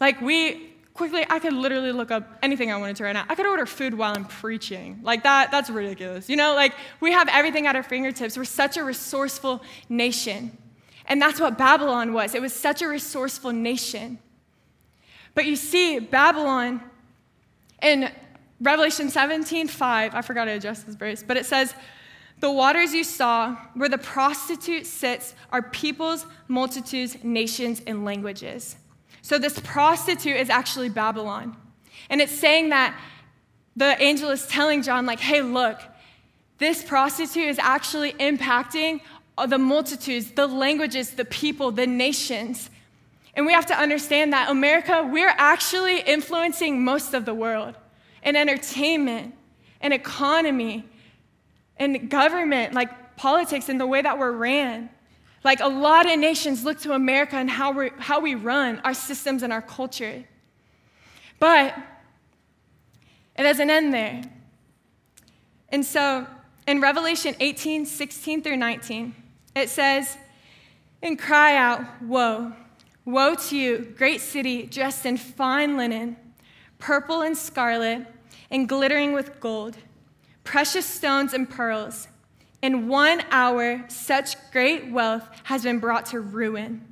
Like, 0.00 0.20
we 0.20 0.74
quickly, 0.96 1.24
I 1.28 1.38
could 1.38 1.52
literally 1.52 1.92
look 1.92 2.10
up 2.10 2.38
anything 2.42 2.72
I 2.72 2.76
wanted 2.76 2.96
to 2.96 3.04
right 3.04 3.12
now. 3.12 3.24
I 3.28 3.34
could 3.34 3.46
order 3.46 3.66
food 3.66 3.94
while 3.94 4.14
I'm 4.14 4.24
preaching. 4.24 5.00
Like, 5.02 5.22
that, 5.22 5.50
that's 5.50 5.70
ridiculous. 5.70 6.28
You 6.28 6.36
know, 6.36 6.54
like, 6.54 6.74
we 7.00 7.12
have 7.12 7.28
everything 7.30 7.66
at 7.66 7.76
our 7.76 7.82
fingertips. 7.82 8.36
We're 8.36 8.44
such 8.44 8.76
a 8.76 8.84
resourceful 8.84 9.62
nation. 9.88 10.56
And 11.06 11.22
that's 11.22 11.40
what 11.40 11.56
Babylon 11.56 12.12
was. 12.12 12.34
It 12.34 12.42
was 12.42 12.52
such 12.52 12.82
a 12.82 12.88
resourceful 12.88 13.52
nation. 13.52 14.18
But 15.34 15.46
you 15.46 15.54
see, 15.54 15.98
Babylon 15.98 16.80
in 17.82 18.10
Revelation 18.60 19.10
17 19.10 19.68
5, 19.68 20.14
I 20.14 20.22
forgot 20.22 20.46
to 20.46 20.52
adjust 20.52 20.86
this 20.86 20.94
verse, 20.94 21.22
but 21.22 21.36
it 21.36 21.46
says, 21.46 21.74
the 22.40 22.50
waters 22.50 22.92
you 22.92 23.04
saw, 23.04 23.56
where 23.74 23.88
the 23.88 23.98
prostitute 23.98 24.86
sits, 24.86 25.34
are 25.52 25.62
peoples, 25.62 26.26
multitudes, 26.48 27.16
nations, 27.22 27.80
and 27.86 28.04
languages. 28.04 28.76
So 29.26 29.38
this 29.38 29.58
prostitute 29.58 30.36
is 30.36 30.50
actually 30.50 30.88
Babylon. 30.88 31.56
And 32.08 32.20
it's 32.20 32.30
saying 32.30 32.68
that 32.68 32.96
the 33.74 34.00
angel 34.00 34.30
is 34.30 34.46
telling 34.46 34.82
John, 34.82 35.04
like, 35.04 35.18
hey, 35.18 35.42
look, 35.42 35.80
this 36.58 36.84
prostitute 36.84 37.48
is 37.48 37.58
actually 37.58 38.12
impacting 38.12 39.00
the 39.48 39.58
multitudes, 39.58 40.30
the 40.30 40.46
languages, 40.46 41.10
the 41.10 41.24
people, 41.24 41.72
the 41.72 41.88
nations. 41.88 42.70
And 43.34 43.46
we 43.46 43.52
have 43.52 43.66
to 43.66 43.74
understand 43.74 44.32
that 44.32 44.48
America, 44.48 45.04
we're 45.12 45.34
actually 45.36 46.02
influencing 46.02 46.84
most 46.84 47.12
of 47.12 47.24
the 47.24 47.34
world 47.34 47.74
in 48.22 48.36
entertainment, 48.36 49.34
in 49.82 49.90
economy, 49.90 50.84
in 51.80 52.06
government, 52.06 52.74
like 52.74 53.16
politics 53.16 53.68
and 53.68 53.80
the 53.80 53.88
way 53.88 54.02
that 54.02 54.20
we're 54.20 54.30
ran. 54.30 54.88
Like 55.46 55.60
a 55.60 55.68
lot 55.68 56.10
of 56.10 56.18
nations 56.18 56.64
look 56.64 56.80
to 56.80 56.92
America 56.92 57.36
and 57.36 57.48
how, 57.48 57.70
we 57.70 57.90
how 57.98 58.18
we 58.18 58.34
run 58.34 58.80
our 58.80 58.92
systems 58.92 59.44
and 59.44 59.52
our 59.52 59.62
culture. 59.62 60.24
But 61.38 61.72
it 63.38 63.44
doesn't 63.44 63.70
end 63.70 63.94
there. 63.94 64.24
And 65.68 65.84
so 65.84 66.26
in 66.66 66.80
Revelation 66.80 67.36
18 67.38 67.86
16 67.86 68.42
through 68.42 68.56
19, 68.56 69.14
it 69.54 69.70
says, 69.70 70.18
And 71.00 71.16
cry 71.16 71.54
out, 71.54 72.02
Woe! 72.02 72.52
Woe 73.04 73.36
to 73.36 73.56
you, 73.56 73.94
great 73.96 74.20
city, 74.20 74.66
dressed 74.66 75.06
in 75.06 75.16
fine 75.16 75.76
linen, 75.76 76.16
purple 76.80 77.22
and 77.22 77.38
scarlet, 77.38 78.04
and 78.50 78.68
glittering 78.68 79.12
with 79.12 79.38
gold 79.38 79.76
precious 80.42 80.86
stones 80.86 81.34
and 81.34 81.48
pearls. 81.48 82.08
In 82.66 82.88
one 82.88 83.22
hour, 83.30 83.84
such 83.86 84.34
great 84.50 84.90
wealth 84.90 85.22
has 85.44 85.62
been 85.62 85.78
brought 85.78 86.06
to 86.06 86.18
ruin. 86.18 86.84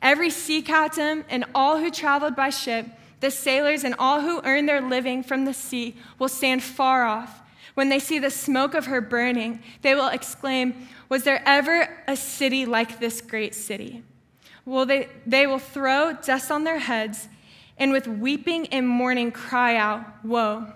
Every 0.00 0.30
sea 0.30 0.62
captain 0.62 1.22
and 1.28 1.44
all 1.54 1.76
who 1.76 1.90
traveled 1.90 2.34
by 2.34 2.48
ship, 2.48 2.86
the 3.20 3.30
sailors 3.30 3.84
and 3.84 3.94
all 3.98 4.22
who 4.22 4.40
earn 4.44 4.64
their 4.64 4.80
living 4.80 5.22
from 5.22 5.44
the 5.44 5.52
sea, 5.52 5.96
will 6.18 6.30
stand 6.30 6.62
far 6.62 7.04
off. 7.04 7.42
When 7.74 7.90
they 7.90 7.98
see 7.98 8.18
the 8.18 8.30
smoke 8.30 8.72
of 8.72 8.86
her 8.86 9.02
burning, 9.02 9.62
they 9.82 9.94
will 9.94 10.08
exclaim, 10.08 10.88
Was 11.10 11.24
there 11.24 11.42
ever 11.44 12.02
a 12.08 12.16
city 12.16 12.64
like 12.64 12.98
this 12.98 13.20
great 13.20 13.54
city? 13.54 14.02
Well, 14.64 14.86
they, 14.86 15.10
they 15.26 15.46
will 15.46 15.58
throw 15.58 16.14
dust 16.14 16.50
on 16.50 16.64
their 16.64 16.78
heads 16.78 17.28
and 17.76 17.92
with 17.92 18.08
weeping 18.08 18.68
and 18.68 18.88
mourning 18.88 19.32
cry 19.32 19.76
out, 19.76 20.24
Woe! 20.24 20.72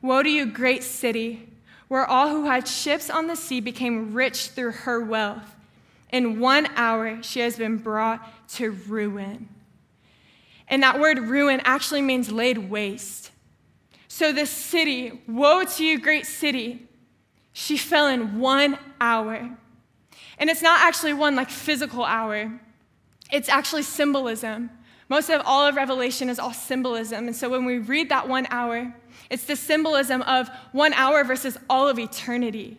Woe 0.00 0.22
to 0.22 0.30
you, 0.30 0.46
great 0.46 0.84
city! 0.84 1.55
Where 1.88 2.04
all 2.04 2.28
who 2.28 2.44
had 2.44 2.66
ships 2.66 3.10
on 3.10 3.26
the 3.26 3.36
sea 3.36 3.60
became 3.60 4.12
rich 4.12 4.48
through 4.48 4.72
her 4.72 5.00
wealth. 5.00 5.54
In 6.10 6.40
one 6.40 6.66
hour, 6.76 7.22
she 7.22 7.40
has 7.40 7.56
been 7.56 7.76
brought 7.76 8.48
to 8.54 8.70
ruin. 8.70 9.48
And 10.68 10.82
that 10.82 10.98
word 10.98 11.18
ruin 11.18 11.60
actually 11.64 12.02
means 12.02 12.30
laid 12.30 12.58
waste. 12.70 13.30
So, 14.08 14.32
this 14.32 14.50
city, 14.50 15.22
woe 15.28 15.64
to 15.64 15.84
you, 15.84 16.00
great 16.00 16.26
city, 16.26 16.88
she 17.52 17.76
fell 17.76 18.06
in 18.06 18.38
one 18.38 18.78
hour. 19.00 19.56
And 20.38 20.50
it's 20.50 20.62
not 20.62 20.80
actually 20.80 21.12
one 21.12 21.36
like 21.36 21.50
physical 21.50 22.04
hour, 22.04 22.52
it's 23.30 23.48
actually 23.48 23.82
symbolism. 23.82 24.70
Most 25.08 25.30
of 25.30 25.42
all 25.44 25.66
of 25.66 25.76
Revelation 25.76 26.28
is 26.28 26.38
all 26.38 26.52
symbolism. 26.52 27.26
And 27.26 27.36
so, 27.36 27.48
when 27.48 27.64
we 27.64 27.78
read 27.78 28.08
that 28.08 28.28
one 28.28 28.46
hour, 28.50 28.92
it's 29.30 29.44
the 29.44 29.56
symbolism 29.56 30.22
of 30.22 30.48
one 30.72 30.92
hour 30.94 31.22
versus 31.24 31.56
all 31.70 31.88
of 31.88 31.98
eternity. 31.98 32.78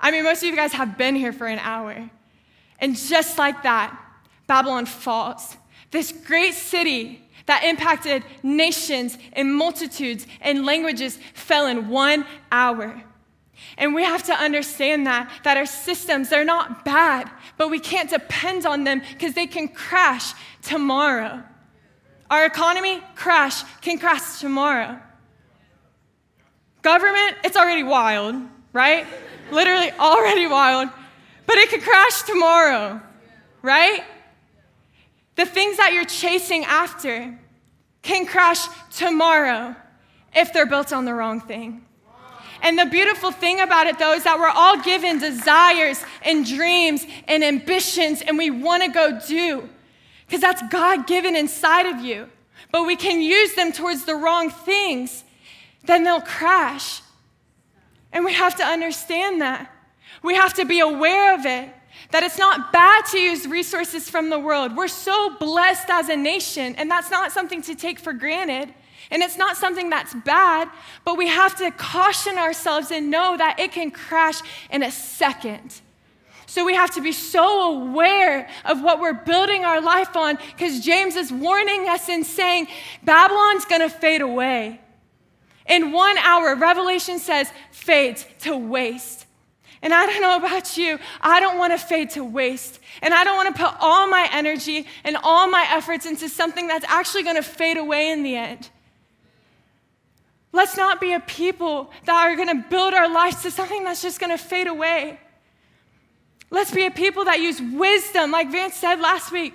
I 0.00 0.10
mean, 0.10 0.24
most 0.24 0.42
of 0.42 0.48
you 0.48 0.56
guys 0.56 0.72
have 0.72 0.98
been 0.98 1.14
here 1.14 1.32
for 1.32 1.46
an 1.46 1.58
hour. 1.58 2.10
And 2.78 2.96
just 2.96 3.38
like 3.38 3.62
that, 3.62 3.98
Babylon 4.46 4.86
falls. 4.86 5.56
This 5.90 6.12
great 6.12 6.54
city 6.54 7.22
that 7.46 7.64
impacted 7.64 8.24
nations 8.42 9.16
and 9.32 9.54
multitudes 9.54 10.26
and 10.40 10.66
languages 10.66 11.18
fell 11.34 11.66
in 11.66 11.88
one 11.88 12.26
hour. 12.50 13.02
And 13.78 13.94
we 13.94 14.02
have 14.04 14.22
to 14.24 14.34
understand 14.34 15.06
that, 15.06 15.30
that 15.44 15.56
our 15.56 15.66
systems, 15.66 16.28
they're 16.28 16.44
not 16.44 16.84
bad, 16.84 17.30
but 17.56 17.70
we 17.70 17.78
can't 17.78 18.10
depend 18.10 18.66
on 18.66 18.84
them 18.84 19.00
because 19.12 19.34
they 19.34 19.46
can 19.46 19.68
crash 19.68 20.34
tomorrow. 20.62 21.42
Our 22.30 22.44
economy, 22.44 23.00
crash, 23.14 23.62
can 23.80 23.98
crash 23.98 24.40
tomorrow. 24.40 24.98
Government, 26.82 27.36
it's 27.44 27.56
already 27.56 27.82
wild, 27.82 28.36
right? 28.72 29.06
Literally 29.50 29.90
already 29.92 30.46
wild, 30.46 30.88
but 31.46 31.56
it 31.56 31.70
could 31.70 31.82
crash 31.82 32.22
tomorrow, 32.22 33.00
right? 33.62 34.02
The 35.36 35.46
things 35.46 35.76
that 35.76 35.92
you're 35.92 36.04
chasing 36.04 36.64
after 36.64 37.38
can 38.02 38.26
crash 38.26 38.66
tomorrow 38.96 39.76
if 40.34 40.52
they're 40.52 40.66
built 40.66 40.92
on 40.92 41.04
the 41.04 41.14
wrong 41.14 41.40
thing. 41.40 41.84
And 42.62 42.78
the 42.78 42.86
beautiful 42.86 43.30
thing 43.30 43.60
about 43.60 43.86
it, 43.86 43.98
though, 43.98 44.14
is 44.14 44.24
that 44.24 44.38
we're 44.38 44.48
all 44.48 44.82
given 44.82 45.18
desires 45.18 46.02
and 46.22 46.44
dreams 46.44 47.06
and 47.28 47.44
ambitions, 47.44 48.22
and 48.22 48.38
we 48.38 48.50
want 48.50 48.82
to 48.82 48.88
go 48.88 49.20
do 49.26 49.68
because 50.26 50.40
that's 50.40 50.62
God 50.70 51.06
given 51.06 51.36
inside 51.36 51.86
of 51.86 52.04
you. 52.04 52.28
But 52.72 52.84
we 52.84 52.96
can 52.96 53.20
use 53.20 53.54
them 53.54 53.72
towards 53.72 54.04
the 54.04 54.14
wrong 54.14 54.50
things, 54.50 55.24
then 55.84 56.04
they'll 56.04 56.20
crash. 56.20 57.00
And 58.12 58.24
we 58.24 58.32
have 58.32 58.56
to 58.56 58.64
understand 58.64 59.40
that. 59.40 59.70
We 60.22 60.34
have 60.34 60.54
to 60.54 60.64
be 60.64 60.80
aware 60.80 61.34
of 61.34 61.46
it. 61.46 61.70
That 62.12 62.22
it's 62.22 62.38
not 62.38 62.72
bad 62.72 63.04
to 63.06 63.18
use 63.18 63.46
resources 63.46 64.08
from 64.08 64.30
the 64.30 64.38
world. 64.38 64.76
We're 64.76 64.88
so 64.88 65.36
blessed 65.38 65.90
as 65.90 66.08
a 66.08 66.16
nation, 66.16 66.74
and 66.76 66.90
that's 66.90 67.10
not 67.10 67.32
something 67.32 67.62
to 67.62 67.74
take 67.74 67.98
for 67.98 68.12
granted. 68.12 68.72
And 69.10 69.22
it's 69.22 69.36
not 69.36 69.56
something 69.56 69.90
that's 69.90 70.14
bad, 70.14 70.68
but 71.04 71.16
we 71.16 71.28
have 71.28 71.56
to 71.58 71.70
caution 71.70 72.38
ourselves 72.38 72.90
and 72.90 73.10
know 73.10 73.36
that 73.36 73.58
it 73.60 73.72
can 73.72 73.90
crash 73.90 74.40
in 74.70 74.82
a 74.82 74.90
second. 74.90 75.80
So 76.46 76.64
we 76.64 76.74
have 76.74 76.92
to 76.94 77.00
be 77.00 77.12
so 77.12 77.74
aware 77.74 78.48
of 78.64 78.80
what 78.80 79.00
we're 79.00 79.12
building 79.12 79.64
our 79.64 79.80
life 79.80 80.16
on 80.16 80.38
because 80.52 80.80
James 80.80 81.16
is 81.16 81.32
warning 81.32 81.88
us 81.88 82.08
and 82.08 82.24
saying, 82.24 82.68
Babylon's 83.02 83.64
gonna 83.64 83.90
fade 83.90 84.20
away. 84.20 84.80
In 85.68 85.90
one 85.90 86.16
hour, 86.18 86.54
Revelation 86.54 87.18
says, 87.18 87.50
fades 87.72 88.24
to 88.42 88.56
waste. 88.56 89.26
And 89.82 89.92
I 89.92 90.06
don't 90.06 90.22
know 90.22 90.36
about 90.36 90.76
you, 90.76 90.98
I 91.20 91.40
don't 91.40 91.58
want 91.58 91.72
to 91.72 91.78
fade 91.78 92.10
to 92.10 92.24
waste. 92.24 92.80
And 93.02 93.12
I 93.12 93.24
don't 93.24 93.36
want 93.36 93.54
to 93.54 93.62
put 93.62 93.74
all 93.78 94.08
my 94.08 94.28
energy 94.32 94.86
and 95.04 95.16
all 95.22 95.48
my 95.48 95.66
efforts 95.70 96.06
into 96.06 96.28
something 96.28 96.66
that's 96.66 96.84
actually 96.86 97.24
going 97.24 97.36
to 97.36 97.42
fade 97.42 97.76
away 97.76 98.10
in 98.10 98.22
the 98.22 98.36
end. 98.36 98.70
Let's 100.52 100.76
not 100.76 101.00
be 101.00 101.12
a 101.12 101.20
people 101.20 101.90
that 102.06 102.14
are 102.14 102.34
going 102.34 102.48
to 102.48 102.68
build 102.68 102.94
our 102.94 103.12
lives 103.12 103.42
to 103.42 103.50
something 103.50 103.84
that's 103.84 104.00
just 104.00 104.18
going 104.18 104.36
to 104.36 104.42
fade 104.42 104.66
away. 104.66 105.20
Let's 106.50 106.70
be 106.70 106.86
a 106.86 106.90
people 106.90 107.24
that 107.24 107.40
use 107.40 107.60
wisdom, 107.60 108.30
like 108.30 108.50
Vance 108.50 108.76
said 108.76 109.00
last 109.00 109.32
week. 109.32 109.54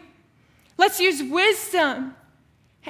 Let's 0.78 1.00
use 1.00 1.24
wisdom 1.24 2.16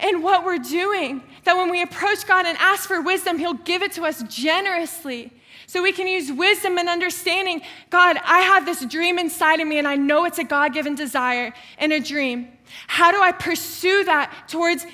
in 0.01 0.21
what 0.21 0.43
we're 0.45 0.57
doing. 0.57 1.23
That 1.43 1.55
when 1.57 1.69
we 1.69 1.81
approach 1.81 2.25
God 2.25 2.45
and 2.45 2.57
ask 2.57 2.87
for 2.87 3.01
wisdom, 3.01 3.37
He'll 3.37 3.53
give 3.53 3.81
it 3.81 3.91
to 3.93 4.03
us 4.03 4.23
generously. 4.23 5.31
So 5.67 5.81
we 5.81 5.91
can 5.91 6.07
use 6.07 6.31
wisdom 6.31 6.77
and 6.77 6.89
understanding 6.89 7.61
God, 7.89 8.17
I 8.25 8.39
have 8.39 8.65
this 8.65 8.83
dream 8.85 9.17
inside 9.17 9.59
of 9.59 9.67
me, 9.67 9.77
and 9.77 9.87
I 9.87 9.95
know 9.95 10.25
it's 10.25 10.39
a 10.39 10.43
God 10.43 10.73
given 10.73 10.95
desire 10.95 11.53
and 11.77 11.93
a 11.93 11.99
dream. 11.99 12.49
How 12.87 13.11
do 13.11 13.21
I 13.21 13.31
pursue 13.31 14.03
that 14.05 14.47
towards 14.47 14.85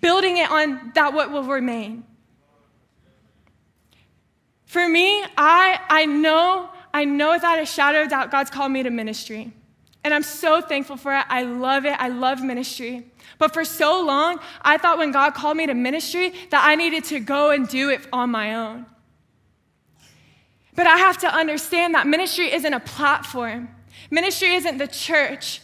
building 0.00 0.38
it 0.38 0.50
on 0.50 0.92
that 0.94 1.14
what 1.14 1.30
will 1.30 1.44
remain? 1.44 2.04
For 4.66 4.86
me, 4.86 5.24
I, 5.38 5.80
I 5.88 6.06
know 6.06 6.68
I 6.96 7.04
know 7.04 7.32
without 7.32 7.58
a 7.58 7.66
shadow 7.66 8.04
of 8.04 8.08
doubt 8.08 8.30
God's 8.30 8.48
called 8.48 8.72
me 8.72 8.82
to 8.82 8.88
ministry. 8.88 9.52
And 10.02 10.14
I'm 10.14 10.22
so 10.22 10.62
thankful 10.62 10.96
for 10.96 11.14
it. 11.14 11.26
I 11.28 11.42
love 11.42 11.84
it. 11.84 11.92
I 11.98 12.08
love 12.08 12.42
ministry. 12.42 13.12
But 13.36 13.52
for 13.52 13.66
so 13.66 14.02
long, 14.02 14.40
I 14.62 14.78
thought 14.78 14.96
when 14.96 15.12
God 15.12 15.34
called 15.34 15.58
me 15.58 15.66
to 15.66 15.74
ministry 15.74 16.32
that 16.48 16.64
I 16.64 16.74
needed 16.74 17.04
to 17.04 17.20
go 17.20 17.50
and 17.50 17.68
do 17.68 17.90
it 17.90 18.00
on 18.14 18.30
my 18.30 18.54
own. 18.54 18.86
But 20.74 20.86
I 20.86 20.96
have 20.96 21.18
to 21.18 21.26
understand 21.26 21.94
that 21.94 22.06
ministry 22.06 22.50
isn't 22.54 22.72
a 22.72 22.80
platform. 22.80 23.68
Ministry 24.10 24.54
isn't 24.54 24.78
the 24.78 24.88
church. 24.88 25.60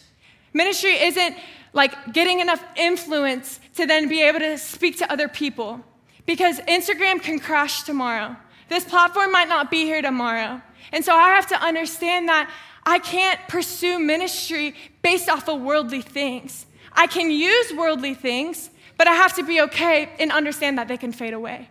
Ministry 0.53 1.01
isn't 1.01 1.35
like 1.73 2.13
getting 2.13 2.41
enough 2.41 2.63
influence 2.75 3.59
to 3.73 3.87
then 3.87 4.07
be 4.07 4.21
able 4.21 4.37
to 4.37 4.59
speak 4.59 4.99
to 4.99 5.11
other 5.11 5.27
people. 5.27 5.81
Because 6.27 6.59
Instagram 6.59 7.23
can 7.23 7.39
crash 7.39 7.81
tomorrow. 7.81 8.35
This 8.69 8.85
platform 8.85 9.31
might 9.31 9.49
not 9.49 9.71
be 9.71 9.85
here 9.85 10.03
tomorrow. 10.03 10.61
And 10.91 11.03
so 11.03 11.15
I 11.15 11.29
have 11.29 11.47
to 11.47 11.61
understand 11.61 12.29
that 12.29 12.51
I 12.85 12.99
can't 12.99 13.39
pursue 13.47 13.99
ministry 13.99 14.75
based 15.01 15.29
off 15.29 15.47
of 15.47 15.61
worldly 15.61 16.01
things. 16.01 16.65
I 16.91 17.07
can 17.07 17.31
use 17.31 17.73
worldly 17.73 18.13
things, 18.13 18.69
but 18.97 19.07
I 19.07 19.13
have 19.13 19.35
to 19.35 19.43
be 19.43 19.61
okay 19.61 20.09
and 20.19 20.31
understand 20.31 20.77
that 20.77 20.87
they 20.87 20.97
can 20.97 21.11
fade 21.11 21.33
away. 21.33 21.69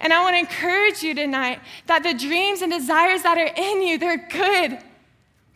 And 0.00 0.12
I 0.12 0.22
want 0.22 0.34
to 0.34 0.40
encourage 0.40 1.02
you 1.02 1.14
tonight 1.14 1.60
that 1.86 2.02
the 2.02 2.14
dreams 2.14 2.62
and 2.62 2.70
desires 2.70 3.22
that 3.22 3.38
are 3.38 3.52
in 3.56 3.82
you, 3.82 3.98
they're 3.98 4.28
good. 4.28 4.78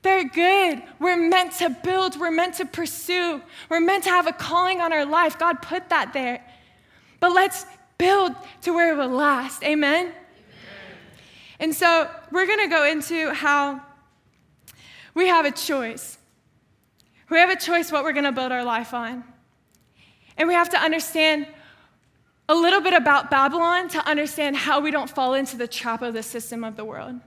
They're 0.03 0.29
good. 0.29 0.83
We're 0.99 1.17
meant 1.17 1.53
to 1.59 1.71
build, 1.71 2.19
we're 2.19 2.31
meant 2.31 2.55
to 2.55 2.65
pursue, 2.65 3.43
we're 3.69 3.81
meant 3.81 4.05
to 4.05 4.11
have 4.11 4.27
a 4.27 4.33
calling 4.33 4.81
on 4.81 4.93
our 4.93 5.05
life. 5.05 5.39
God 5.39 5.61
put 5.61 5.91
that 5.91 6.13
there. 6.13 6.43
But 7.21 7.33
let's 7.33 7.67
build 7.99 8.33
to 8.63 8.73
where 8.73 8.95
it 8.95 8.97
will 8.97 9.09
last. 9.15 9.63
Amen? 9.63 10.13
And 11.61 11.75
so 11.75 12.11
we're 12.33 12.47
going 12.47 12.61
to 12.61 12.69
go 12.69 12.85
into 12.85 13.33
how 13.33 13.81
we 15.15 15.29
have 15.29 15.45
a 15.45 15.51
choice. 15.51 16.19
We 17.29 17.39
have 17.39 17.51
a 17.51 17.57
choice 17.57 17.93
what 17.93 18.03
we're 18.03 18.15
going 18.15 18.25
to 18.25 18.33
build 18.33 18.51
our 18.51 18.65
life 18.65 18.95
on. 18.95 19.23
And 20.37 20.49
we 20.49 20.55
have 20.55 20.71
to 20.71 20.79
understand 20.79 21.47
a 22.49 22.55
little 22.55 22.81
bit 22.81 22.95
about 22.95 23.31
Babylon 23.31 23.89
to 23.91 24.05
understand 24.09 24.57
how 24.57 24.81
we 24.81 24.91
don't 24.91 25.09
fall 25.09 25.35
into 25.35 25.57
the 25.57 25.69
trap 25.69 26.03
of 26.03 26.15
the 26.15 26.23
system 26.23 26.65
of 26.65 26.77
the 26.77 26.85
world. 26.85 27.21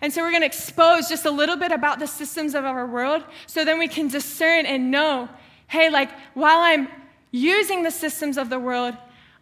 And 0.00 0.12
so 0.12 0.22
we're 0.22 0.30
going 0.30 0.42
to 0.42 0.46
expose 0.46 1.08
just 1.08 1.26
a 1.26 1.30
little 1.30 1.56
bit 1.56 1.72
about 1.72 1.98
the 1.98 2.06
systems 2.06 2.54
of 2.54 2.64
our 2.64 2.86
world 2.86 3.24
so 3.46 3.64
then 3.64 3.78
we 3.78 3.88
can 3.88 4.08
discern 4.08 4.64
and 4.64 4.90
know 4.90 5.28
hey, 5.68 5.90
like 5.90 6.10
while 6.34 6.60
I'm 6.60 6.86
using 7.32 7.82
the 7.82 7.90
systems 7.90 8.38
of 8.38 8.50
the 8.50 8.58
world, 8.58 8.96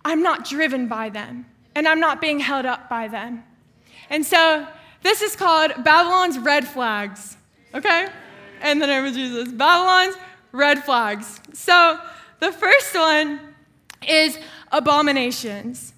I'm 0.07 0.23
not 0.23 0.49
driven 0.49 0.89
by 0.89 1.11
them 1.11 1.45
and 1.75 1.87
I'm 1.87 2.01
not 2.01 2.19
being 2.19 2.41
held 2.41 2.65
up 2.65 2.89
by 2.89 3.09
them. 3.09 3.45
And 4.11 4.25
so 4.25 4.67
this 5.03 5.23
is 5.23 5.37
called 5.37 5.73
Babylon's 5.85 6.39
red 6.39 6.67
flags, 6.67 7.37
okay? 7.75 8.09
In 8.63 8.79
the 8.79 8.87
name 8.87 9.05
of 9.05 9.15
Jesus. 9.15 9.53
Babylon's 9.53 10.17
red 10.53 10.85
flags. 10.85 11.41
So 11.53 11.99
the 12.41 12.53
first 12.53 12.95
one 12.95 13.41
is 14.09 14.39
abominations. 14.73 15.93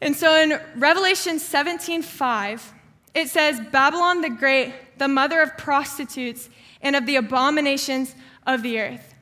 And 0.00 0.16
so 0.16 0.34
in 0.34 0.60
Revelation 0.76 1.38
17 1.38 2.02
5, 2.02 2.72
it 3.14 3.28
says, 3.28 3.60
Babylon 3.70 4.20
the 4.20 4.30
Great, 4.30 4.74
the 4.98 5.08
mother 5.08 5.40
of 5.40 5.56
prostitutes 5.56 6.48
and 6.80 6.96
of 6.96 7.06
the 7.06 7.16
abominations 7.16 8.14
of 8.46 8.62
the 8.62 8.80
earth. 8.80 9.14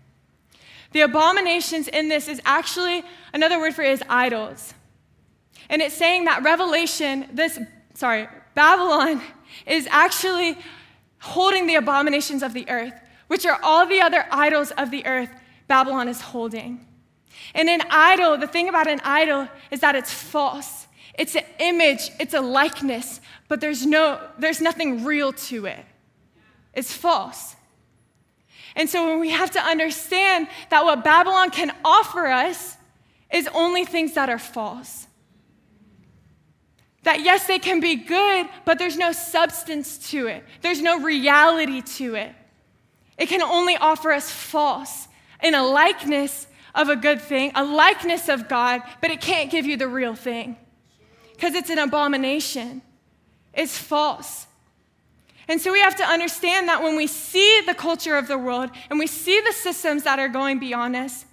The 0.92 1.02
abominations 1.02 1.88
in 1.88 2.08
this 2.08 2.28
is 2.28 2.40
actually 2.44 3.04
another 3.32 3.58
word 3.58 3.74
for 3.74 3.82
it 3.82 3.92
is 3.92 4.02
idols. 4.08 4.74
And 5.68 5.82
it's 5.82 5.94
saying 5.94 6.24
that 6.24 6.42
Revelation, 6.42 7.28
this 7.32 7.58
sorry, 8.00 8.26
Babylon 8.54 9.20
is 9.66 9.86
actually 9.90 10.56
holding 11.18 11.66
the 11.66 11.74
abominations 11.74 12.42
of 12.42 12.54
the 12.54 12.68
earth, 12.70 12.94
which 13.26 13.44
are 13.44 13.60
all 13.62 13.86
the 13.86 14.00
other 14.00 14.24
idols 14.30 14.70
of 14.72 14.90
the 14.90 15.04
earth 15.06 15.28
Babylon 15.68 16.08
is 16.08 16.20
holding. 16.20 16.86
And 17.54 17.68
an 17.68 17.82
idol, 17.90 18.38
the 18.38 18.46
thing 18.46 18.70
about 18.70 18.86
an 18.86 19.00
idol 19.04 19.48
is 19.70 19.80
that 19.80 19.94
it's 19.94 20.12
false. 20.12 20.86
It's 21.18 21.36
an 21.36 21.44
image, 21.58 22.10
it's 22.18 22.32
a 22.32 22.40
likeness, 22.40 23.20
but 23.48 23.60
there's 23.60 23.84
no 23.84 24.18
there's 24.38 24.62
nothing 24.62 25.04
real 25.04 25.32
to 25.50 25.66
it. 25.66 25.84
It's 26.72 26.92
false. 26.92 27.54
And 28.76 28.88
so 28.88 29.18
we 29.18 29.30
have 29.30 29.50
to 29.50 29.60
understand 29.60 30.48
that 30.70 30.84
what 30.84 31.04
Babylon 31.04 31.50
can 31.50 31.70
offer 31.84 32.26
us 32.28 32.78
is 33.30 33.46
only 33.52 33.84
things 33.84 34.14
that 34.14 34.30
are 34.30 34.38
false. 34.38 35.06
That 37.02 37.22
yes, 37.22 37.46
they 37.46 37.58
can 37.58 37.80
be 37.80 37.96
good, 37.96 38.46
but 38.64 38.78
there's 38.78 38.98
no 38.98 39.12
substance 39.12 40.10
to 40.10 40.26
it, 40.26 40.44
there's 40.60 40.82
no 40.82 41.00
reality 41.00 41.82
to 41.82 42.14
it. 42.14 42.34
It 43.16 43.28
can 43.28 43.42
only 43.42 43.76
offer 43.76 44.12
us 44.12 44.30
false 44.30 45.08
in 45.42 45.54
a 45.54 45.62
likeness 45.62 46.46
of 46.74 46.88
a 46.88 46.96
good 46.96 47.20
thing, 47.20 47.52
a 47.54 47.64
likeness 47.64 48.28
of 48.28 48.48
God, 48.48 48.82
but 49.00 49.10
it 49.10 49.20
can't 49.20 49.50
give 49.50 49.66
you 49.66 49.76
the 49.76 49.88
real 49.88 50.14
thing 50.14 50.56
because 51.32 51.54
it's 51.54 51.70
an 51.70 51.78
abomination. 51.78 52.82
It's 53.54 53.76
false. 53.76 54.46
And 55.48 55.60
so 55.60 55.72
we 55.72 55.80
have 55.80 55.96
to 55.96 56.04
understand 56.04 56.68
that 56.68 56.82
when 56.82 56.96
we 56.96 57.06
see 57.06 57.62
the 57.66 57.74
culture 57.74 58.16
of 58.16 58.28
the 58.28 58.38
world 58.38 58.70
and 58.88 58.98
we 58.98 59.06
see 59.06 59.40
the 59.40 59.52
systems 59.52 60.04
that 60.04 60.18
are 60.18 60.28
going 60.28 60.58
beyond 60.58 60.94
us, 60.94 61.24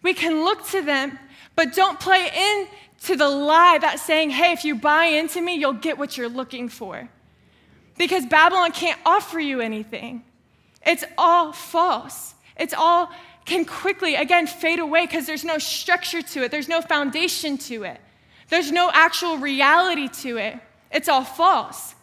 we 0.00 0.14
can 0.14 0.44
look 0.44 0.68
to 0.68 0.82
them, 0.82 1.18
but 1.56 1.74
don't 1.74 2.00
play 2.00 2.30
into 2.34 3.16
the 3.16 3.28
lie 3.28 3.78
that's 3.80 4.02
saying, 4.02 4.30
hey, 4.30 4.52
if 4.52 4.64
you 4.64 4.74
buy 4.74 5.06
into 5.06 5.40
me, 5.40 5.54
you'll 5.54 5.72
get 5.72 5.98
what 5.98 6.16
you're 6.16 6.28
looking 6.28 6.68
for. 6.68 7.08
Because 7.96 8.26
Babylon 8.26 8.72
can't 8.72 8.98
offer 9.06 9.38
you 9.38 9.60
anything. 9.60 10.24
It's 10.84 11.04
all 11.16 11.52
false. 11.52 12.34
It's 12.56 12.74
all 12.74 13.10
can 13.44 13.64
quickly, 13.64 14.14
again, 14.14 14.46
fade 14.46 14.78
away 14.78 15.06
because 15.06 15.26
there's 15.26 15.44
no 15.44 15.58
structure 15.58 16.22
to 16.22 16.44
it, 16.44 16.50
there's 16.50 16.68
no 16.68 16.80
foundation 16.80 17.58
to 17.58 17.84
it, 17.84 18.00
there's 18.48 18.72
no 18.72 18.90
actual 18.92 19.36
reality 19.36 20.08
to 20.08 20.38
it. 20.38 20.58
It's 20.90 21.08
all 21.08 21.24
false. 21.24 21.94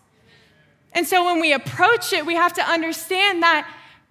And 0.93 1.07
so 1.07 1.25
when 1.25 1.39
we 1.39 1.53
approach 1.53 2.11
it, 2.11 2.25
we 2.25 2.35
have 2.35 2.53
to 2.53 2.61
understand 2.61 3.41
that 3.43 3.69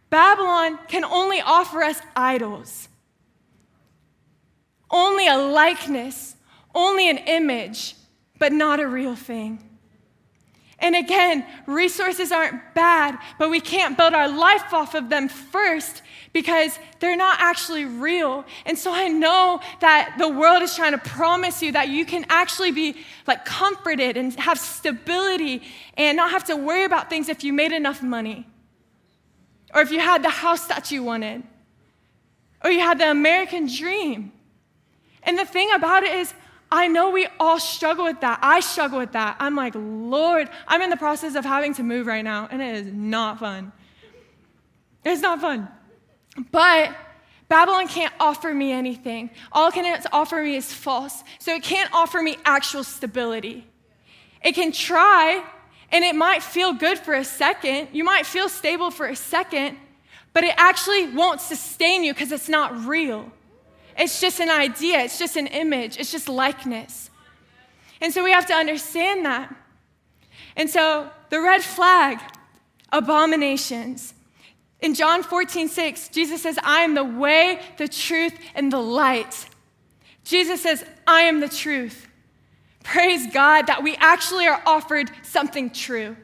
Babylon 0.08 0.78
can 0.88 1.04
only 1.04 1.40
offer 1.40 1.82
us 1.82 2.00
idols, 2.16 2.88
only 4.90 5.28
a 5.28 5.36
likeness, 5.36 6.36
only 6.74 7.08
an 7.08 7.18
image, 7.18 7.94
but 8.38 8.52
not 8.52 8.80
a 8.80 8.86
real 8.86 9.14
thing. 9.14 9.62
And 10.80 10.96
again, 10.96 11.44
resources 11.66 12.32
aren't 12.32 12.74
bad, 12.74 13.18
but 13.38 13.50
we 13.50 13.60
can't 13.60 13.98
build 13.98 14.14
our 14.14 14.28
life 14.28 14.72
off 14.72 14.94
of 14.94 15.10
them 15.10 15.28
first 15.28 16.02
because 16.32 16.78
they're 17.00 17.16
not 17.16 17.36
actually 17.38 17.84
real. 17.84 18.46
And 18.64 18.78
so 18.78 18.92
I 18.92 19.08
know 19.08 19.60
that 19.80 20.14
the 20.18 20.28
world 20.28 20.62
is 20.62 20.74
trying 20.74 20.92
to 20.92 20.98
promise 20.98 21.60
you 21.62 21.72
that 21.72 21.88
you 21.88 22.06
can 22.06 22.24
actually 22.30 22.72
be 22.72 22.96
like 23.26 23.44
comforted 23.44 24.16
and 24.16 24.32
have 24.40 24.58
stability 24.58 25.62
and 25.98 26.16
not 26.16 26.30
have 26.30 26.44
to 26.44 26.56
worry 26.56 26.84
about 26.84 27.10
things 27.10 27.28
if 27.28 27.44
you 27.44 27.52
made 27.52 27.72
enough 27.72 28.02
money 28.02 28.46
or 29.74 29.82
if 29.82 29.90
you 29.90 30.00
had 30.00 30.22
the 30.22 30.30
house 30.30 30.66
that 30.68 30.90
you 30.90 31.02
wanted 31.02 31.42
or 32.64 32.70
you 32.70 32.80
had 32.80 32.98
the 32.98 33.10
American 33.10 33.66
dream. 33.66 34.32
And 35.22 35.38
the 35.38 35.44
thing 35.44 35.72
about 35.72 36.02
it 36.02 36.12
is, 36.12 36.32
I 36.72 36.86
know 36.86 37.10
we 37.10 37.26
all 37.40 37.58
struggle 37.58 38.04
with 38.04 38.20
that. 38.20 38.38
I 38.42 38.60
struggle 38.60 38.98
with 38.98 39.12
that. 39.12 39.36
I'm 39.40 39.56
like, 39.56 39.74
Lord, 39.76 40.48
I'm 40.68 40.82
in 40.82 40.90
the 40.90 40.96
process 40.96 41.34
of 41.34 41.44
having 41.44 41.74
to 41.74 41.82
move 41.82 42.06
right 42.06 42.24
now, 42.24 42.48
and 42.50 42.62
it 42.62 42.74
is 42.76 42.92
not 42.92 43.40
fun. 43.40 43.72
It's 45.04 45.20
not 45.20 45.40
fun. 45.40 45.68
But 46.52 46.94
Babylon 47.48 47.88
can't 47.88 48.14
offer 48.20 48.54
me 48.54 48.70
anything. 48.70 49.30
All 49.50 49.68
it 49.68 49.74
can 49.74 50.02
offer 50.12 50.40
me 50.42 50.54
is 50.54 50.72
false. 50.72 51.24
So 51.40 51.54
it 51.54 51.64
can't 51.64 51.92
offer 51.92 52.22
me 52.22 52.36
actual 52.44 52.84
stability. 52.84 53.66
It 54.44 54.54
can 54.54 54.70
try, 54.70 55.42
and 55.90 56.04
it 56.04 56.14
might 56.14 56.42
feel 56.42 56.72
good 56.72 56.98
for 56.98 57.14
a 57.14 57.24
second. 57.24 57.88
You 57.92 58.04
might 58.04 58.26
feel 58.26 58.48
stable 58.48 58.92
for 58.92 59.06
a 59.06 59.16
second, 59.16 59.76
but 60.32 60.44
it 60.44 60.54
actually 60.56 61.08
won't 61.08 61.40
sustain 61.40 62.04
you 62.04 62.14
because 62.14 62.30
it's 62.30 62.48
not 62.48 62.86
real. 62.86 63.32
It's 63.98 64.20
just 64.20 64.40
an 64.40 64.50
idea, 64.50 65.00
it's 65.00 65.18
just 65.18 65.36
an 65.36 65.46
image, 65.46 65.98
it's 65.98 66.12
just 66.12 66.28
likeness. 66.28 67.10
And 68.00 68.12
so 68.12 68.24
we 68.24 68.32
have 68.32 68.46
to 68.46 68.54
understand 68.54 69.24
that. 69.26 69.54
And 70.56 70.68
so 70.68 71.10
the 71.28 71.40
red 71.40 71.62
flag, 71.62 72.18
abominations. 72.90 74.14
In 74.80 74.94
John 74.94 75.22
14, 75.22 75.68
6, 75.68 76.08
Jesus 76.08 76.42
says, 76.42 76.58
I 76.62 76.80
am 76.80 76.94
the 76.94 77.04
way, 77.04 77.60
the 77.76 77.88
truth, 77.88 78.32
and 78.54 78.72
the 78.72 78.78
light. 78.78 79.46
Jesus 80.24 80.62
says, 80.62 80.84
I 81.06 81.22
am 81.22 81.40
the 81.40 81.48
truth. 81.48 82.08
Praise 82.82 83.26
God 83.32 83.66
that 83.66 83.82
we 83.82 83.94
actually 83.96 84.46
are 84.46 84.62
offered 84.64 85.10
something 85.22 85.70
true. 85.70 86.16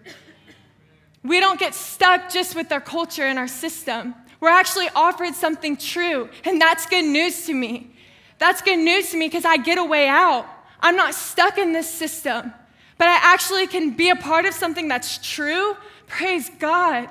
We 1.22 1.40
don't 1.40 1.60
get 1.60 1.74
stuck 1.74 2.30
just 2.30 2.54
with 2.54 2.72
our 2.72 2.80
culture 2.80 3.24
and 3.24 3.38
our 3.38 3.48
system. 3.48 4.14
We're 4.40 4.48
actually 4.50 4.88
offered 4.94 5.34
something 5.34 5.76
true, 5.76 6.28
and 6.44 6.60
that's 6.60 6.86
good 6.86 7.04
news 7.04 7.46
to 7.46 7.54
me. 7.54 7.94
That's 8.38 8.60
good 8.60 8.78
news 8.78 9.10
to 9.10 9.16
me 9.16 9.26
because 9.26 9.44
I 9.44 9.56
get 9.56 9.78
a 9.78 9.84
way 9.84 10.08
out. 10.08 10.46
I'm 10.80 10.96
not 10.96 11.14
stuck 11.14 11.58
in 11.58 11.72
this 11.72 11.88
system, 11.88 12.52
but 12.98 13.08
I 13.08 13.18
actually 13.22 13.66
can 13.66 13.96
be 13.96 14.10
a 14.10 14.16
part 14.16 14.44
of 14.44 14.54
something 14.54 14.88
that's 14.88 15.18
true. 15.18 15.76
Praise 16.06 16.50
God. 16.58 17.08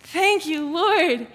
Thank 0.00 0.46
you, 0.46 0.68
Lord. 0.72 1.26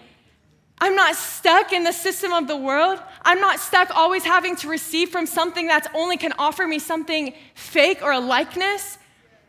I'm 0.80 0.96
not 0.96 1.16
stuck 1.16 1.74
in 1.74 1.84
the 1.84 1.92
system 1.92 2.34
of 2.34 2.48
the 2.48 2.58
world. 2.58 3.00
I'm 3.22 3.40
not 3.40 3.60
stuck 3.60 3.96
always 3.96 4.24
having 4.24 4.56
to 4.58 4.68
receive 4.68 5.10
from 5.10 5.28
something 5.28 5.68
that 5.68 5.88
only 5.94 6.18
can 6.18 6.34
offer 6.40 6.66
me 6.66 6.80
something 6.80 7.34
fake 7.54 8.02
or 8.02 8.12
a 8.12 8.20
likeness. 8.20 8.98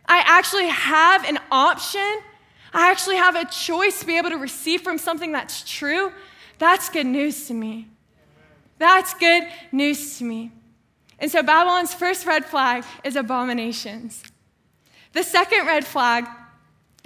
I 0.06 0.22
actually 0.26 0.68
have 0.68 1.24
an 1.24 1.38
option 1.50 2.20
I 2.72 2.90
actually 2.90 3.16
have 3.16 3.36
a 3.36 3.44
choice 3.44 4.00
to 4.00 4.06
be 4.06 4.16
able 4.16 4.30
to 4.30 4.38
receive 4.38 4.80
from 4.80 4.98
something 4.98 5.32
that's 5.32 5.62
true, 5.62 6.12
that's 6.58 6.88
good 6.88 7.06
news 7.06 7.46
to 7.48 7.54
me. 7.54 7.88
That's 8.78 9.14
good 9.14 9.44
news 9.70 10.18
to 10.18 10.24
me. 10.24 10.50
And 11.18 11.30
so 11.30 11.42
Babylon's 11.42 11.94
first 11.94 12.26
red 12.26 12.44
flag 12.44 12.84
is 13.04 13.14
abominations. 13.14 14.22
The 15.12 15.22
second 15.22 15.66
red 15.66 15.84
flag 15.84 16.26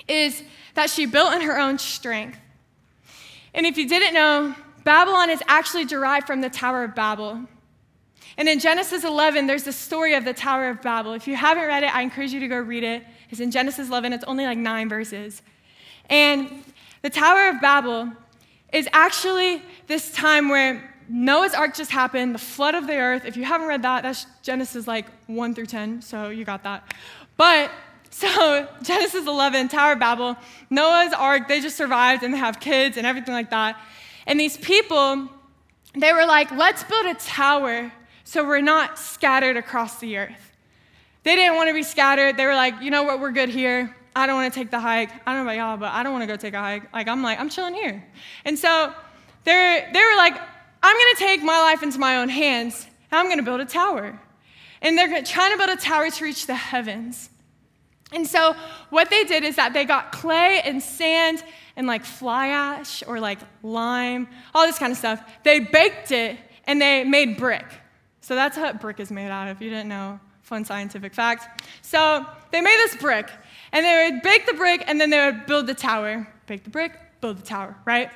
is 0.09 0.43
that 0.75 0.89
she 0.89 1.07
built 1.07 1.35
in 1.35 1.43
her 1.43 1.59
own 1.59 1.79
strength. 1.79 2.39
And 3.53 3.67
if 3.67 3.77
you 3.77 3.89
didn't 3.89 4.15
know, 4.15 4.55
Babylon 4.85 5.31
is 5.31 5.43
actually 5.49 5.85
derived 5.85 6.27
from 6.27 6.41
the 6.41 6.51
Tower 6.51 6.85
of 6.85 6.95
Babel. 6.95 7.41
And 8.39 8.49
in 8.49 8.61
Genesis 8.61 9.03
11, 9.03 9.47
there's 9.47 9.65
the 9.65 9.73
story 9.73 10.15
of 10.15 10.25
the 10.25 10.35
Tower 10.35 10.69
of 10.69 10.83
Babel. 10.83 11.15
If 11.15 11.27
you 11.27 11.35
haven't 11.35 11.67
read 11.67 11.83
it, 11.83 11.95
I 11.95 12.03
encourage 12.03 12.33
you 12.33 12.41
to 12.41 12.49
go 12.49 12.59
read 12.59 12.85
it. 12.85 13.03
It's 13.31 13.41
in 13.41 13.51
Genesis 13.51 13.89
11, 13.89 14.13
it's 14.13 14.25
only 14.25 14.45
like 14.45 14.59
nine 14.59 14.89
verses. 14.89 15.43
And 16.09 16.65
the 17.03 17.11
Tower 17.11 17.49
of 17.49 17.61
Babel 17.61 18.13
is 18.73 18.89
actually 18.93 19.63
this 19.87 20.13
time 20.13 20.49
where 20.49 20.95
Noah's 21.09 21.55
Ark 21.55 21.75
just 21.75 21.91
happened, 21.91 22.35
the 22.35 22.39
flood 22.39 22.75
of 22.75 22.87
the 22.87 22.97
earth. 22.97 23.25
If 23.25 23.37
you 23.37 23.45
haven't 23.45 23.69
read 23.69 23.83
that, 23.83 24.03
that's 24.03 24.27
Genesis 24.43 24.87
like 24.87 25.07
1 25.27 25.55
through 25.55 25.67
10, 25.67 26.03
so 26.03 26.31
you 26.31 26.45
got 26.45 26.65
that. 26.65 26.95
But 27.37 27.71
so, 28.11 28.67
Genesis 28.83 29.27
11, 29.27 29.69
Tower 29.69 29.93
of 29.93 29.99
Babel, 29.99 30.37
Noah's 30.71 31.13
Ark, 31.13 31.49
they 31.49 31.61
just 31.61 31.77
survived 31.77 32.23
and 32.23 32.33
they 32.33 32.39
have 32.39 32.61
kids 32.61 32.97
and 32.97 33.07
everything 33.07 33.35
like 33.35 33.51
that. 33.51 33.79
And 34.27 34.41
these 34.41 34.57
people, 34.57 35.29
they 35.95 36.13
were 36.13 36.27
like, 36.27 36.51
let's 36.51 36.83
build 36.85 37.07
a 37.07 37.15
tower 37.15 37.93
so 38.25 38.45
we're 38.45 38.61
not 38.61 38.99
scattered 38.99 39.57
across 39.57 40.01
the 40.01 40.17
earth. 40.17 40.53
They 41.23 41.35
didn't 41.35 41.57
want 41.57 41.69
to 41.69 41.75
be 41.75 41.83
scattered. 41.83 42.37
They 42.37 42.47
were 42.47 42.55
like, 42.55 42.81
you 42.81 42.91
know 42.91 43.03
what, 43.03 43.21
we're 43.21 43.33
good 43.33 43.49
here. 43.49 43.96
I 44.17 44.27
don't 44.27 44.37
want 44.37 44.53
to 44.53 44.59
take 44.59 44.71
the 44.71 44.81
hike. 44.81 45.11
I 45.27 45.35
don't 45.35 45.45
know 45.45 45.51
about 45.53 45.59
y'all, 45.59 45.77
but 45.77 45.93
I 45.93 46.03
don't 46.03 46.13
want 46.13 46.23
to 46.23 46.27
go 46.27 46.37
take 46.37 46.55
a 46.55 46.59
hike. 46.59 46.91
Like, 46.93 47.07
I'm 47.07 47.23
like, 47.23 47.39
I'm 47.39 47.51
chilling 47.51 47.75
here. 47.75 48.03
And 48.47 48.59
so 48.59 48.93
they're, 49.45 49.93
they 49.93 50.01
were 50.01 50.17
like, 50.17 50.33
I'm 50.83 50.97
going 50.97 51.15
to 51.15 51.19
take 51.19 51.43
my 51.43 51.61
life 51.61 51.83
into 51.83 51.99
my 51.99 52.17
own 52.17 52.31
hands, 52.31 52.87
and 53.11 53.21
I'm 53.21 53.27
going 53.27 53.37
to 53.37 53.45
build 53.45 53.61
a 53.61 53.67
tower. 53.67 54.19
And 54.81 54.97
they're 54.97 55.23
trying 55.23 55.53
to 55.53 55.59
build 55.59 55.69
a 55.69 55.81
tower 55.81 56.09
to 56.09 56.25
reach 56.25 56.47
the 56.47 56.55
heavens. 56.55 57.29
And 58.11 58.27
so 58.27 58.57
what 58.89 59.11
they 59.11 59.25
did 59.25 59.45
is 59.45 59.57
that 59.57 59.75
they 59.75 59.85
got 59.85 60.13
clay 60.13 60.63
and 60.65 60.83
sand 60.83 61.45
and 61.77 61.87
like 61.87 62.05
fly 62.05 62.49
ash 62.49 63.03
or 63.07 63.21
like 63.21 63.39
lime, 63.63 64.29
all 64.55 64.67
this 64.67 64.79
kind 64.79 64.93
of 64.93 64.97
stuff. 64.97 65.23
They 65.43 65.59
baked 65.59 66.11
it 66.11 66.39
and 66.65 66.81
they 66.81 67.05
made 67.05 67.37
brick. 67.37 67.67
So 68.23 68.35
that's 68.35 68.57
what 68.57 68.81
brick 68.81 68.99
is 69.01 69.11
made 69.11 69.29
out 69.29 69.49
of. 69.49 69.61
You 69.61 69.69
didn't 69.71 69.89
know. 69.89 70.21
Fun 70.43 70.65
scientific 70.65 71.13
fact. 71.13 71.69
So 71.83 72.25
they 72.53 72.61
made 72.61 72.77
this 72.79 72.97
brick 72.97 73.29
and 73.73 73.85
they 73.85 74.11
would 74.11 74.23
bake 74.23 74.47
the 74.47 74.55
brick 74.55 74.85
and 74.87 75.01
then 75.01 75.11
they 75.11 75.25
would 75.25 75.47
build 75.47 75.67
the 75.67 75.75
tower. 75.75 76.27
Bake 76.47 76.65
the 76.65 76.71
brick, 76.71 76.99
build 77.21 77.39
the 77.39 77.43
tower, 77.43 77.77
right? 77.85 78.11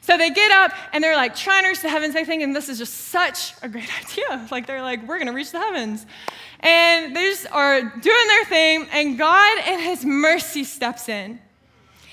So 0.00 0.16
they 0.16 0.30
get 0.30 0.50
up 0.50 0.72
and 0.92 1.04
they're 1.04 1.16
like 1.16 1.36
trying 1.36 1.62
to 1.64 1.68
reach 1.68 1.82
the 1.82 1.88
heavens. 1.88 2.14
They 2.14 2.24
think, 2.24 2.42
and 2.42 2.56
this 2.56 2.68
is 2.68 2.78
just 2.78 2.94
such 2.94 3.54
a 3.62 3.68
great 3.68 3.88
idea. 4.04 4.48
Like 4.50 4.66
they're 4.66 4.82
like, 4.82 5.06
we're 5.06 5.18
gonna 5.18 5.32
reach 5.32 5.52
the 5.52 5.60
heavens. 5.60 6.06
And 6.60 7.14
they 7.14 7.22
just 7.22 7.50
are 7.52 7.80
doing 7.80 8.26
their 8.26 8.44
thing, 8.44 8.86
and 8.92 9.16
God 9.16 9.58
in 9.66 9.78
His 9.80 10.04
mercy 10.04 10.64
steps 10.64 11.08
in. 11.08 11.40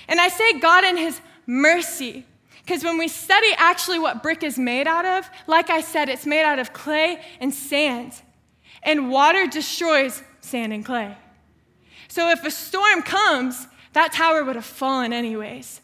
And 0.08 0.20
I 0.20 0.28
say 0.28 0.58
God 0.58 0.84
in 0.84 0.96
His 0.96 1.20
mercy 1.46 2.24
because 2.68 2.84
when 2.84 2.98
we 2.98 3.08
study 3.08 3.48
actually 3.56 3.98
what 3.98 4.22
brick 4.22 4.42
is 4.42 4.58
made 4.58 4.86
out 4.86 5.06
of, 5.06 5.30
like 5.46 5.70
I 5.70 5.80
said, 5.80 6.10
it's 6.10 6.26
made 6.26 6.44
out 6.44 6.58
of 6.58 6.74
clay 6.74 7.18
and 7.40 7.52
sand. 7.52 8.12
And 8.82 9.10
water 9.10 9.46
destroys 9.46 10.22
sand 10.40 10.74
and 10.74 10.84
clay. 10.84 11.16
So 12.18 12.30
if 12.30 12.44
a 12.44 12.50
storm 12.50 13.02
comes, 13.02 13.68
that 13.92 14.12
tower 14.12 14.42
would 14.42 14.56
have 14.56 14.64
fallen 14.64 15.12
anyways. 15.12 15.80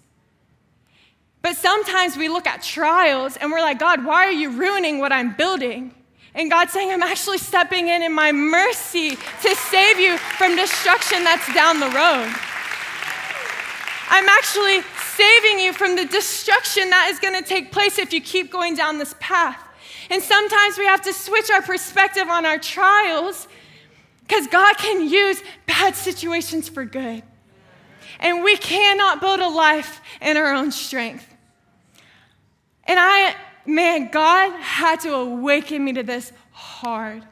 But 1.43 1.55
sometimes 1.55 2.17
we 2.17 2.29
look 2.29 2.49
at 2.49 2.61
trials 2.61 3.37
and 3.37 3.53
we're 3.53 3.61
like, 3.61 3.79
God, 3.79 4.05
why 4.05 4.27
are 4.27 4.33
you 4.33 4.51
ruining 4.51 4.99
what 4.99 5.13
I'm 5.13 5.37
building? 5.37 5.95
And 6.35 6.51
God's 6.51 6.73
saying, 6.73 6.91
I'm 6.91 7.05
actually 7.05 7.39
stepping 7.39 7.87
in 7.87 8.03
in 8.03 8.13
my 8.13 8.33
mercy 8.33 9.11
to 9.11 9.55
save 9.55 10.01
you 10.01 10.19
from 10.19 10.57
destruction 10.57 11.23
that's 11.23 11.55
down 11.55 11.79
the 11.79 11.87
road. 11.87 12.35
I'm 14.09 14.29
actually 14.29 14.81
saving 15.15 15.61
you 15.61 15.73
from 15.73 15.95
the 15.95 16.05
destruction 16.05 16.91
that 16.91 17.11
is 17.13 17.21
going 17.21 17.41
to 17.41 17.49
take 17.49 17.71
place 17.71 17.97
if 17.97 18.13
you 18.13 18.21
keep 18.21 18.51
going 18.51 18.75
down 18.75 18.99
this 18.99 19.15
path. 19.21 19.61
And 20.11 20.21
sometimes 20.21 20.79
we 20.79 20.87
have 20.87 21.03
to 21.03 21.13
switch 21.13 21.49
our 21.53 21.63
perspective 21.63 22.27
on 22.29 22.45
our 22.45 22.59
trials 22.59 23.47
because 24.35 24.49
God 24.49 24.77
can 24.79 25.09
use 25.09 25.43
bad 25.67 25.95
situations 25.95 26.69
for 26.69 26.85
good. 26.85 27.23
And 28.19 28.43
we 28.43 28.57
cannot 28.57 29.21
build 29.21 29.41
a 29.41 29.49
life 29.49 30.01
in 30.21 30.37
our 30.37 30.55
own 30.55 30.73
strength. 30.73 31.27
And 32.85 32.99
I, 32.99 33.35
man, 33.67 34.11
God 34.11 34.59
had 34.61 35.01
to 35.01 35.15
awaken 35.15 35.85
me 35.85 35.93
to 35.95 36.03
this 36.03 36.33
hard. 36.51 37.23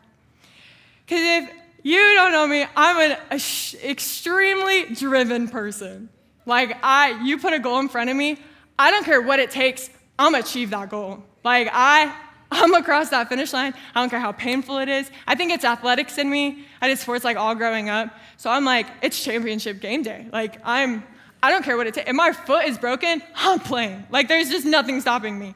Because 1.04 1.44
if 1.44 1.50
you 1.82 1.98
don't 2.14 2.32
know 2.32 2.46
me, 2.46 2.66
I'm 2.76 3.12
an 3.12 3.40
extremely 3.84 4.94
driven 4.94 5.48
person. 5.48 6.08
Like 6.46 6.76
I, 6.82 7.24
you 7.24 7.38
put 7.38 7.52
a 7.52 7.58
goal 7.58 7.80
in 7.80 7.88
front 7.88 8.10
of 8.10 8.16
me, 8.16 8.38
I 8.78 8.90
don't 8.90 9.04
care 9.04 9.20
what 9.20 9.40
it 9.40 9.50
takes, 9.50 9.90
I'm 10.18 10.32
gonna 10.32 10.44
achieve 10.44 10.70
that 10.70 10.90
goal. 10.90 11.22
Like 11.44 11.68
I, 11.72 12.14
I'm 12.52 12.74
across 12.74 13.08
that 13.10 13.28
finish 13.28 13.52
line. 13.52 13.74
I 13.94 14.00
don't 14.00 14.10
care 14.10 14.20
how 14.20 14.32
painful 14.32 14.78
it 14.78 14.88
is. 14.88 15.10
I 15.26 15.34
think 15.34 15.52
it's 15.52 15.64
athletics 15.64 16.18
in 16.18 16.28
me. 16.28 16.66
I 16.80 16.88
did 16.88 16.98
sports 16.98 17.24
like 17.24 17.36
all 17.36 17.54
growing 17.54 17.88
up. 17.88 18.14
So 18.36 18.50
I'm 18.50 18.64
like, 18.64 18.86
it's 19.02 19.22
championship 19.22 19.80
game 19.80 20.02
day. 20.02 20.26
Like 20.32 20.60
I'm, 20.64 21.02
I 21.42 21.50
don't 21.50 21.64
care 21.64 21.76
what 21.76 21.86
it 21.86 21.94
takes. 21.94 22.08
If 22.08 22.14
my 22.14 22.32
foot 22.32 22.66
is 22.66 22.76
broken, 22.78 23.22
I'm 23.34 23.58
playing. 23.58 24.06
Like 24.10 24.28
there's 24.28 24.50
just 24.50 24.66
nothing 24.66 25.00
stopping 25.00 25.38
me. 25.38 25.54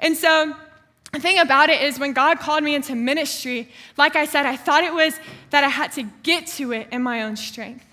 And 0.00 0.16
so 0.16 0.54
the 1.12 1.20
thing 1.20 1.38
about 1.38 1.70
it 1.70 1.80
is 1.80 1.98
when 1.98 2.12
God 2.12 2.40
called 2.40 2.62
me 2.62 2.74
into 2.74 2.94
ministry, 2.94 3.70
like 3.96 4.16
I 4.16 4.26
said, 4.26 4.46
I 4.46 4.56
thought 4.56 4.84
it 4.84 4.92
was 4.92 5.18
that 5.50 5.64
I 5.64 5.68
had 5.68 5.92
to 5.92 6.02
get 6.22 6.46
to 6.48 6.72
it 6.72 6.88
in 6.92 7.02
my 7.02 7.22
own 7.22 7.36
strength. 7.36 7.86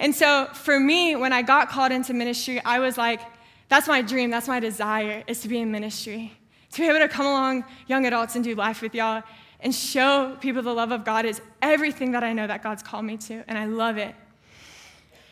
And 0.00 0.14
so 0.14 0.46
for 0.52 0.80
me, 0.80 1.14
when 1.14 1.32
I 1.32 1.42
got 1.42 1.68
called 1.68 1.92
into 1.92 2.12
ministry, 2.12 2.60
I 2.64 2.80
was 2.80 2.98
like, 2.98 3.20
that's 3.68 3.86
my 3.86 4.02
dream, 4.02 4.30
that's 4.30 4.48
my 4.48 4.58
desire, 4.58 5.22
is 5.26 5.40
to 5.42 5.48
be 5.48 5.58
in 5.58 5.70
ministry. 5.70 6.36
To 6.72 6.80
be 6.80 6.88
able 6.88 6.98
to 6.98 7.08
come 7.08 7.26
along 7.26 7.64
young 7.86 8.06
adults 8.06 8.34
and 8.34 8.44
do 8.44 8.54
life 8.54 8.82
with 8.82 8.94
y'all 8.94 9.22
and 9.60 9.74
show 9.74 10.36
people 10.40 10.62
the 10.62 10.74
love 10.74 10.90
of 10.90 11.04
God 11.04 11.24
is 11.24 11.40
everything 11.60 12.12
that 12.12 12.24
I 12.24 12.32
know 12.32 12.46
that 12.46 12.62
God's 12.62 12.82
called 12.82 13.04
me 13.04 13.16
to, 13.18 13.44
and 13.46 13.56
I 13.56 13.66
love 13.66 13.96
it. 13.96 14.14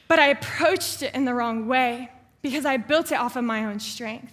But 0.07 0.19
I 0.19 0.29
approached 0.29 1.03
it 1.03 1.15
in 1.15 1.25
the 1.25 1.35
wrong 1.35 1.67
way 1.67 2.11
because 2.43 2.65
I 2.65 2.77
built 2.77 3.13
it 3.13 3.17
off 3.17 3.37
of 3.37 3.45
my 3.45 3.65
own 3.65 3.81
strength. 3.81 4.33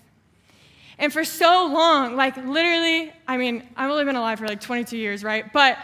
And 0.99 1.13
for 1.13 1.23
so 1.23 1.69
long, 1.71 2.15
like 2.15 2.37
literally, 2.37 3.11
I 3.27 3.37
mean, 3.37 3.67
I've 3.75 3.89
only 3.89 4.03
been 4.03 4.15
alive 4.15 4.39
for 4.39 4.47
like 4.47 4.61
22 4.61 4.97
years, 4.97 5.23
right? 5.23 5.51
But 5.51 5.77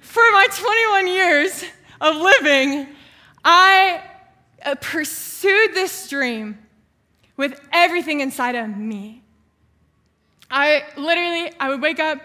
for 0.00 0.22
my 0.32 0.46
21 0.50 1.06
years 1.08 1.64
of 2.00 2.16
living, 2.16 2.86
I 3.44 4.02
uh, 4.64 4.74
pursued 4.80 5.74
this 5.74 6.08
dream 6.08 6.58
with 7.36 7.58
everything 7.72 8.20
inside 8.20 8.54
of 8.54 8.76
me. 8.76 9.22
I 10.50 10.84
literally, 10.96 11.52
I 11.60 11.68
would 11.68 11.80
wake 11.80 12.00
up, 12.00 12.20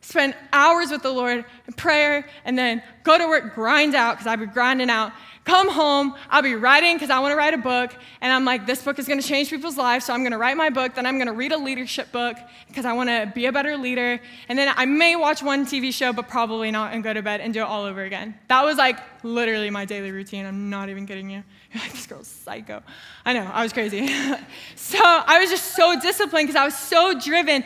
spend 0.00 0.34
hours 0.52 0.90
with 0.90 1.02
the 1.02 1.10
Lord 1.10 1.44
in 1.66 1.72
prayer, 1.74 2.26
and 2.44 2.58
then 2.58 2.82
go 3.04 3.18
to 3.18 3.26
work, 3.26 3.54
grind 3.54 3.94
out, 3.94 4.14
because 4.14 4.26
I'd 4.26 4.40
be 4.40 4.46
grinding 4.46 4.90
out, 4.90 5.12
come 5.44 5.70
home, 5.70 6.14
I'll 6.28 6.42
be 6.42 6.54
writing 6.54 6.96
because 6.96 7.10
I 7.10 7.18
want 7.18 7.32
to 7.32 7.36
write 7.36 7.54
a 7.54 7.58
book, 7.58 7.94
and 8.20 8.32
I'm 8.32 8.44
like, 8.44 8.66
this 8.66 8.82
book 8.82 8.98
is 8.98 9.06
going 9.06 9.20
to 9.20 9.26
change 9.26 9.50
people's 9.50 9.76
lives, 9.76 10.04
so 10.04 10.12
I'm 10.12 10.20
going 10.20 10.32
to 10.32 10.38
write 10.38 10.56
my 10.56 10.70
book, 10.70 10.94
then 10.94 11.06
I'm 11.06 11.16
going 11.16 11.26
to 11.26 11.32
read 11.32 11.52
a 11.52 11.58
leadership 11.58 12.12
book 12.12 12.36
because 12.68 12.84
I 12.84 12.92
want 12.92 13.08
to 13.08 13.32
be 13.34 13.46
a 13.46 13.52
better 13.52 13.76
leader, 13.76 14.20
and 14.48 14.58
then 14.58 14.72
I 14.76 14.84
may 14.84 15.16
watch 15.16 15.42
one 15.42 15.64
TV 15.64 15.92
show, 15.92 16.12
but 16.12 16.28
probably 16.28 16.70
not, 16.70 16.92
and 16.92 17.02
go 17.02 17.12
to 17.12 17.22
bed 17.22 17.40
and 17.40 17.54
do 17.54 17.60
it 17.60 17.64
all 17.64 17.84
over 17.84 18.02
again. 18.02 18.38
That 18.48 18.64
was 18.64 18.76
like 18.76 18.98
literally 19.24 19.70
my 19.70 19.84
daily 19.84 20.10
routine. 20.10 20.46
I'm 20.46 20.70
not 20.70 20.88
even 20.88 21.06
kidding 21.06 21.30
you. 21.30 21.42
You're 21.72 21.82
like, 21.82 21.92
this 21.92 22.06
girl's 22.06 22.28
psycho. 22.28 22.82
I 23.24 23.32
know, 23.32 23.48
I 23.52 23.62
was 23.62 23.72
crazy. 23.72 24.08
so 24.76 24.98
I 25.00 25.38
was 25.40 25.50
just 25.50 25.74
so 25.74 25.98
disciplined 26.00 26.48
because 26.48 26.60
I 26.60 26.64
was 26.64 26.76
so 26.76 27.18
driven 27.18 27.64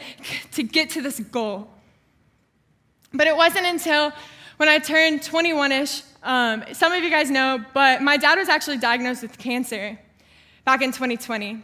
to 0.53 0.63
get 0.63 0.91
to 0.91 1.03
this 1.03 1.19
goal. 1.21 1.71
But 3.13 3.27
it 3.27 3.37
wasn't 3.37 3.67
until 3.67 4.13
when 4.57 4.69
I 4.69 4.79
turned 4.79 5.23
21 5.23 5.73
ish 5.73 6.03
um, 6.25 6.65
some 6.73 6.93
of 6.93 7.05
you 7.05 7.11
guys 7.11 7.31
know, 7.31 7.63
but 7.75 8.01
my 8.01 8.17
dad 8.17 8.39
was 8.39 8.49
actually 8.49 8.79
diagnosed 8.79 9.23
with 9.23 9.37
cancer 9.37 9.99
back 10.65 10.81
in 10.81 10.91
2020. 10.91 11.63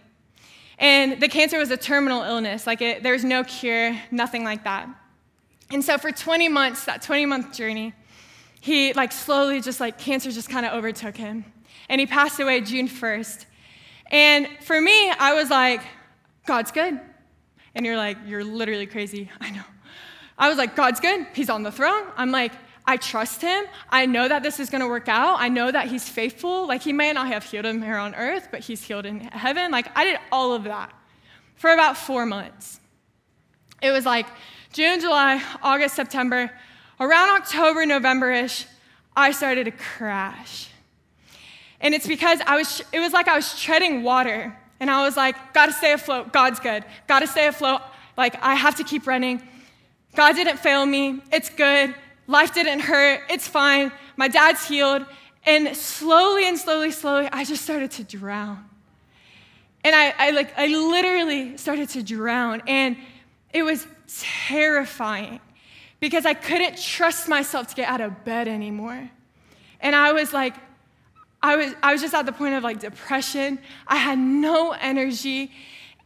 And 0.78 1.20
the 1.20 1.28
cancer 1.28 1.58
was 1.58 1.70
a 1.70 1.76
terminal 1.76 2.22
illness. 2.22 2.66
Like, 2.66 2.82
it, 2.82 3.02
there 3.02 3.14
was 3.14 3.24
no 3.24 3.42
cure, 3.42 3.96
nothing 4.10 4.44
like 4.44 4.64
that. 4.64 4.88
And 5.70 5.82
so, 5.82 5.96
for 5.96 6.12
20 6.12 6.48
months, 6.48 6.84
that 6.84 7.00
20 7.00 7.26
month 7.26 7.54
journey, 7.54 7.94
he, 8.60 8.92
like, 8.92 9.12
slowly 9.12 9.62
just, 9.62 9.80
like, 9.80 9.98
cancer 9.98 10.30
just 10.30 10.50
kind 10.50 10.66
of 10.66 10.72
overtook 10.72 11.16
him. 11.16 11.44
And 11.88 11.98
he 11.98 12.06
passed 12.06 12.38
away 12.38 12.60
June 12.60 12.88
1st. 12.88 13.46
And 14.10 14.46
for 14.60 14.78
me, 14.78 15.10
I 15.10 15.34
was 15.34 15.48
like, 15.48 15.80
God's 16.46 16.70
good. 16.70 17.00
And 17.74 17.86
you're 17.86 17.96
like, 17.96 18.18
you're 18.26 18.44
literally 18.44 18.86
crazy. 18.86 19.30
I 19.40 19.50
know. 19.50 19.64
I 20.36 20.48
was 20.48 20.58
like, 20.58 20.76
God's 20.76 21.00
good. 21.00 21.26
He's 21.34 21.48
on 21.48 21.62
the 21.62 21.72
throne. 21.72 22.06
I'm 22.16 22.30
like, 22.30 22.52
I 22.86 22.96
trust 22.96 23.42
him. 23.42 23.64
I 23.90 24.06
know 24.06 24.26
that 24.28 24.42
this 24.42 24.58
is 24.58 24.70
going 24.70 24.80
to 24.80 24.88
work 24.88 25.08
out. 25.08 25.38
I 25.38 25.48
know 25.48 25.70
that 25.70 25.88
he's 25.88 26.08
faithful. 26.08 26.66
Like, 26.66 26.82
he 26.82 26.92
may 26.92 27.12
not 27.12 27.28
have 27.28 27.44
healed 27.44 27.66
him 27.66 27.82
here 27.82 27.96
on 27.96 28.14
earth, 28.14 28.48
but 28.50 28.60
he's 28.60 28.82
healed 28.82 29.06
in 29.06 29.20
heaven. 29.20 29.70
Like, 29.70 29.96
I 29.96 30.04
did 30.04 30.18
all 30.32 30.54
of 30.54 30.64
that 30.64 30.92
for 31.56 31.70
about 31.70 31.96
four 31.96 32.26
months. 32.26 32.80
It 33.82 33.90
was 33.90 34.04
like 34.06 34.26
June, 34.72 35.00
July, 35.00 35.42
August, 35.62 35.94
September. 35.94 36.50
Around 36.98 37.40
October, 37.40 37.86
November 37.86 38.30
ish, 38.30 38.66
I 39.16 39.32
started 39.32 39.64
to 39.64 39.70
crash. 39.70 40.68
And 41.80 41.94
it's 41.94 42.06
because 42.06 42.40
I 42.46 42.56
was, 42.56 42.82
it 42.92 43.00
was 43.00 43.12
like 43.12 43.26
I 43.26 43.36
was 43.36 43.58
treading 43.58 44.02
water. 44.02 44.56
And 44.80 44.90
I 44.90 45.04
was 45.04 45.16
like, 45.16 45.54
gotta 45.54 45.72
stay 45.72 45.92
afloat. 45.92 46.32
God's 46.32 46.60
good. 46.60 46.84
Gotta 47.06 47.26
stay 47.26 47.46
afloat. 47.46 47.82
Like, 48.16 48.42
I 48.42 48.54
have 48.54 48.76
to 48.76 48.84
keep 48.84 49.06
running. 49.06 49.46
God 50.14 50.34
didn't 50.34 50.58
fail 50.58 50.84
me. 50.84 51.22
It's 51.32 51.50
good. 51.50 51.94
Life 52.30 52.54
didn't 52.54 52.78
hurt. 52.78 53.22
It's 53.28 53.48
fine. 53.48 53.90
My 54.16 54.28
dad's 54.28 54.64
healed. 54.64 55.04
And 55.44 55.76
slowly 55.76 56.46
and 56.46 56.56
slowly, 56.56 56.92
slowly, 56.92 57.28
I 57.32 57.44
just 57.44 57.64
started 57.64 57.90
to 57.92 58.04
drown. 58.04 58.64
And 59.82 59.96
I, 59.96 60.14
I 60.16 60.30
like, 60.30 60.56
I 60.56 60.68
literally 60.68 61.56
started 61.56 61.88
to 61.88 62.04
drown. 62.04 62.62
And 62.68 62.96
it 63.52 63.64
was 63.64 63.84
terrifying 64.46 65.40
because 65.98 66.24
I 66.24 66.34
couldn't 66.34 66.80
trust 66.80 67.28
myself 67.28 67.66
to 67.66 67.74
get 67.74 67.88
out 67.88 68.00
of 68.00 68.24
bed 68.24 68.46
anymore. 68.46 69.10
And 69.80 69.96
I 69.96 70.12
was 70.12 70.32
like, 70.32 70.54
I 71.42 71.56
was, 71.56 71.74
I 71.82 71.90
was 71.92 72.00
just 72.00 72.14
at 72.14 72.26
the 72.26 72.32
point 72.32 72.54
of 72.54 72.62
like 72.62 72.78
depression. 72.78 73.58
I 73.88 73.96
had 73.96 74.20
no 74.20 74.70
energy. 74.70 75.50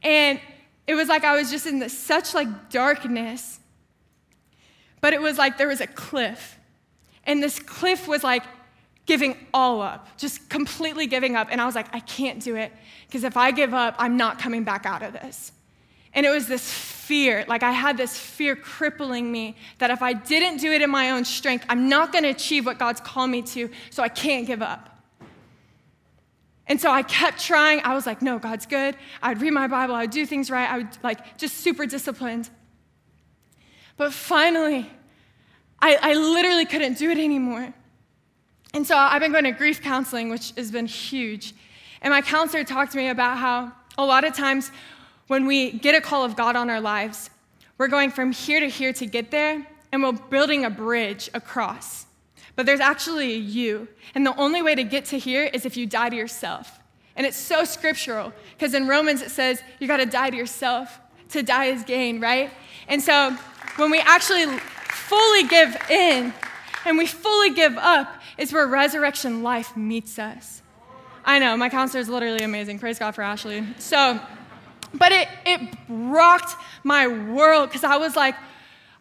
And 0.02 0.40
it 0.86 0.94
was 0.94 1.08
like 1.08 1.22
I 1.22 1.36
was 1.36 1.50
just 1.50 1.66
in 1.66 1.86
such 1.90 2.32
like 2.32 2.70
darkness 2.70 3.60
but 5.04 5.12
it 5.12 5.20
was 5.20 5.36
like 5.36 5.58
there 5.58 5.68
was 5.68 5.82
a 5.82 5.86
cliff. 5.86 6.58
And 7.24 7.42
this 7.42 7.58
cliff 7.58 8.08
was 8.08 8.24
like 8.24 8.42
giving 9.04 9.36
all 9.52 9.82
up, 9.82 10.08
just 10.16 10.48
completely 10.48 11.06
giving 11.06 11.36
up. 11.36 11.48
And 11.50 11.60
I 11.60 11.66
was 11.66 11.74
like, 11.74 11.94
I 11.94 12.00
can't 12.00 12.42
do 12.42 12.56
it 12.56 12.72
because 13.06 13.22
if 13.22 13.36
I 13.36 13.50
give 13.50 13.74
up, 13.74 13.96
I'm 13.98 14.16
not 14.16 14.38
coming 14.38 14.64
back 14.64 14.86
out 14.86 15.02
of 15.02 15.12
this. 15.12 15.52
And 16.14 16.24
it 16.24 16.30
was 16.30 16.46
this 16.46 16.72
fear, 16.72 17.44
like 17.48 17.62
I 17.62 17.70
had 17.70 17.98
this 17.98 18.16
fear 18.16 18.56
crippling 18.56 19.30
me 19.30 19.56
that 19.76 19.90
if 19.90 20.00
I 20.00 20.14
didn't 20.14 20.56
do 20.62 20.72
it 20.72 20.80
in 20.80 20.88
my 20.88 21.10
own 21.10 21.26
strength, 21.26 21.66
I'm 21.68 21.86
not 21.90 22.10
going 22.10 22.24
to 22.24 22.30
achieve 22.30 22.64
what 22.64 22.78
God's 22.78 23.02
called 23.02 23.28
me 23.28 23.42
to, 23.42 23.68
so 23.90 24.02
I 24.02 24.08
can't 24.08 24.46
give 24.46 24.62
up. 24.62 24.88
And 26.66 26.80
so 26.80 26.90
I 26.90 27.02
kept 27.02 27.44
trying. 27.44 27.82
I 27.84 27.94
was 27.94 28.06
like, 28.06 28.22
no, 28.22 28.38
God's 28.38 28.64
good. 28.64 28.96
I'd 29.20 29.42
read 29.42 29.52
my 29.52 29.66
Bible, 29.66 29.96
I'd 29.96 30.12
do 30.12 30.24
things 30.24 30.50
right. 30.50 30.70
I 30.70 30.78
would 30.78 30.96
like 31.02 31.36
just 31.36 31.58
super 31.58 31.84
disciplined. 31.84 32.48
But 33.96 34.12
finally, 34.12 34.90
I, 35.80 35.98
I 36.00 36.14
literally 36.14 36.64
couldn't 36.64 36.98
do 36.98 37.10
it 37.10 37.18
anymore. 37.18 37.72
And 38.72 38.86
so 38.86 38.96
I've 38.96 39.20
been 39.20 39.32
going 39.32 39.44
to 39.44 39.52
grief 39.52 39.80
counseling, 39.80 40.30
which 40.30 40.52
has 40.56 40.70
been 40.70 40.86
huge. 40.86 41.54
And 42.02 42.10
my 42.10 42.22
counselor 42.22 42.64
talked 42.64 42.92
to 42.92 42.98
me 42.98 43.08
about 43.08 43.38
how 43.38 43.72
a 43.96 44.04
lot 44.04 44.24
of 44.24 44.34
times 44.34 44.70
when 45.28 45.46
we 45.46 45.72
get 45.72 45.94
a 45.94 46.00
call 46.00 46.24
of 46.24 46.36
God 46.36 46.56
on 46.56 46.68
our 46.68 46.80
lives, 46.80 47.30
we're 47.78 47.88
going 47.88 48.10
from 48.10 48.32
here 48.32 48.60
to 48.60 48.68
here 48.68 48.92
to 48.92 49.06
get 49.06 49.30
there, 49.30 49.66
and 49.92 50.02
we're 50.02 50.12
building 50.12 50.64
a 50.64 50.70
bridge 50.70 51.30
across. 51.34 52.06
But 52.56 52.66
there's 52.66 52.80
actually 52.80 53.34
you. 53.34 53.88
And 54.14 54.26
the 54.26 54.36
only 54.36 54.62
way 54.62 54.74
to 54.74 54.84
get 54.84 55.06
to 55.06 55.18
here 55.18 55.44
is 55.44 55.64
if 55.64 55.76
you 55.76 55.86
die 55.86 56.10
to 56.10 56.16
yourself. 56.16 56.78
And 57.16 57.26
it's 57.26 57.36
so 57.36 57.64
scriptural, 57.64 58.32
because 58.56 58.74
in 58.74 58.88
Romans 58.88 59.22
it 59.22 59.30
says 59.30 59.62
you 59.78 59.86
got 59.86 59.98
to 59.98 60.06
die 60.06 60.30
to 60.30 60.36
yourself. 60.36 60.98
To 61.30 61.42
die 61.42 61.66
is 61.66 61.84
gain, 61.84 62.20
right? 62.20 62.50
And 62.86 63.02
so 63.02 63.36
when 63.76 63.90
we 63.90 64.00
actually 64.00 64.46
fully 64.56 65.44
give 65.44 65.76
in 65.90 66.32
and 66.84 66.98
we 66.98 67.06
fully 67.06 67.50
give 67.50 67.76
up 67.76 68.20
is 68.38 68.52
where 68.52 68.66
resurrection 68.66 69.42
life 69.42 69.76
meets 69.76 70.18
us. 70.18 70.62
I 71.24 71.38
know, 71.38 71.56
my 71.56 71.68
counselor 71.70 72.00
is 72.00 72.08
literally 72.08 72.44
amazing. 72.44 72.78
Praise 72.78 72.98
God 72.98 73.14
for 73.14 73.22
Ashley. 73.22 73.66
So, 73.78 74.20
but 74.92 75.10
it, 75.10 75.28
it 75.46 75.76
rocked 75.88 76.54
my 76.82 77.08
world 77.08 77.70
because 77.70 77.84
I 77.84 77.96
was 77.96 78.14
like, 78.14 78.34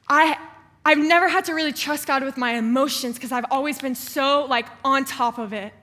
I, 0.08 0.38
I've 0.86 0.98
never 0.98 1.28
had 1.28 1.46
to 1.46 1.54
really 1.54 1.74
trust 1.74 2.08
God 2.08 2.24
with 2.24 2.38
my 2.38 2.54
emotions 2.54 3.16
because 3.16 3.32
I've 3.32 3.46
always 3.52 3.80
been 3.80 3.96
so 3.96 4.46
like 4.50 4.68
on 4.84 5.06
top 5.06 5.38
of 5.38 5.54
it. 5.54 5.74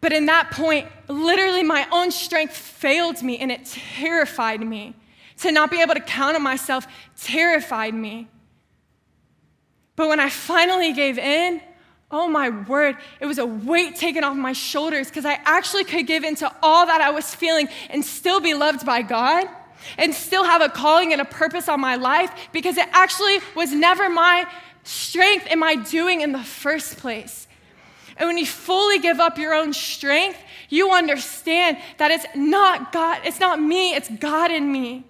But 0.00 0.12
in 0.12 0.26
that 0.26 0.50
point, 0.50 0.88
literally 1.08 1.62
my 1.62 1.86
own 1.90 2.10
strength 2.10 2.56
failed 2.56 3.22
me 3.22 3.38
and 3.38 3.50
it 3.50 3.64
terrified 3.66 4.60
me. 4.60 4.94
To 5.40 5.52
not 5.52 5.70
be 5.70 5.80
able 5.82 5.94
to 5.94 6.00
count 6.00 6.36
on 6.36 6.42
myself 6.42 6.86
terrified 7.20 7.94
me. 7.94 8.28
But 9.96 10.08
when 10.08 10.20
I 10.20 10.28
finally 10.28 10.92
gave 10.92 11.18
in, 11.18 11.60
oh 12.10 12.28
my 12.28 12.50
word, 12.50 12.96
it 13.20 13.26
was 13.26 13.38
a 13.38 13.46
weight 13.46 13.96
taken 13.96 14.24
off 14.24 14.36
my 14.36 14.52
shoulders 14.52 15.08
because 15.08 15.24
I 15.24 15.38
actually 15.44 15.84
could 15.84 16.06
give 16.06 16.22
into 16.24 16.50
all 16.62 16.86
that 16.86 17.00
I 17.00 17.10
was 17.10 17.34
feeling 17.34 17.68
and 17.90 18.04
still 18.04 18.40
be 18.40 18.54
loved 18.54 18.86
by 18.86 19.02
God 19.02 19.46
and 19.98 20.14
still 20.14 20.44
have 20.44 20.62
a 20.62 20.68
calling 20.68 21.12
and 21.12 21.20
a 21.20 21.24
purpose 21.24 21.68
on 21.68 21.80
my 21.80 21.96
life 21.96 22.30
because 22.52 22.76
it 22.76 22.88
actually 22.92 23.38
was 23.54 23.72
never 23.72 24.08
my 24.08 24.46
strength 24.84 25.46
and 25.50 25.58
my 25.58 25.76
doing 25.76 26.20
in 26.20 26.32
the 26.32 26.42
first 26.42 26.98
place. 26.98 27.46
And 28.16 28.28
when 28.28 28.38
you 28.38 28.46
fully 28.46 28.98
give 28.98 29.20
up 29.20 29.36
your 29.36 29.54
own 29.54 29.72
strength, 29.72 30.38
you 30.68 30.92
understand 30.92 31.78
that 31.98 32.10
it's 32.10 32.26
not 32.34 32.92
God, 32.92 33.20
it's 33.24 33.40
not 33.40 33.60
me, 33.60 33.94
it's 33.94 34.08
God 34.08 34.50
in 34.50 34.70
me. 34.70 35.04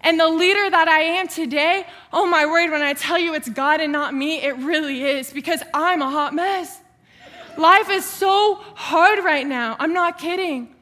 And 0.00 0.20
the 0.20 0.28
leader 0.28 0.70
that 0.70 0.88
I 0.88 1.00
am 1.00 1.28
today, 1.28 1.86
oh 2.12 2.26
my 2.26 2.46
word, 2.46 2.70
when 2.70 2.82
I 2.82 2.92
tell 2.92 3.18
you 3.18 3.34
it's 3.34 3.48
God 3.48 3.80
and 3.80 3.92
not 3.92 4.14
me, 4.14 4.42
it 4.42 4.56
really 4.58 5.04
is 5.04 5.32
because 5.32 5.62
I'm 5.74 6.02
a 6.02 6.10
hot 6.10 6.34
mess. 6.34 6.80
Life 7.56 7.88
is 7.90 8.04
so 8.04 8.56
hard 8.74 9.24
right 9.24 9.46
now. 9.46 9.76
I'm 9.78 9.92
not 9.92 10.18
kidding. 10.18 10.74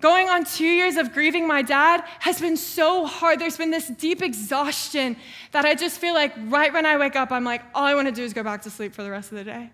Going 0.00 0.28
on 0.28 0.44
two 0.44 0.64
years 0.64 0.96
of 0.96 1.12
grieving 1.12 1.46
my 1.46 1.62
dad 1.62 2.02
has 2.18 2.40
been 2.40 2.56
so 2.56 3.06
hard. 3.06 3.38
There's 3.38 3.56
been 3.56 3.70
this 3.70 3.86
deep 3.86 4.20
exhaustion 4.20 5.16
that 5.52 5.64
I 5.64 5.76
just 5.76 6.00
feel 6.00 6.12
like 6.12 6.34
right 6.48 6.72
when 6.72 6.84
I 6.84 6.96
wake 6.96 7.14
up, 7.14 7.30
I'm 7.30 7.44
like, 7.44 7.62
all 7.72 7.84
I 7.84 7.94
want 7.94 8.08
to 8.08 8.12
do 8.12 8.24
is 8.24 8.32
go 8.32 8.42
back 8.42 8.62
to 8.62 8.70
sleep 8.70 8.94
for 8.94 9.04
the 9.04 9.12
rest 9.12 9.30
of 9.30 9.38
the 9.38 9.44
day. 9.44 9.70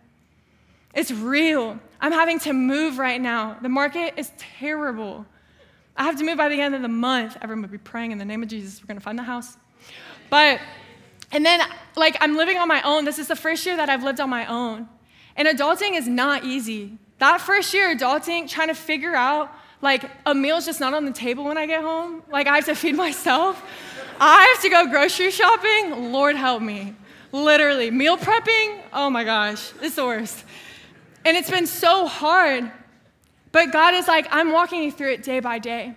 It's 0.94 1.10
real. 1.10 1.78
I'm 1.98 2.12
having 2.12 2.38
to 2.40 2.52
move 2.52 2.98
right 2.98 3.20
now. 3.20 3.56
The 3.62 3.70
market 3.70 4.14
is 4.18 4.30
terrible. 4.36 5.24
I 5.98 6.04
have 6.04 6.16
to 6.18 6.24
move 6.24 6.38
by 6.38 6.48
the 6.48 6.60
end 6.60 6.76
of 6.76 6.82
the 6.82 6.88
month. 6.88 7.36
Everyone 7.42 7.62
would 7.62 7.72
be 7.72 7.78
praying 7.78 8.12
in 8.12 8.18
the 8.18 8.24
name 8.24 8.42
of 8.42 8.48
Jesus. 8.48 8.80
We're 8.80 8.86
going 8.86 8.98
to 8.98 9.02
find 9.02 9.18
the 9.18 9.24
house. 9.24 9.56
But, 10.30 10.60
and 11.32 11.44
then, 11.44 11.60
like, 11.96 12.16
I'm 12.20 12.36
living 12.36 12.56
on 12.56 12.68
my 12.68 12.80
own. 12.82 13.04
This 13.04 13.18
is 13.18 13.26
the 13.26 13.36
first 13.36 13.66
year 13.66 13.76
that 13.76 13.90
I've 13.90 14.04
lived 14.04 14.20
on 14.20 14.30
my 14.30 14.46
own. 14.46 14.88
And 15.34 15.48
adulting 15.48 15.98
is 15.98 16.06
not 16.06 16.44
easy. 16.44 16.98
That 17.18 17.40
first 17.40 17.74
year, 17.74 17.94
adulting, 17.94 18.48
trying 18.48 18.68
to 18.68 18.74
figure 18.74 19.14
out, 19.14 19.52
like, 19.82 20.08
a 20.24 20.34
meal's 20.34 20.66
just 20.66 20.78
not 20.78 20.94
on 20.94 21.04
the 21.04 21.12
table 21.12 21.44
when 21.44 21.58
I 21.58 21.66
get 21.66 21.82
home. 21.82 22.22
Like, 22.30 22.46
I 22.46 22.54
have 22.54 22.66
to 22.66 22.76
feed 22.76 22.94
myself. 23.06 23.60
I 24.20 24.54
have 24.54 24.62
to 24.62 24.68
go 24.68 24.86
grocery 24.86 25.32
shopping. 25.32 26.12
Lord 26.12 26.36
help 26.36 26.62
me. 26.62 26.94
Literally. 27.32 27.90
Meal 27.90 28.16
prepping, 28.16 28.80
oh 28.92 29.10
my 29.10 29.24
gosh, 29.24 29.72
it's 29.82 29.96
the 29.96 30.04
worst. 30.04 30.44
And 31.24 31.36
it's 31.36 31.50
been 31.50 31.66
so 31.66 32.06
hard. 32.06 32.70
But 33.52 33.72
God 33.72 33.94
is 33.94 34.08
like, 34.08 34.26
I'm 34.30 34.52
walking 34.52 34.82
you 34.82 34.92
through 34.92 35.12
it 35.12 35.22
day 35.22 35.40
by 35.40 35.58
day. 35.58 35.94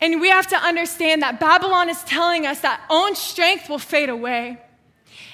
And 0.00 0.20
we 0.20 0.30
have 0.30 0.48
to 0.48 0.56
understand 0.56 1.22
that 1.22 1.38
Babylon 1.38 1.88
is 1.88 2.02
telling 2.04 2.46
us 2.46 2.60
that 2.60 2.80
own 2.90 3.14
strength 3.14 3.68
will 3.68 3.78
fade 3.78 4.08
away. 4.08 4.58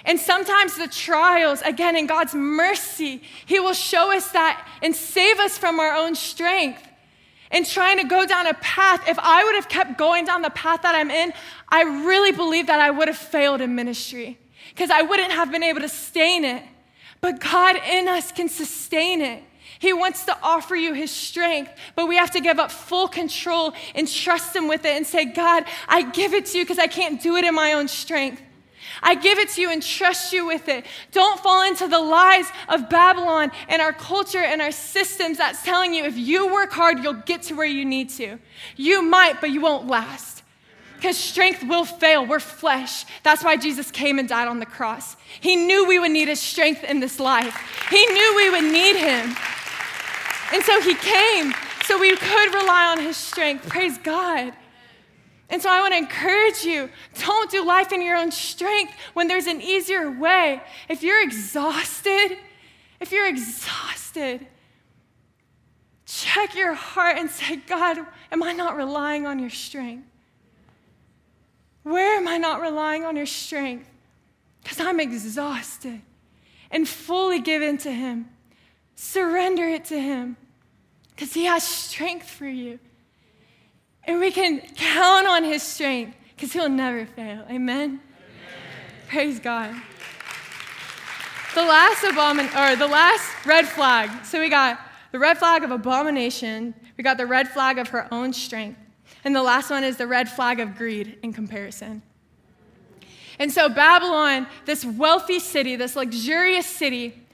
And 0.04 0.18
sometimes 0.18 0.76
the 0.76 0.88
trials, 0.88 1.62
again, 1.62 1.96
in 1.96 2.06
God's 2.06 2.34
mercy, 2.34 3.22
He 3.46 3.60
will 3.60 3.72
show 3.72 4.14
us 4.14 4.30
that 4.32 4.66
and 4.82 4.94
save 4.94 5.38
us 5.38 5.56
from 5.58 5.80
our 5.80 5.94
own 5.94 6.14
strength. 6.14 6.86
And 7.50 7.64
trying 7.66 7.96
to 7.96 8.04
go 8.04 8.26
down 8.26 8.46
a 8.46 8.54
path, 8.54 9.08
if 9.08 9.18
I 9.18 9.42
would 9.42 9.54
have 9.54 9.70
kept 9.70 9.96
going 9.96 10.26
down 10.26 10.42
the 10.42 10.50
path 10.50 10.82
that 10.82 10.94
I'm 10.94 11.10
in, 11.10 11.32
I 11.70 11.82
really 11.82 12.32
believe 12.32 12.66
that 12.66 12.78
I 12.78 12.90
would 12.90 13.08
have 13.08 13.16
failed 13.16 13.62
in 13.62 13.74
ministry 13.74 14.38
because 14.68 14.90
I 14.90 15.00
wouldn't 15.00 15.32
have 15.32 15.50
been 15.50 15.62
able 15.62 15.80
to 15.80 15.88
sustain 15.88 16.44
it. 16.44 16.62
But 17.22 17.40
God 17.40 17.76
in 17.88 18.06
us 18.06 18.32
can 18.32 18.50
sustain 18.50 19.22
it. 19.22 19.42
He 19.78 19.92
wants 19.92 20.24
to 20.24 20.36
offer 20.42 20.74
you 20.74 20.92
his 20.92 21.10
strength, 21.10 21.72
but 21.94 22.08
we 22.08 22.16
have 22.16 22.32
to 22.32 22.40
give 22.40 22.58
up 22.58 22.70
full 22.70 23.08
control 23.08 23.74
and 23.94 24.08
trust 24.08 24.54
him 24.54 24.68
with 24.68 24.84
it 24.84 24.96
and 24.96 25.06
say, 25.06 25.26
God, 25.26 25.64
I 25.88 26.02
give 26.02 26.34
it 26.34 26.46
to 26.46 26.58
you 26.58 26.64
because 26.64 26.78
I 26.78 26.88
can't 26.88 27.22
do 27.22 27.36
it 27.36 27.44
in 27.44 27.54
my 27.54 27.74
own 27.74 27.88
strength. 27.88 28.42
I 29.02 29.14
give 29.14 29.38
it 29.38 29.50
to 29.50 29.60
you 29.60 29.70
and 29.70 29.82
trust 29.82 30.32
you 30.32 30.46
with 30.46 30.68
it. 30.68 30.84
Don't 31.12 31.38
fall 31.40 31.66
into 31.66 31.86
the 31.86 31.98
lies 31.98 32.50
of 32.68 32.88
Babylon 32.90 33.52
and 33.68 33.80
our 33.80 33.92
culture 33.92 34.42
and 34.42 34.60
our 34.60 34.72
systems 34.72 35.38
that's 35.38 35.62
telling 35.62 35.94
you 35.94 36.04
if 36.04 36.16
you 36.16 36.52
work 36.52 36.72
hard, 36.72 37.02
you'll 37.02 37.14
get 37.14 37.42
to 37.44 37.54
where 37.54 37.66
you 37.66 37.84
need 37.84 38.10
to. 38.10 38.38
You 38.76 39.02
might, 39.02 39.40
but 39.40 39.50
you 39.50 39.60
won't 39.60 39.86
last. 39.86 40.42
Because 40.96 41.16
strength 41.16 41.62
will 41.62 41.84
fail. 41.84 42.26
We're 42.26 42.40
flesh. 42.40 43.04
That's 43.22 43.44
why 43.44 43.56
Jesus 43.56 43.92
came 43.92 44.18
and 44.18 44.28
died 44.28 44.48
on 44.48 44.58
the 44.58 44.66
cross. 44.66 45.16
He 45.40 45.54
knew 45.54 45.86
we 45.86 46.00
would 46.00 46.10
need 46.10 46.26
his 46.26 46.40
strength 46.40 46.82
in 46.82 46.98
this 46.98 47.20
life, 47.20 47.86
he 47.90 48.04
knew 48.06 48.34
we 48.36 48.50
would 48.50 48.72
need 48.72 48.96
him. 48.96 49.36
And 50.52 50.62
so 50.62 50.80
he 50.80 50.94
came 50.94 51.52
so 51.84 51.98
we 51.98 52.16
could 52.16 52.54
rely 52.54 52.86
on 52.96 53.00
his 53.00 53.16
strength. 53.16 53.68
Praise 53.68 53.98
God. 53.98 54.52
And 55.50 55.62
so 55.62 55.70
I 55.70 55.80
want 55.80 55.94
to 55.94 55.98
encourage 55.98 56.64
you 56.64 56.90
don't 57.18 57.50
do 57.50 57.64
life 57.64 57.92
in 57.92 58.02
your 58.02 58.16
own 58.16 58.30
strength 58.30 58.92
when 59.14 59.28
there's 59.28 59.46
an 59.46 59.62
easier 59.62 60.10
way. 60.10 60.60
If 60.88 61.02
you're 61.02 61.22
exhausted, 61.22 62.36
if 63.00 63.12
you're 63.12 63.26
exhausted, 63.26 64.46
check 66.04 66.54
your 66.54 66.74
heart 66.74 67.16
and 67.16 67.30
say, 67.30 67.56
God, 67.56 67.98
am 68.30 68.42
I 68.42 68.52
not 68.52 68.76
relying 68.76 69.26
on 69.26 69.38
your 69.38 69.50
strength? 69.50 70.06
Where 71.82 72.16
am 72.16 72.28
I 72.28 72.36
not 72.36 72.60
relying 72.60 73.04
on 73.04 73.16
your 73.16 73.26
strength? 73.26 73.88
Because 74.62 74.80
I'm 74.80 75.00
exhausted 75.00 76.02
and 76.70 76.86
fully 76.86 77.40
given 77.40 77.78
to 77.78 77.90
Him. 77.90 78.28
Surrender 79.00 79.62
it 79.68 79.84
to 79.84 80.00
Him 80.00 80.36
because 81.10 81.32
He 81.32 81.44
has 81.44 81.62
strength 81.62 82.28
for 82.28 82.48
you. 82.48 82.80
And 84.02 84.18
we 84.18 84.32
can 84.32 84.58
count 84.74 85.28
on 85.28 85.44
His 85.44 85.62
strength 85.62 86.16
because 86.34 86.52
He'll 86.52 86.68
never 86.68 87.06
fail. 87.06 87.44
Amen? 87.44 87.48
Amen? 87.48 88.00
Praise 89.06 89.38
God. 89.38 89.72
The 91.54 91.62
last 91.62 92.02
abomin 92.02 92.48
or 92.56 92.74
the 92.74 92.88
last 92.88 93.46
red 93.46 93.68
flag. 93.68 94.24
So 94.24 94.40
we 94.40 94.48
got 94.48 94.80
the 95.12 95.20
red 95.20 95.38
flag 95.38 95.62
of 95.62 95.70
abomination. 95.70 96.74
We 96.96 97.04
got 97.04 97.18
the 97.18 97.26
red 97.26 97.48
flag 97.48 97.78
of 97.78 97.90
her 97.90 98.12
own 98.12 98.32
strength. 98.32 98.80
And 99.22 99.34
the 99.34 99.44
last 99.44 99.70
one 99.70 99.84
is 99.84 99.96
the 99.96 100.08
red 100.08 100.28
flag 100.28 100.58
of 100.58 100.74
greed 100.74 101.20
in 101.22 101.32
comparison. 101.32 102.02
And 103.38 103.52
so 103.52 103.68
Babylon, 103.68 104.48
this 104.64 104.84
wealthy 104.84 105.38
city, 105.38 105.76
this 105.76 105.94
luxurious 105.94 106.66
city, 106.66 107.27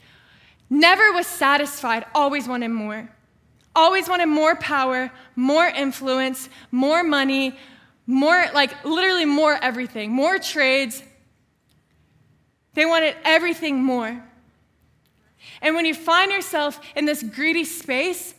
never 0.81 1.13
was 1.13 1.27
satisfied, 1.27 2.05
always 2.15 2.49
wanted 2.49 2.69
more. 2.69 3.09
Always 3.77 4.09
wanted 4.09 4.27
more 4.27 4.55
power, 4.57 5.11
more 5.35 5.67
influence, 5.67 6.49
more 6.71 7.03
money, 7.03 7.57
more, 8.07 8.47
like 8.55 8.85
literally 8.85 9.25
more 9.25 9.55
everything, 9.55 10.13
more 10.13 10.39
trades. 10.39 11.03
They 12.75 12.85
wanted 12.85 13.17
everything 13.25 13.83
more. 13.83 14.23
And 15.61 15.75
when 15.75 15.87
you 15.87 15.95
find 15.95 16.31
yourself 16.31 16.81
in 16.95 17.05
this 17.05 17.23
greedy 17.23 17.65
space, 17.65 18.35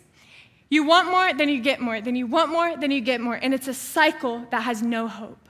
you 0.70 0.84
want 0.84 1.10
more, 1.10 1.34
then 1.34 1.50
you 1.50 1.62
get 1.62 1.80
more, 1.80 2.02
then 2.02 2.16
you 2.16 2.28
want 2.28 2.52
more, 2.52 2.76
then 2.78 2.92
you 2.92 3.02
get 3.02 3.22
more. 3.22 3.36
And 3.36 3.54
it's 3.54 3.68
a 3.68 3.74
cycle 3.74 4.46
that 4.52 4.64
has 4.64 4.82
no 4.82 5.08
hope. 5.08 5.50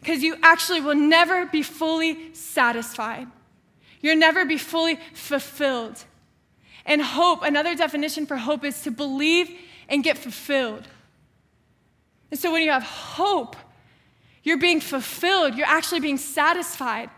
Because 0.00 0.22
you 0.22 0.36
actually 0.42 0.80
will 0.80 0.96
never 0.96 1.46
be 1.46 1.62
fully 1.62 2.34
satisfied. 2.34 3.28
You'll 4.02 4.16
never 4.16 4.44
be 4.44 4.58
fully 4.58 4.98
fulfilled. 5.14 6.04
And 6.84 7.00
hope, 7.00 7.42
another 7.42 7.74
definition 7.74 8.26
for 8.26 8.36
hope 8.36 8.64
is 8.64 8.82
to 8.82 8.90
believe 8.90 9.50
and 9.88 10.02
get 10.02 10.18
fulfilled. 10.18 10.86
And 12.30 12.38
so 12.38 12.50
when 12.50 12.62
you 12.62 12.70
have 12.70 12.82
hope, 12.82 13.56
you're 14.42 14.58
being 14.58 14.80
fulfilled, 14.80 15.54
you're 15.54 15.66
actually 15.66 16.00
being 16.00 16.18
satisfied. 16.18 17.08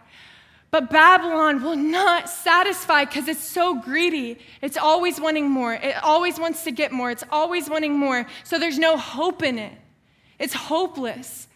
But 0.70 0.91
Babylon 0.91 1.62
will 1.62 1.76
not 1.76 2.28
satisfy 2.28 3.05
because 3.05 3.28
it's 3.28 3.45
so 3.45 3.80
greedy. 3.80 4.41
It's 4.61 4.76
always 4.76 5.20
wanting 5.20 5.49
more. 5.49 5.72
It 5.72 5.95
always 6.03 6.39
wants 6.39 6.64
to 6.64 6.72
get 6.72 6.91
more. 6.91 7.12
It's 7.12 7.22
always 7.30 7.70
wanting 7.70 7.97
more. 7.97 8.26
So 8.43 8.59
there's 8.59 8.78
no 8.78 8.97
hope 8.97 9.45
in 9.45 9.59
it. 9.59 9.72
It's 10.37 10.53
hopeless. 10.53 11.47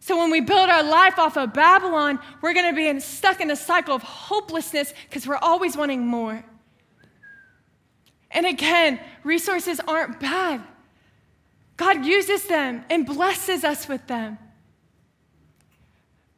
So 0.00 0.16
when 0.16 0.30
we 0.30 0.40
build 0.40 0.70
our 0.70 0.82
life 0.82 1.18
off 1.18 1.36
of 1.36 1.52
Babylon, 1.52 2.18
we're 2.40 2.54
going 2.54 2.70
to 2.70 2.76
be 2.76 2.88
in, 2.88 3.00
stuck 3.00 3.40
in 3.40 3.50
a 3.50 3.56
cycle 3.56 3.94
of 3.94 4.02
hopelessness 4.02 4.94
because 5.08 5.26
we're 5.26 5.36
always 5.36 5.76
wanting 5.76 6.06
more. 6.06 6.42
And 8.30 8.46
again, 8.46 8.98
resources 9.24 9.78
aren't 9.86 10.18
bad. 10.18 10.62
God 11.76 12.04
uses 12.04 12.46
them 12.46 12.84
and 12.88 13.04
blesses 13.04 13.62
us 13.62 13.88
with 13.88 14.06
them. 14.06 14.38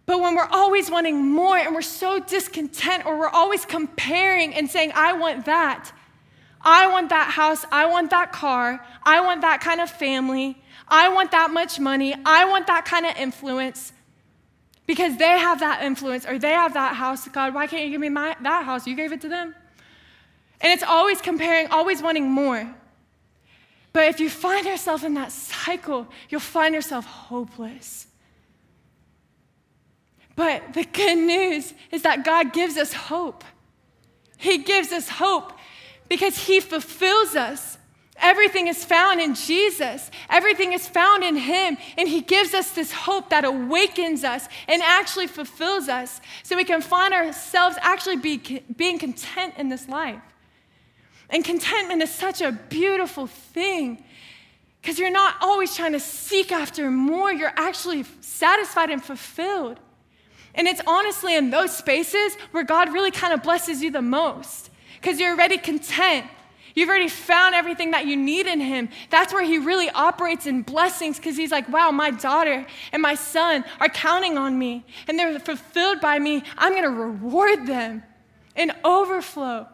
But 0.06 0.20
when 0.20 0.34
we're 0.34 0.48
always 0.50 0.90
wanting 0.90 1.24
more 1.24 1.56
and 1.56 1.74
we're 1.74 1.82
so 1.82 2.18
discontent 2.18 3.06
or 3.06 3.16
we're 3.16 3.28
always 3.28 3.64
comparing 3.64 4.54
and 4.54 4.68
saying, 4.68 4.92
I 4.94 5.12
want 5.12 5.44
that, 5.46 5.92
I 6.60 6.88
want 6.88 7.10
that 7.10 7.30
house, 7.30 7.64
I 7.70 7.86
want 7.86 8.10
that 8.10 8.32
car, 8.32 8.84
I 9.04 9.20
want 9.20 9.42
that 9.42 9.60
kind 9.60 9.80
of 9.80 9.90
family, 9.90 10.61
I 10.93 11.09
want 11.09 11.30
that 11.30 11.51
much 11.51 11.80
money. 11.80 12.14
I 12.26 12.45
want 12.45 12.66
that 12.66 12.84
kind 12.84 13.07
of 13.07 13.16
influence 13.16 13.95
because 14.86 15.16
they 15.16 15.38
have 15.38 15.61
that 15.61 15.82
influence 15.82 16.26
or 16.26 16.38
they 16.38 16.51
have 16.51 16.74
that 16.74 16.95
house. 16.97 17.26
God, 17.28 17.55
why 17.55 17.66
can't 17.66 17.86
you 17.86 17.90
give 17.90 18.01
me 18.01 18.11
my, 18.11 18.36
that 18.43 18.66
house? 18.66 18.86
You 18.86 18.95
gave 18.95 19.11
it 19.11 19.22
to 19.22 19.28
them. 19.28 19.55
And 20.61 20.70
it's 20.70 20.82
always 20.82 21.22
comparing, 21.22 21.68
always 21.68 22.03
wanting 22.03 22.30
more. 22.30 22.74
But 23.95 24.09
if 24.09 24.20
you 24.20 24.28
find 24.28 24.66
yourself 24.66 25.03
in 25.03 25.14
that 25.14 25.32
cycle, 25.32 26.07
you'll 26.28 26.40
find 26.40 26.74
yourself 26.74 27.07
hopeless. 27.07 28.07
But 30.36 30.74
the 30.74 30.84
good 30.84 31.16
news 31.16 31.72
is 31.90 32.03
that 32.03 32.22
God 32.22 32.53
gives 32.53 32.76
us 32.76 32.93
hope. 32.93 33.45
He 34.36 34.59
gives 34.59 34.93
us 34.93 35.09
hope 35.09 35.55
because 36.11 36.36
He 36.47 36.61
fulfills 36.61 37.34
us. 37.34 37.78
Everything 38.22 38.68
is 38.68 38.84
found 38.84 39.20
in 39.20 39.34
Jesus. 39.34 40.10
Everything 40.30 40.72
is 40.72 40.88
found 40.88 41.24
in 41.24 41.36
Him. 41.36 41.76
And 41.98 42.08
He 42.08 42.20
gives 42.20 42.54
us 42.54 42.70
this 42.70 42.92
hope 42.92 43.30
that 43.30 43.44
awakens 43.44 44.22
us 44.22 44.48
and 44.68 44.80
actually 44.80 45.26
fulfills 45.26 45.88
us 45.88 46.20
so 46.44 46.56
we 46.56 46.64
can 46.64 46.80
find 46.80 47.12
ourselves 47.12 47.76
actually 47.80 48.16
be, 48.16 48.62
being 48.76 48.98
content 48.98 49.54
in 49.58 49.68
this 49.68 49.88
life. 49.88 50.20
And 51.28 51.44
contentment 51.44 52.00
is 52.00 52.10
such 52.14 52.40
a 52.40 52.52
beautiful 52.52 53.26
thing 53.26 54.04
because 54.80 54.98
you're 54.98 55.10
not 55.10 55.36
always 55.40 55.76
trying 55.76 55.92
to 55.92 56.00
seek 56.00 56.50
after 56.50 56.90
more, 56.90 57.32
you're 57.32 57.52
actually 57.56 58.04
satisfied 58.20 58.90
and 58.90 59.02
fulfilled. 59.02 59.78
And 60.54 60.66
it's 60.66 60.82
honestly 60.86 61.36
in 61.36 61.50
those 61.50 61.74
spaces 61.74 62.36
where 62.50 62.64
God 62.64 62.92
really 62.92 63.12
kind 63.12 63.32
of 63.32 63.42
blesses 63.42 63.82
you 63.82 63.90
the 63.90 64.02
most 64.02 64.70
because 65.00 65.18
you're 65.18 65.30
already 65.30 65.56
content. 65.56 66.26
You've 66.74 66.88
already 66.88 67.08
found 67.08 67.54
everything 67.54 67.90
that 67.90 68.06
you 68.06 68.16
need 68.16 68.46
in 68.46 68.60
Him. 68.60 68.88
That's 69.10 69.32
where 69.32 69.44
He 69.44 69.58
really 69.58 69.90
operates 69.90 70.46
in 70.46 70.62
blessings 70.62 71.18
because 71.18 71.36
He's 71.36 71.50
like, 71.50 71.68
wow, 71.68 71.90
my 71.90 72.10
daughter 72.10 72.66
and 72.92 73.02
my 73.02 73.14
son 73.14 73.64
are 73.80 73.88
counting 73.88 74.38
on 74.38 74.58
me 74.58 74.84
and 75.08 75.18
they're 75.18 75.38
fulfilled 75.38 76.00
by 76.00 76.18
me. 76.18 76.42
I'm 76.56 76.72
going 76.72 76.84
to 76.84 76.90
reward 76.90 77.66
them 77.66 78.02
in 78.56 78.72
overflow. 78.84 79.66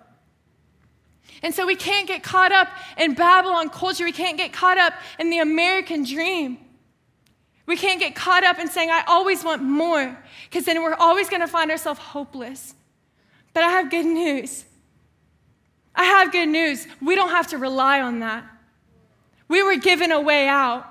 And 1.43 1.55
so 1.55 1.67
we 1.67 1.77
can't 1.77 2.09
get 2.09 2.23
caught 2.23 2.53
up 2.53 2.69
in 2.97 3.15
Babylon 3.15 3.69
culture. 3.69 4.05
We 4.05 4.13
can't 4.13 4.37
get 4.37 4.53
caught 4.53 4.79
up 4.79 4.95
in 5.19 5.31
the 5.31 5.39
American 5.39 6.05
dream. 6.05 6.59
We 7.67 7.77
can't 7.77 8.01
get 8.01 8.15
caught 8.15 8.45
up 8.45 8.59
in 8.59 8.69
saying, 8.69 8.91
I 8.91 9.05
always 9.07 9.45
want 9.45 9.63
more, 9.63 10.19
because 10.45 10.65
then 10.65 10.83
we're 10.83 10.95
always 10.95 11.29
going 11.29 11.43
to 11.43 11.47
find 11.47 11.71
ourselves 11.71 12.01
hopeless. 12.01 12.75
But 13.53 13.63
I 13.63 13.69
have 13.69 13.91
good 13.91 14.07
news. 14.07 14.65
I 15.99 16.05
have 16.05 16.31
good 16.31 16.49
news. 16.49 16.87
We 17.03 17.17
don't 17.17 17.31
have 17.31 17.49
to 17.49 17.59
rely 17.59 18.01
on 18.01 18.21
that. 18.21 18.45
We 19.49 19.65
were 19.65 19.75
given 19.77 20.13
a 20.13 20.21
way 20.21 20.47
out. 20.47 20.87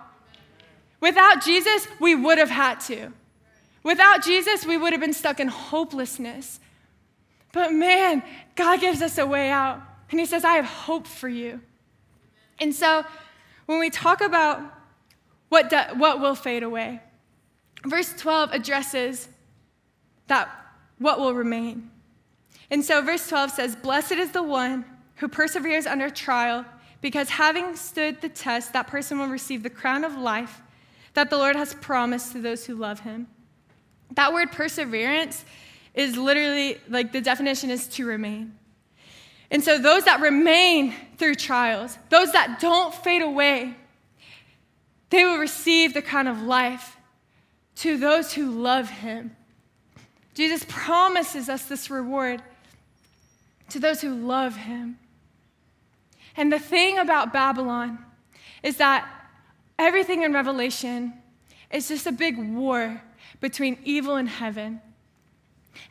Without 1.00 1.42
Jesus, 1.42 1.88
we 2.02 2.14
would 2.14 2.38
have 2.38 2.50
had 2.50 2.82
to. 2.82 3.14
Without 3.84 4.22
Jesus, 4.22 4.66
we 4.66 4.76
would 4.76 4.92
have 4.92 5.00
been 5.00 5.14
stuck 5.14 5.40
in 5.40 5.48
hopelessness. 5.48 6.60
But 7.54 7.72
man, 7.72 8.22
God 8.56 8.82
gives 8.82 9.02
us 9.02 9.18
a 9.18 9.26
way 9.26 9.50
out. 9.50 9.82
And 10.12 10.20
he 10.20 10.26
says, 10.26 10.44
I 10.44 10.56
have 10.56 10.66
hope 10.66 11.08
for 11.08 11.30
you. 11.30 11.62
And 12.60 12.76
so 12.76 13.06
when 13.66 13.80
we 13.80 13.90
talk 13.90 14.20
about 14.20 14.62
what, 15.48 15.70
do, 15.70 15.78
what 15.96 16.20
will 16.20 16.36
fade 16.36 16.64
away, 16.64 17.02
verse 17.86 18.14
12 18.18 18.52
addresses 18.52 19.30
that 20.28 20.50
what 20.98 21.18
will 21.18 21.34
remain. 21.34 21.92
And 22.70 22.84
so 22.84 23.02
verse 23.02 23.30
12 23.30 23.52
says, 23.52 23.76
Blessed 23.78 24.14
is 24.14 24.32
the 24.32 24.44
one 24.44 24.84
who 25.18 25.28
perseveres 25.28 25.86
under 25.86 26.10
trial, 26.10 26.66
because 27.02 27.30
having 27.30 27.76
stood 27.76 28.22
the 28.22 28.30
test, 28.30 28.74
that 28.74 28.88
person 28.88 29.20
will 29.20 29.28
receive 29.28 29.64
the 29.64 29.70
crown 29.70 30.04
of 30.04 30.16
life 30.16 30.62
that 31.14 31.30
the 31.30 31.38
Lord 31.38 31.56
has 31.56 31.74
promised 31.74 32.32
to 32.34 32.42
those 32.42 32.66
who 32.66 32.76
love 32.76 33.02
him. 33.02 33.28
That 34.12 34.34
word 34.34 34.52
perseverance 34.52 35.44
is 35.94 36.16
literally 36.16 36.78
like 36.88 37.12
the 37.12 37.22
definition 37.22 37.72
is 37.72 37.88
to 37.90 38.06
remain. 38.06 38.54
And 39.50 39.64
so, 39.64 39.78
those 39.78 40.04
that 40.04 40.20
remain 40.22 40.94
through 41.18 41.36
trials, 41.36 41.98
those 42.10 42.34
that 42.34 42.60
don't 42.60 42.94
fade 42.94 43.22
away, 43.22 43.76
they 45.10 45.24
will 45.24 45.38
receive 45.38 45.94
the 45.94 46.02
crown 46.02 46.28
of 46.28 46.42
life 46.42 46.98
to 47.78 47.98
those 47.98 48.34
who 48.34 48.52
love 48.52 48.90
him. 48.90 49.36
Jesus 50.34 50.66
promises 50.68 51.50
us 51.50 51.64
this 51.64 51.90
reward 51.90 52.44
to 53.70 53.80
those 53.80 54.02
who 54.02 54.14
love 54.14 54.56
him. 54.56 55.00
And 56.38 56.54
the 56.54 56.60
thing 56.60 57.00
about 57.00 57.34
Babylon 57.34 58.00
is 58.64 58.78
that 58.78 59.10
everything 59.78 60.24
in 60.24 60.34
Revelation 60.34 61.14
is 61.72 61.88
just 61.88 62.06
a 62.06 62.12
big 62.12 62.38
war 62.38 63.02
between 63.42 63.78
evil 63.84 64.16
and 64.16 64.30
heaven. 64.30 64.82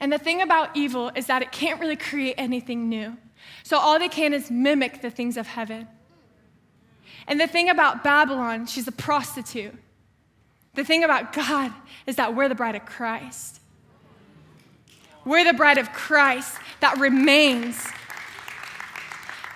And 0.01 0.13
the 0.13 0.19
thing 0.19 0.41
about 0.41 0.77
evil 0.77 1.11
is 1.15 1.27
that 1.27 1.43
it 1.43 1.53
can't 1.53 1.81
really 1.81 1.97
create 1.97 2.35
anything 2.39 2.89
new. 2.89 3.17
So 3.63 3.79
all 3.79 3.99
they 3.99 4.09
can 4.09 4.33
is 4.33 4.51
mimic 4.51 5.03
the 5.03 5.11
things 5.11 5.37
of 5.37 5.47
heaven. 5.47 5.89
And 7.27 7.41
the 7.41 7.47
thing 7.47 7.69
about 7.69 8.05
Babylon, 8.05 8.67
she's 8.67 8.87
a 8.87 8.93
prostitute. 8.93 9.75
The 10.75 10.85
thing 10.85 11.03
about 11.05 11.33
God 11.33 11.73
is 12.07 12.17
that 12.17 12.35
we're 12.37 12.49
the 12.49 12.55
bride 12.55 12.77
of 12.77 12.87
Christ. 12.87 13.61
We're 15.25 15.45
the 15.45 15.55
bride 15.55 15.79
of 15.79 15.93
Christ 15.93 16.57
that 16.81 16.99
remains. 16.99 17.85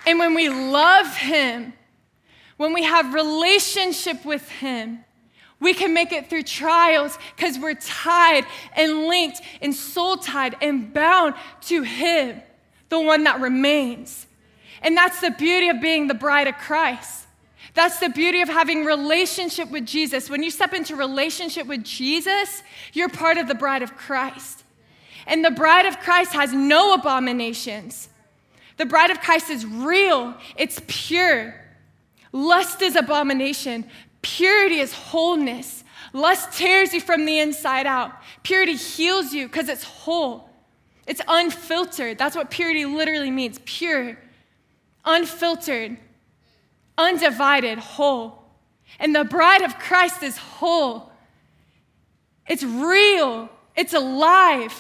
And 0.07 0.19
when 0.19 0.35
we 0.35 0.49
love 0.49 1.17
Him, 1.17 1.73
when 2.57 2.73
we 2.73 2.83
have 2.85 3.15
relationship 3.15 4.25
with 4.25 4.49
Him, 4.49 5.05
we 5.61 5.75
can 5.75 5.93
make 5.93 6.13
it 6.13 6.31
through 6.31 6.45
trials 6.45 7.19
because 7.37 7.59
we're 7.59 7.75
tied 7.75 8.47
and 8.75 9.07
linked 9.07 9.41
and 9.61 9.75
soul 9.75 10.17
tied 10.17 10.57
and 10.63 10.93
bound 10.93 11.35
to 11.63 11.83
Him 11.83 12.41
the 12.89 13.01
one 13.01 13.25
that 13.25 13.41
remains. 13.41 14.27
And 14.83 14.97
that's 14.97 15.21
the 15.21 15.31
beauty 15.31 15.69
of 15.69 15.81
being 15.81 16.07
the 16.07 16.15
bride 16.15 16.49
of 16.49 16.57
Christ. 16.57 17.27
That's 17.75 18.01
the 18.01 18.09
beauty 18.09 18.41
of 18.41 18.49
having 18.49 18.85
relationship 18.85 19.71
with 19.71 19.87
Jesus. 19.87 20.29
When 20.29 20.43
you 20.43 20.51
step 20.51 20.73
into 20.73 20.97
relationship 20.97 21.67
with 21.67 21.85
Jesus, 21.85 22.63
you're 22.93 23.09
part 23.09 23.37
of 23.37 23.47
the 23.47 23.55
bride 23.55 23.83
of 23.83 23.97
Christ. 23.97 24.65
And 25.27 25.45
the 25.45 25.51
bride 25.51 25.87
of 25.87 26.01
Christ 26.01 26.33
has 26.33 26.53
no 26.53 26.95
abominations. 26.95 28.09
The 28.81 28.87
bride 28.87 29.11
of 29.11 29.21
Christ 29.21 29.51
is 29.51 29.67
real, 29.67 30.35
it's 30.57 30.81
pure. 30.87 31.55
Lust 32.33 32.81
is 32.81 32.97
abomination, 32.97 33.85
purity 34.23 34.81
is 34.81 34.95
wholeness. 34.95 35.85
Lust 36.15 36.57
tears 36.57 36.95
you 36.95 37.03
from 37.03 37.27
the 37.27 37.41
inside 37.41 37.85
out. 37.85 38.11
Purity 38.43 38.77
heals 38.77 39.35
you 39.35 39.49
because 39.49 39.69
it's 39.69 39.85
whole. 39.85 40.49
It's 41.07 41.21
unfiltered. 41.29 42.17
That's 42.17 42.35
what 42.35 42.51
purity 42.51 42.87
literally 42.87 43.31
means 43.31 43.61
pure, 43.67 44.17
unfiltered, 45.05 45.99
undivided, 46.97 47.77
whole. 47.77 48.47
And 48.99 49.15
the 49.15 49.25
bride 49.25 49.61
of 49.61 49.79
Christ 49.79 50.23
is 50.23 50.39
whole. 50.39 51.13
It's 52.47 52.63
real, 52.63 53.51
it's 53.77 53.93
alive. 53.93 54.73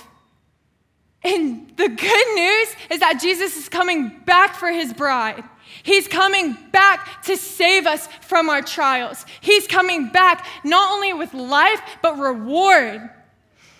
And 1.23 1.73
the 1.77 1.89
good 1.89 2.35
news 2.35 2.77
is 2.91 3.01
that 3.01 3.19
Jesus 3.21 3.57
is 3.57 3.69
coming 3.69 4.21
back 4.25 4.55
for 4.55 4.71
his 4.71 4.93
bride. 4.93 5.45
He's 5.83 6.09
coming 6.09 6.57
back 6.73 7.23
to 7.25 7.37
save 7.37 7.87
us 7.87 8.07
from 8.23 8.49
our 8.49 8.63
trials. 8.63 9.25
He's 9.41 9.67
coming 9.67 10.09
back 10.09 10.47
not 10.65 10.91
only 10.93 11.13
with 11.13 11.35
life, 11.35 11.81
but 12.03 12.19
reward. 12.19 13.11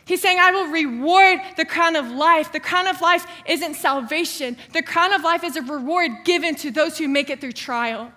He's 0.05 0.21
saying, 0.21 0.39
I 0.41 0.51
will 0.51 0.67
reward 0.67 1.41
the 1.57 1.65
crown 1.65 1.97
of 1.97 2.09
life. 2.09 2.53
The 2.53 2.61
crown 2.61 2.87
of 2.87 3.01
life 3.01 3.27
isn't 3.47 3.75
salvation, 3.75 4.57
the 4.73 4.83
crown 4.83 5.13
of 5.13 5.23
life 5.23 5.45
is 5.45 5.57
a 5.57 5.63
reward 5.63 6.11
given 6.25 6.55
to 6.57 6.71
those 6.71 6.99
who 6.99 7.09
make 7.09 7.31
it 7.31 7.41
through 7.41 7.53
trial. 7.53 8.13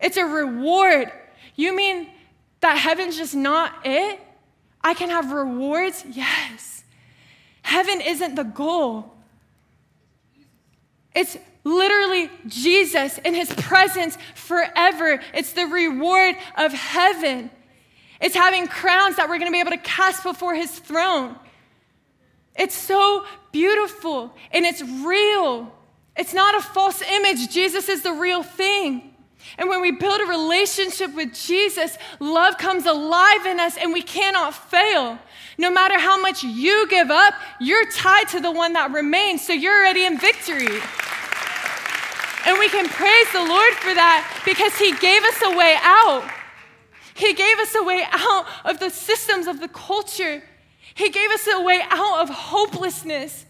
It's 0.00 0.16
a 0.16 0.24
reward. 0.24 1.10
You 1.56 1.74
mean 1.74 2.08
that 2.60 2.76
heaven's 2.76 3.16
just 3.16 3.34
not 3.34 3.72
it? 3.84 4.20
I 4.82 4.94
can 4.94 5.10
have 5.10 5.32
rewards? 5.32 6.04
Yes. 6.08 6.77
Heaven 7.68 8.00
isn't 8.00 8.34
the 8.34 8.44
goal. 8.44 9.12
It's 11.14 11.36
literally 11.64 12.30
Jesus 12.46 13.18
in 13.18 13.34
his 13.34 13.52
presence 13.52 14.16
forever. 14.34 15.20
It's 15.34 15.52
the 15.52 15.66
reward 15.66 16.36
of 16.56 16.72
heaven. 16.72 17.50
It's 18.22 18.34
having 18.34 18.68
crowns 18.68 19.16
that 19.16 19.28
we're 19.28 19.36
going 19.36 19.48
to 19.48 19.52
be 19.52 19.60
able 19.60 19.72
to 19.72 19.76
cast 19.76 20.22
before 20.22 20.54
his 20.54 20.78
throne. 20.78 21.36
It's 22.56 22.74
so 22.74 23.26
beautiful 23.52 24.34
and 24.50 24.64
it's 24.64 24.80
real. 24.80 25.70
It's 26.16 26.32
not 26.32 26.54
a 26.54 26.62
false 26.62 27.02
image. 27.02 27.50
Jesus 27.50 27.90
is 27.90 28.00
the 28.00 28.12
real 28.12 28.42
thing. 28.42 29.07
And 29.56 29.68
when 29.68 29.80
we 29.80 29.90
build 29.90 30.20
a 30.20 30.26
relationship 30.26 31.14
with 31.14 31.32
Jesus, 31.32 31.96
love 32.20 32.58
comes 32.58 32.86
alive 32.86 33.46
in 33.46 33.60
us 33.60 33.76
and 33.76 33.92
we 33.92 34.02
cannot 34.02 34.54
fail. 34.54 35.18
No 35.56 35.70
matter 35.70 35.98
how 35.98 36.20
much 36.20 36.44
you 36.44 36.88
give 36.88 37.10
up, 37.10 37.34
you're 37.60 37.90
tied 37.90 38.28
to 38.28 38.40
the 38.40 38.52
one 38.52 38.74
that 38.74 38.92
remains, 38.92 39.46
so 39.46 39.52
you're 39.52 39.80
already 39.80 40.04
in 40.04 40.18
victory. 40.18 40.80
And 42.46 42.58
we 42.58 42.68
can 42.68 42.88
praise 42.88 43.32
the 43.32 43.44
Lord 43.44 43.74
for 43.74 43.92
that 43.94 44.40
because 44.44 44.76
He 44.76 44.92
gave 44.92 45.22
us 45.22 45.42
a 45.42 45.56
way 45.56 45.76
out. 45.82 46.30
He 47.14 47.34
gave 47.34 47.58
us 47.58 47.74
a 47.74 47.82
way 47.82 48.04
out 48.10 48.46
of 48.64 48.78
the 48.78 48.90
systems 48.90 49.48
of 49.48 49.60
the 49.60 49.68
culture. 49.68 50.42
He 50.94 51.10
gave 51.10 51.30
us 51.30 51.48
a 51.52 51.60
way 51.60 51.82
out 51.90 52.22
of 52.22 52.30
hopelessness. 52.30 53.44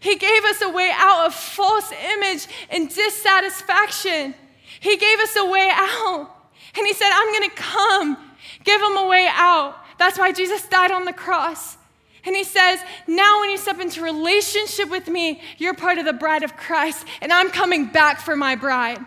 He 0.00 0.16
gave 0.16 0.44
us 0.44 0.62
a 0.62 0.70
way 0.70 0.90
out 0.94 1.26
of 1.26 1.34
false 1.34 1.92
image 2.14 2.48
and 2.70 2.88
dissatisfaction. 2.88 4.34
He 4.82 4.96
gave 4.96 5.18
us 5.20 5.36
a 5.36 5.46
way 5.46 5.70
out. 5.72 6.28
And 6.76 6.86
He 6.86 6.92
said, 6.92 7.08
I'm 7.12 7.32
going 7.32 7.48
to 7.48 7.56
come, 7.56 8.16
give 8.64 8.80
them 8.80 8.96
a 8.96 9.06
way 9.06 9.28
out. 9.30 9.76
That's 9.96 10.18
why 10.18 10.32
Jesus 10.32 10.66
died 10.66 10.90
on 10.90 11.04
the 11.04 11.12
cross. 11.12 11.76
And 12.24 12.34
he 12.34 12.42
says, 12.42 12.80
Now 13.06 13.40
when 13.40 13.50
you 13.50 13.56
step 13.56 13.80
into 13.80 14.02
relationship 14.02 14.90
with 14.90 15.08
me, 15.08 15.40
you're 15.58 15.74
part 15.74 15.98
of 15.98 16.04
the 16.04 16.12
bride 16.12 16.42
of 16.42 16.56
Christ, 16.56 17.06
and 17.20 17.32
I'm 17.32 17.50
coming 17.50 17.86
back 17.86 18.20
for 18.20 18.34
my 18.34 18.56
bride. 18.56 18.98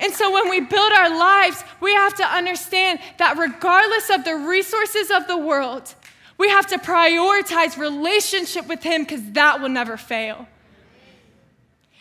And 0.00 0.12
so 0.12 0.32
when 0.32 0.48
we 0.48 0.60
build 0.60 0.92
our 0.92 1.10
lives, 1.10 1.64
we 1.80 1.92
have 1.92 2.14
to 2.14 2.24
understand 2.24 3.00
that 3.18 3.36
regardless 3.36 4.10
of 4.10 4.24
the 4.24 4.34
resources 4.34 5.10
of 5.10 5.26
the 5.26 5.36
world, 5.36 5.94
we 6.38 6.48
have 6.48 6.68
to 6.68 6.78
prioritize 6.78 7.76
relationship 7.76 8.68
with 8.68 8.82
Him 8.84 9.02
because 9.02 9.32
that 9.32 9.60
will 9.60 9.68
never 9.68 9.96
fail. 9.96 10.46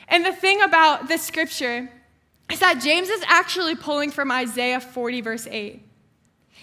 And 0.07 0.23
the 0.23 0.33
thing 0.33 0.61
about 0.61 1.07
this 1.07 1.23
scripture 1.23 1.89
is 2.53 2.59
that 2.59 2.81
James 2.81 3.09
is 3.09 3.23
actually 3.27 3.75
pulling 3.75 4.11
from 4.11 4.31
Isaiah 4.31 4.79
40, 4.79 5.21
verse 5.21 5.47
8. 5.49 5.81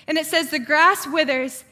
And 0.06 0.16
it 0.16 0.24
says, 0.24 0.50
The 0.50 0.60
grass 0.60 1.06
withers 1.06 1.64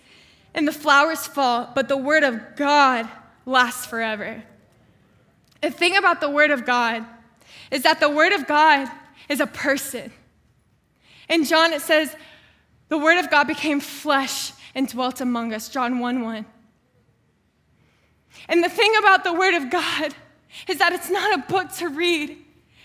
and 0.55 0.66
the 0.66 0.73
flowers 0.73 1.27
fall, 1.27 1.71
but 1.75 1.89
the 1.89 1.97
word 1.97 2.25
of 2.25 2.57
God 2.57 3.09
lasts 3.47 3.87
forever. 3.87 4.43
The 5.62 5.71
thing 5.71 5.97
about 5.97 6.21
the 6.21 6.31
word 6.31 6.51
of 6.51 6.66
God 6.66 7.05
is 7.71 7.85
that 7.85 8.01
the 8.01 8.11
word 8.11 8.33
of 8.33 8.47
God 8.47 8.91
is 9.29 9.41
a 9.41 9.47
person. 9.47 10.12
In 11.29 11.45
John, 11.45 11.73
it 11.73 11.83
says, 11.83 12.14
The 12.89 12.99
word 12.99 13.19
of 13.19 13.31
God 13.31 13.47
became 13.47 13.79
flesh 13.79 14.53
and 14.75 14.89
dwelt 14.89 15.21
among 15.21 15.53
us. 15.53 15.69
John 15.69 16.01
1 16.01 16.23
1. 16.23 16.47
And 18.49 18.64
the 18.64 18.69
thing 18.69 18.97
about 18.99 19.23
the 19.23 19.33
word 19.33 19.55
of 19.55 19.71
God 19.71 20.14
is 20.66 20.79
that 20.79 20.93
it's 20.93 21.11
not 21.11 21.39
a 21.39 21.43
book 21.53 21.73
to 21.75 21.89
read, 21.89 22.37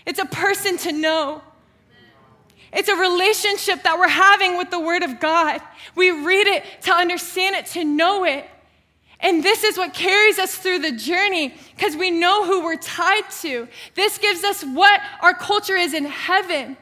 it's 0.06 0.18
a 0.18 0.26
person 0.26 0.76
to 0.78 0.92
know. 0.92 1.42
It's 2.72 2.88
a 2.88 2.96
relationship 2.96 3.84
that 3.84 3.98
we're 3.98 4.08
having 4.08 4.58
with 4.58 4.70
the 4.70 4.80
Word 4.80 5.02
of 5.02 5.20
God. 5.20 5.60
We 5.94 6.10
read 6.10 6.48
it 6.48 6.64
to 6.82 6.92
understand 6.92 7.54
it, 7.56 7.66
to 7.66 7.84
know 7.84 8.24
it. 8.24 8.46
And 9.20 9.42
this 9.42 9.64
is 9.64 9.78
what 9.78 9.94
carries 9.94 10.38
us 10.38 10.56
through 10.56 10.80
the 10.80 10.92
journey 10.92 11.54
because 11.74 11.96
we 11.96 12.10
know 12.10 12.44
who 12.44 12.64
we're 12.64 12.76
tied 12.76 13.30
to. 13.42 13.68
This 13.94 14.18
gives 14.18 14.44
us 14.44 14.62
what 14.62 15.00
our 15.22 15.34
culture 15.34 15.76
is 15.76 15.94
in 15.94 16.04
heaven. 16.04 16.76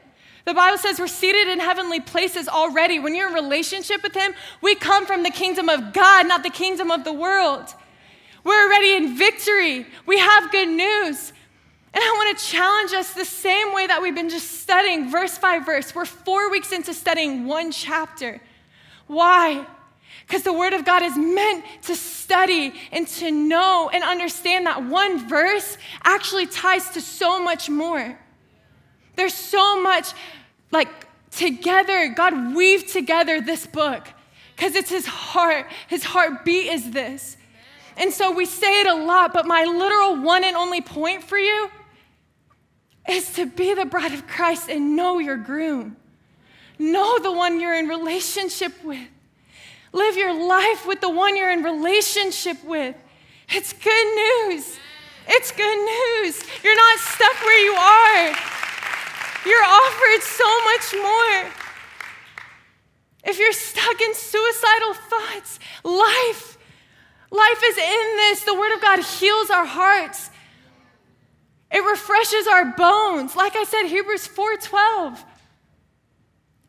The 0.45 0.53
Bible 0.53 0.77
says 0.77 0.99
we're 0.99 1.07
seated 1.07 1.47
in 1.47 1.59
heavenly 1.59 2.01
places 2.01 2.49
already. 2.49 2.99
When 2.99 3.15
you're 3.15 3.29
in 3.29 3.33
relationship 3.33 4.03
with 4.03 4.13
Him, 4.13 4.33
we 4.61 4.75
come 4.75 5.05
from 5.05 5.23
the 5.23 5.29
kingdom 5.29 5.69
of 5.69 5.93
God, 5.93 6.27
not 6.27 6.43
the 6.43 6.49
kingdom 6.49 6.91
of 6.91 7.03
the 7.05 7.13
world. 7.13 7.73
We're 8.43 8.67
already 8.67 8.93
in 8.95 9.15
victory. 9.15 9.85
We 10.05 10.19
have 10.19 10.51
good 10.51 10.67
news. 10.67 11.31
And 11.93 12.03
I 12.03 12.11
want 12.11 12.37
to 12.37 12.45
challenge 12.45 12.93
us 12.93 13.13
the 13.13 13.25
same 13.25 13.71
way 13.71 13.85
that 13.85 14.01
we've 14.01 14.15
been 14.15 14.29
just 14.29 14.61
studying 14.61 15.11
verse 15.11 15.37
by 15.37 15.59
verse. 15.59 15.93
We're 15.93 16.05
four 16.05 16.49
weeks 16.49 16.71
into 16.71 16.91
studying 16.91 17.45
one 17.45 17.71
chapter. 17.71 18.41
Why? 19.05 19.67
Because 20.25 20.41
the 20.41 20.53
Word 20.53 20.73
of 20.73 20.85
God 20.85 21.03
is 21.03 21.15
meant 21.15 21.63
to 21.83 21.95
study 21.95 22.73
and 22.91 23.07
to 23.07 23.29
know 23.29 23.91
and 23.93 24.03
understand 24.03 24.65
that 24.65 24.83
one 24.83 25.29
verse 25.29 25.77
actually 26.03 26.47
ties 26.47 26.89
to 26.91 27.01
so 27.01 27.43
much 27.43 27.69
more. 27.69 28.17
There's 29.15 29.35
so 29.35 29.79
much 29.79 30.13
like 30.71 30.89
together, 31.29 32.09
God 32.15 32.55
weaved 32.55 32.89
together 32.89 33.39
this 33.39 33.67
book 33.67 34.07
because 34.55 34.73
it's 34.73 34.89
His 34.89 35.05
heart. 35.05 35.67
His 35.87 36.03
heartbeat 36.03 36.71
is 36.71 36.89
this. 36.89 37.37
And 37.97 38.11
so 38.11 38.31
we 38.31 38.45
say 38.47 38.81
it 38.81 38.87
a 38.87 38.95
lot, 38.95 39.31
but 39.31 39.45
my 39.45 39.63
literal 39.65 40.23
one 40.23 40.43
and 40.43 40.55
only 40.55 40.81
point 40.81 41.23
for 41.23 41.37
you 41.37 41.69
is 43.07 43.33
to 43.33 43.45
be 43.45 43.73
the 43.73 43.85
bride 43.85 44.13
of 44.13 44.27
Christ 44.27 44.69
and 44.69 44.95
know 44.95 45.19
your 45.19 45.37
groom. 45.37 45.97
Know 46.79 47.19
the 47.19 47.31
one 47.31 47.59
you're 47.59 47.75
in 47.75 47.87
relationship 47.87 48.71
with. 48.83 49.07
Live 49.91 50.17
your 50.17 50.33
life 50.33 50.87
with 50.87 51.01
the 51.01 51.09
one 51.09 51.35
you're 51.35 51.51
in 51.51 51.63
relationship 51.63 52.63
with. 52.63 52.95
It's 53.49 53.73
good 53.73 54.15
news. 54.15 54.77
It's 55.27 55.51
good 55.51 56.23
news. 56.23 56.43
You're 56.63 56.75
not 56.75 56.99
stuck 56.99 57.45
where 57.45 57.63
you 57.63 57.73
are. 57.73 58.37
You're 59.45 59.63
offered 59.63 60.21
so 60.23 60.63
much 60.63 60.93
more. 60.95 61.51
If 63.25 63.39
you're 63.39 63.53
stuck 63.53 64.01
in 64.01 64.13
suicidal 64.13 64.93
thoughts, 64.93 65.59
life, 65.83 66.57
life 67.31 67.63
is 67.65 67.77
in 67.77 68.17
this. 68.17 68.43
The 68.43 68.53
Word 68.53 68.73
of 68.73 68.81
God 68.81 68.99
heals 68.99 69.49
our 69.49 69.65
hearts. 69.65 70.29
It 71.73 71.83
refreshes 71.83 72.45
our 72.45 72.65
bones. 72.65 73.35
Like 73.35 73.55
I 73.55 73.63
said, 73.63 73.87
Hebrews 73.87 74.27
4:12. 74.27 75.25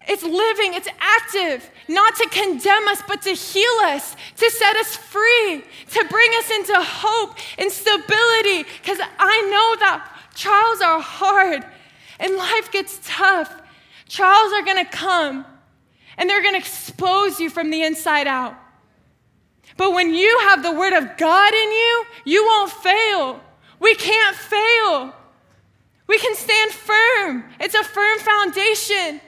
It's 0.07 0.23
living, 0.23 0.75
it's 0.75 0.89
active, 0.99 1.71
not 1.89 2.15
to 2.17 2.29
condemn 2.29 2.89
us, 2.89 3.03
but 3.07 3.23
to 3.23 3.31
heal 3.31 3.77
us, 3.85 4.17
to 4.37 4.51
set 4.51 4.77
us 4.77 4.97
free, 4.97 5.65
to 5.93 6.05
bring 6.11 6.31
us 6.39 6.51
into 6.51 6.75
hope 6.77 7.37
and 7.59 7.71
stability. 7.73 8.65
Because 8.83 8.99
I 9.19 9.41
know 9.51 9.77
that 9.81 10.11
trials 10.35 10.81
are 10.83 11.01
hard 11.01 11.65
and 12.19 12.37
life 12.37 12.71
gets 12.71 13.01
tough. 13.05 13.51
Trials 14.09 14.53
are 14.53 14.63
gonna 14.63 14.85
come 14.85 15.47
and 16.19 16.29
they're 16.29 16.43
gonna 16.43 16.59
expose 16.59 17.41
you 17.41 17.49
from 17.49 17.71
the 17.71 17.83
inside 17.83 18.27
out. 18.27 18.55
But 19.77 19.93
when 19.93 20.15
you 20.15 20.39
have 20.49 20.63
the 20.63 20.73
Word 20.73 20.93
of 20.93 21.17
God 21.17 21.53
in 21.55 21.73
you, 21.73 22.05
you 22.25 22.45
won't 22.45 22.71
fail. 22.71 23.41
We 23.81 23.95
can't 23.95 24.37
fail. 24.37 25.15
We 26.07 26.19
can 26.19 26.35
stand 26.35 26.71
firm. 26.71 27.45
It's 27.61 27.75
a 27.75 27.83
firm 27.83 28.19
foundation. 28.19 29.21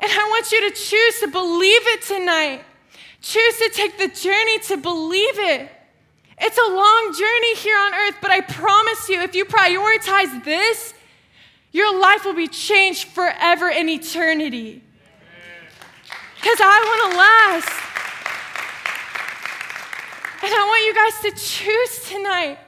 And 0.00 0.12
I 0.12 0.26
want 0.30 0.52
you 0.52 0.68
to 0.68 0.76
choose 0.76 1.20
to 1.20 1.28
believe 1.28 1.80
it 1.84 2.02
tonight. 2.02 2.62
Choose 3.20 3.58
to 3.58 3.70
take 3.70 3.98
the 3.98 4.08
journey 4.08 4.58
to 4.60 4.76
believe 4.76 5.38
it. 5.38 5.70
It's 6.40 6.58
a 6.58 6.70
long 6.70 7.14
journey 7.18 7.56
here 7.56 7.76
on 7.76 7.94
earth, 7.94 8.16
but 8.22 8.30
I 8.30 8.42
promise 8.42 9.08
you, 9.08 9.20
if 9.22 9.34
you 9.34 9.44
prioritize 9.44 10.44
this, 10.44 10.94
your 11.72 11.98
life 11.98 12.24
will 12.24 12.34
be 12.34 12.46
changed 12.46 13.08
forever 13.08 13.68
in 13.68 13.88
eternity. 13.88 14.82
Because 16.36 16.58
I 16.60 16.78
want 16.86 17.12
to 17.12 17.18
last. 17.18 17.84
And 20.44 20.54
I 20.54 20.64
want 20.68 20.86
you 20.86 20.94
guys 20.94 21.20
to 21.22 21.30
choose 21.44 22.08
tonight 22.08 22.58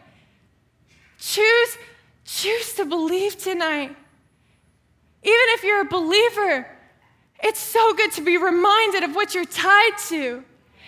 Choose, 1.21 1.79
choose 2.25 2.73
to 2.75 2.85
believe 2.85 3.37
tonight. 3.37 3.95
Even 5.23 5.47
if 5.51 5.62
you're 5.62 5.83
a 5.83 5.85
believer, 5.85 6.66
it's 7.43 7.61
so 7.61 7.95
good 7.95 8.12
to 8.12 8.23
be 8.23 8.39
reminded 8.39 9.05
of 9.05 9.14
what 9.14 9.35
you're 9.35 9.45
tied 9.45 9.99
to. 10.09 10.43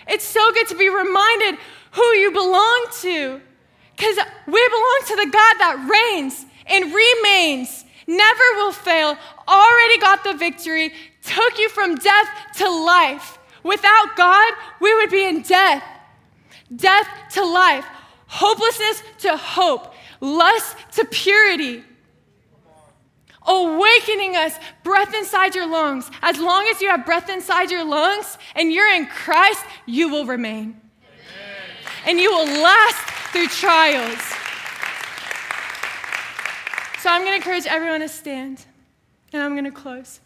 It's 0.09 0.25
so 0.25 0.53
good 0.53 0.69
to 0.69 0.75
be 0.75 0.89
reminded 0.89 1.59
who 1.93 2.05
you 2.15 2.33
belong 2.33 2.87
to. 3.03 3.41
Because 3.95 4.17
we 4.47 4.69
belong 4.69 5.01
to 5.07 5.17
the 5.17 5.31
God 5.31 5.55
that 5.59 5.89
reigns 5.89 6.45
and 6.67 6.93
remains, 6.93 7.85
never 8.07 8.45
will 8.57 8.73
fail, 8.73 9.17
already 9.47 9.99
got 9.99 10.25
the 10.25 10.33
victory, 10.33 10.93
took 11.23 11.59
you 11.59 11.69
from 11.69 11.97
death 11.97 12.29
to 12.57 12.69
life. 12.69 13.39
Without 13.63 14.17
God, 14.17 14.55
we 14.81 14.95
would 14.95 15.11
be 15.11 15.25
in 15.25 15.43
death. 15.43 15.85
Death 16.75 17.07
to 17.33 17.45
life, 17.45 17.85
hopelessness 18.27 19.03
to 19.19 19.37
hope, 19.37 19.92
lust 20.23 20.77
to 20.93 21.05
purity, 21.05 21.83
awakening 23.47 24.37
us, 24.37 24.57
breath 24.85 25.13
inside 25.15 25.55
your 25.55 25.67
lungs. 25.67 26.11
As 26.23 26.39
long 26.39 26.67
as 26.69 26.81
you 26.81 26.89
have 26.89 27.05
breath 27.05 27.29
inside 27.29 27.71
your 27.71 27.85
lungs 27.85 28.39
and 28.55 28.73
you're 28.73 28.89
in 28.89 29.07
Christ, 29.07 29.65
you 29.85 30.09
will 30.09 30.25
remain. 30.25 30.81
Amen. 31.03 31.61
And 32.07 32.19
you 32.21 32.31
will 32.31 32.47
last 32.63 32.97
through 33.33 33.49
trials. 33.49 34.23
So 37.01 37.11
I'm 37.11 37.23
going 37.23 37.33
to 37.33 37.37
encourage 37.37 37.67
everyone 37.67 38.01
to 38.01 38.09
stand, 38.09 38.65
and 39.33 39.43
I'm 39.43 39.53
going 39.53 39.65
to 39.65 39.73
close. 39.73 40.21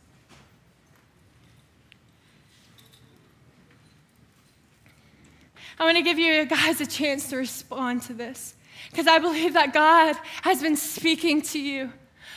I 5.79 5.85
want 5.85 5.97
to 5.97 6.03
give 6.03 6.19
you 6.19 6.45
guys 6.47 6.81
a 6.81 6.87
chance 6.87 7.29
to 7.31 7.37
respond 7.37 8.03
to 8.03 8.15
this. 8.15 8.55
Because 8.91 9.07
I 9.07 9.19
believe 9.19 9.53
that 9.55 9.75
God 9.75 10.17
has 10.43 10.63
been 10.63 10.77
speaking 10.77 11.43
to 11.43 11.59
you. 11.59 11.93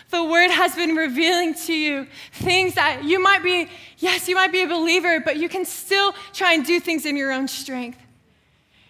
The 0.09 0.23
word 0.23 0.49
has 0.49 0.75
been 0.75 0.95
revealing 0.95 1.53
to 1.53 1.73
you 1.73 2.07
things 2.33 2.73
that 2.73 3.03
you 3.03 3.21
might 3.21 3.43
be, 3.43 3.67
yes, 3.99 4.27
you 4.27 4.35
might 4.35 4.51
be 4.51 4.63
a 4.63 4.67
believer, 4.67 5.19
but 5.19 5.37
you 5.37 5.47
can 5.47 5.65
still 5.65 6.13
try 6.33 6.53
and 6.53 6.65
do 6.65 6.79
things 6.79 7.05
in 7.05 7.15
your 7.15 7.31
own 7.31 7.47
strength. 7.47 7.99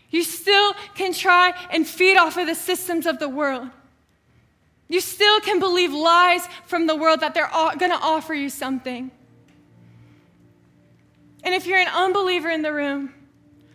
You 0.10 0.24
still 0.24 0.74
can 0.96 1.14
try 1.14 1.54
and 1.72 1.86
feed 1.86 2.18
off 2.18 2.38
of 2.38 2.48
the 2.48 2.56
systems 2.56 3.06
of 3.06 3.20
the 3.20 3.30
world. 3.30 3.70
You 4.88 5.02
still 5.02 5.40
can 5.42 5.60
believe 5.60 5.94
lies 5.94 6.48
from 6.66 6.88
the 6.88 6.96
world 6.96 7.20
that 7.20 7.34
they're 7.34 7.50
going 7.78 7.92
to 7.92 8.00
offer 8.02 8.34
you 8.34 8.50
something. 8.50 9.12
And 11.44 11.54
if 11.54 11.68
you're 11.68 11.78
an 11.78 11.88
unbeliever 11.88 12.50
in 12.50 12.64
the 12.64 12.74
room, 12.74 13.14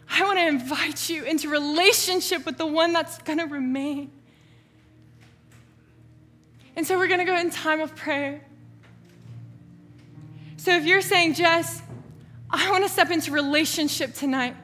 I 0.08 0.22
want 0.22 0.38
to 0.38 0.46
invite 0.46 1.08
you 1.08 1.24
into 1.24 1.48
relationship 1.48 2.46
with 2.46 2.58
the 2.58 2.66
one 2.66 2.92
that's 2.92 3.18
going 3.18 3.38
to 3.38 3.46
remain. 3.46 4.10
And 6.76 6.86
so 6.86 6.98
we're 6.98 7.08
going 7.08 7.20
to 7.20 7.24
go 7.24 7.36
in 7.36 7.50
time 7.50 7.80
of 7.80 7.94
prayer. 7.94 8.42
So 10.56 10.76
if 10.76 10.84
you're 10.84 11.00
saying, 11.00 11.34
Jess, 11.34 11.82
I 12.50 12.70
want 12.70 12.84
to 12.84 12.90
step 12.90 13.10
into 13.10 13.32
relationship 13.32 14.14
tonight. 14.14 14.56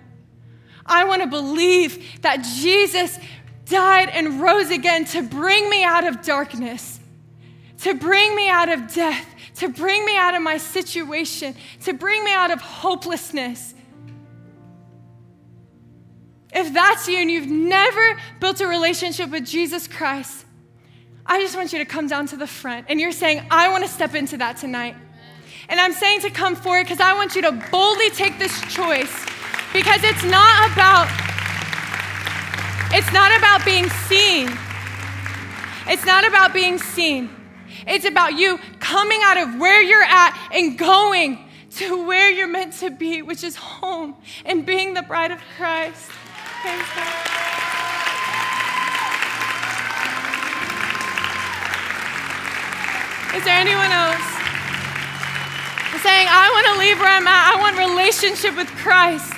I 0.86 1.05
want 1.05 1.22
to 1.22 1.28
believe 1.28 2.22
that 2.22 2.43
Jesus 2.43 3.18
died 3.66 4.09
and 4.09 4.41
rose 4.41 4.70
again 4.70 5.05
to 5.07 5.22
bring 5.22 5.68
me 5.70 5.84
out 5.84 6.07
of 6.07 6.22
darkness, 6.22 6.99
to 7.78 7.95
bring 7.95 8.34
me 8.34 8.49
out 8.49 8.68
of 8.68 8.93
death, 8.93 9.26
to 9.57 9.68
bring 9.68 10.05
me 10.05 10.16
out 10.16 10.34
of 10.34 10.43
my 10.43 10.57
situation, 10.57 11.55
to 11.82 11.93
bring 11.93 12.24
me 12.24 12.32
out 12.32 12.51
of 12.51 12.61
hopelessness. 12.61 13.74
If 16.53 16.72
that's 16.72 17.09
you 17.09 17.18
and 17.18 17.30
you've 17.30 17.48
never 17.48 18.18
built 18.40 18.61
a 18.61 18.66
relationship 18.66 19.30
with 19.30 19.46
Jesus 19.46 19.86
Christ, 19.86 20.44
I 21.24 21.40
just 21.40 21.57
want 21.57 21.72
you 21.72 21.78
to 21.78 21.84
come 21.84 22.09
down 22.09 22.26
to 22.28 22.36
the 22.36 22.46
front 22.46 22.86
and 22.88 23.01
you're 23.01 23.12
saying, 23.12 23.42
I 23.51 23.68
want 23.68 23.84
to 23.84 23.90
step 23.90 24.14
into 24.14 24.36
that 24.38 24.57
tonight. 24.57 24.96
And 25.68 25.78
I'm 25.78 25.92
saying 25.92 26.20
to 26.22 26.30
come 26.30 26.57
forward 26.57 26.84
because 26.84 27.01
I 27.01 27.14
want 27.14 27.36
you 27.36 27.42
to 27.42 27.53
boldly 27.70 28.11
take 28.11 28.38
this 28.38 28.61
choice 28.62 29.26
because 29.72 30.03
it's 30.03 30.24
not 30.24 30.72
about 30.72 31.09
it's 32.92 33.12
not 33.12 33.30
about 33.38 33.64
being 33.64 33.88
seen. 33.88 34.51
It's 35.86 36.05
not 36.05 36.26
about 36.26 36.53
being 36.53 36.76
seen. 36.76 37.30
It's 37.86 38.05
about 38.05 38.36
you 38.36 38.59
coming 38.80 39.20
out 39.22 39.36
of 39.36 39.61
where 39.61 39.80
you're 39.80 40.03
at 40.03 40.36
and 40.53 40.76
going 40.76 41.38
to 41.76 42.05
where 42.05 42.28
you're 42.28 42.48
meant 42.48 42.72
to 42.74 42.90
be, 42.90 43.22
which 43.22 43.44
is 43.44 43.55
home 43.55 44.16
and 44.44 44.66
being 44.66 44.94
the 44.94 45.03
bride 45.03 45.30
of 45.30 45.38
Christ. 45.57 46.11
Is 46.61 46.66
there 53.44 53.56
anyone 53.56 53.90
else? 53.90 54.20
Saying, 56.02 56.28
I 56.30 56.50
want 56.52 56.66
to 56.66 56.76
leave 56.80 56.98
where 56.98 57.08
I'm 57.08 57.26
at. 57.26 57.54
I 57.54 57.56
want 57.61 57.78
relationship 57.78 58.56
with 58.56 58.68
Christ. 58.76 59.32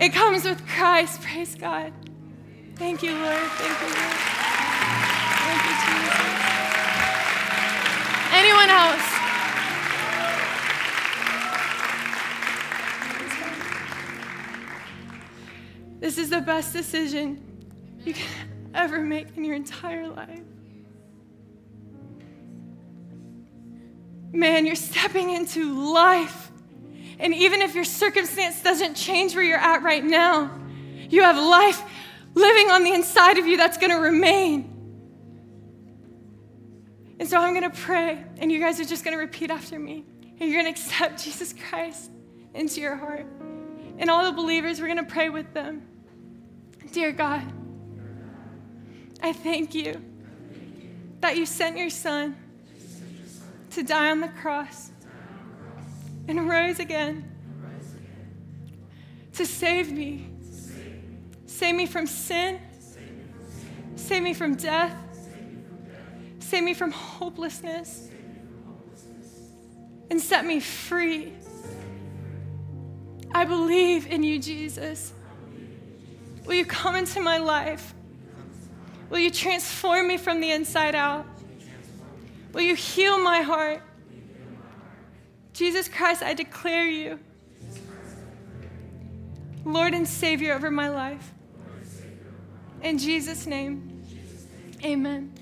It 0.00 0.14
comes 0.14 0.44
with 0.44 0.66
Christ. 0.66 1.20
Praise 1.22 1.54
God. 1.54 1.92
Thank 2.76 3.02
you, 3.02 3.12
Lord. 3.12 3.50
Thank 3.56 3.80
you, 3.80 3.88
Lord. 3.88 4.16
Thank 5.44 5.64
you, 5.64 5.74
Jesus. 5.84 6.16
Anyone 8.32 8.70
else? 8.70 9.15
This 15.98 16.18
is 16.18 16.30
the 16.30 16.40
best 16.40 16.72
decision 16.72 17.42
you 18.04 18.14
can 18.14 18.70
ever 18.74 19.00
make 19.00 19.36
in 19.36 19.44
your 19.44 19.54
entire 19.54 20.08
life. 20.08 20.40
Man, 24.32 24.66
you're 24.66 24.74
stepping 24.74 25.30
into 25.30 25.92
life. 25.92 26.52
And 27.18 27.34
even 27.34 27.62
if 27.62 27.74
your 27.74 27.84
circumstance 27.84 28.62
doesn't 28.62 28.94
change 28.94 29.34
where 29.34 29.44
you're 29.44 29.58
at 29.58 29.82
right 29.82 30.04
now, 30.04 30.50
you 31.08 31.22
have 31.22 31.36
life 31.36 31.82
living 32.34 32.70
on 32.70 32.84
the 32.84 32.92
inside 32.92 33.38
of 33.38 33.46
you 33.46 33.56
that's 33.56 33.78
going 33.78 33.90
to 33.90 33.96
remain. 33.96 34.72
And 37.18 37.26
so 37.26 37.38
I'm 37.38 37.54
going 37.54 37.70
to 37.70 37.76
pray, 37.76 38.22
and 38.36 38.52
you 38.52 38.60
guys 38.60 38.78
are 38.78 38.84
just 38.84 39.02
going 39.02 39.16
to 39.16 39.20
repeat 39.20 39.50
after 39.50 39.78
me. 39.78 40.04
And 40.38 40.50
you're 40.50 40.62
going 40.62 40.72
to 40.72 40.78
accept 40.78 41.24
Jesus 41.24 41.54
Christ 41.54 42.10
into 42.52 42.82
your 42.82 42.94
heart. 42.94 43.26
And 43.98 44.10
all 44.10 44.24
the 44.24 44.32
believers, 44.32 44.80
we're 44.80 44.86
going 44.86 45.04
to 45.04 45.04
pray 45.04 45.30
with 45.30 45.52
them. 45.54 45.82
Dear 46.92 47.12
God, 47.12 47.42
I 49.22 49.32
thank 49.32 49.74
you 49.74 50.02
that 51.20 51.36
you 51.36 51.46
sent 51.46 51.76
your 51.76 51.90
son 51.90 52.36
to 53.70 53.82
die 53.82 54.10
on 54.10 54.20
the 54.20 54.28
cross 54.28 54.90
and 56.28 56.48
rose 56.48 56.78
again 56.78 57.32
to 59.34 59.44
save 59.44 59.92
me. 59.92 60.26
Save 61.46 61.74
me 61.74 61.86
from 61.86 62.06
sin. 62.06 62.60
Save 63.96 64.22
me 64.22 64.34
from 64.34 64.54
death. 64.54 64.94
Save 66.38 66.64
me 66.64 66.74
from 66.74 66.90
hopelessness. 66.90 68.10
And 70.10 70.20
set 70.20 70.44
me 70.44 70.60
free. 70.60 71.32
I 73.34 73.44
believe 73.44 74.06
in 74.06 74.22
you, 74.22 74.38
Jesus. 74.38 75.12
Will 76.44 76.54
you 76.54 76.64
come 76.64 76.96
into 76.96 77.20
my 77.20 77.38
life? 77.38 77.94
Will 79.10 79.18
you 79.18 79.30
transform 79.30 80.08
me 80.08 80.16
from 80.16 80.40
the 80.40 80.50
inside 80.50 80.94
out? 80.94 81.26
Will 82.52 82.62
you 82.62 82.74
heal 82.74 83.22
my 83.22 83.42
heart? 83.42 83.82
Jesus 85.52 85.88
Christ, 85.88 86.22
I 86.22 86.34
declare 86.34 86.88
you 86.88 87.18
Lord 89.64 89.94
and 89.94 90.06
Savior 90.06 90.54
over 90.54 90.70
my 90.70 90.88
life. 90.88 91.32
In 92.82 92.98
Jesus' 92.98 93.46
name, 93.46 94.04
amen. 94.84 95.35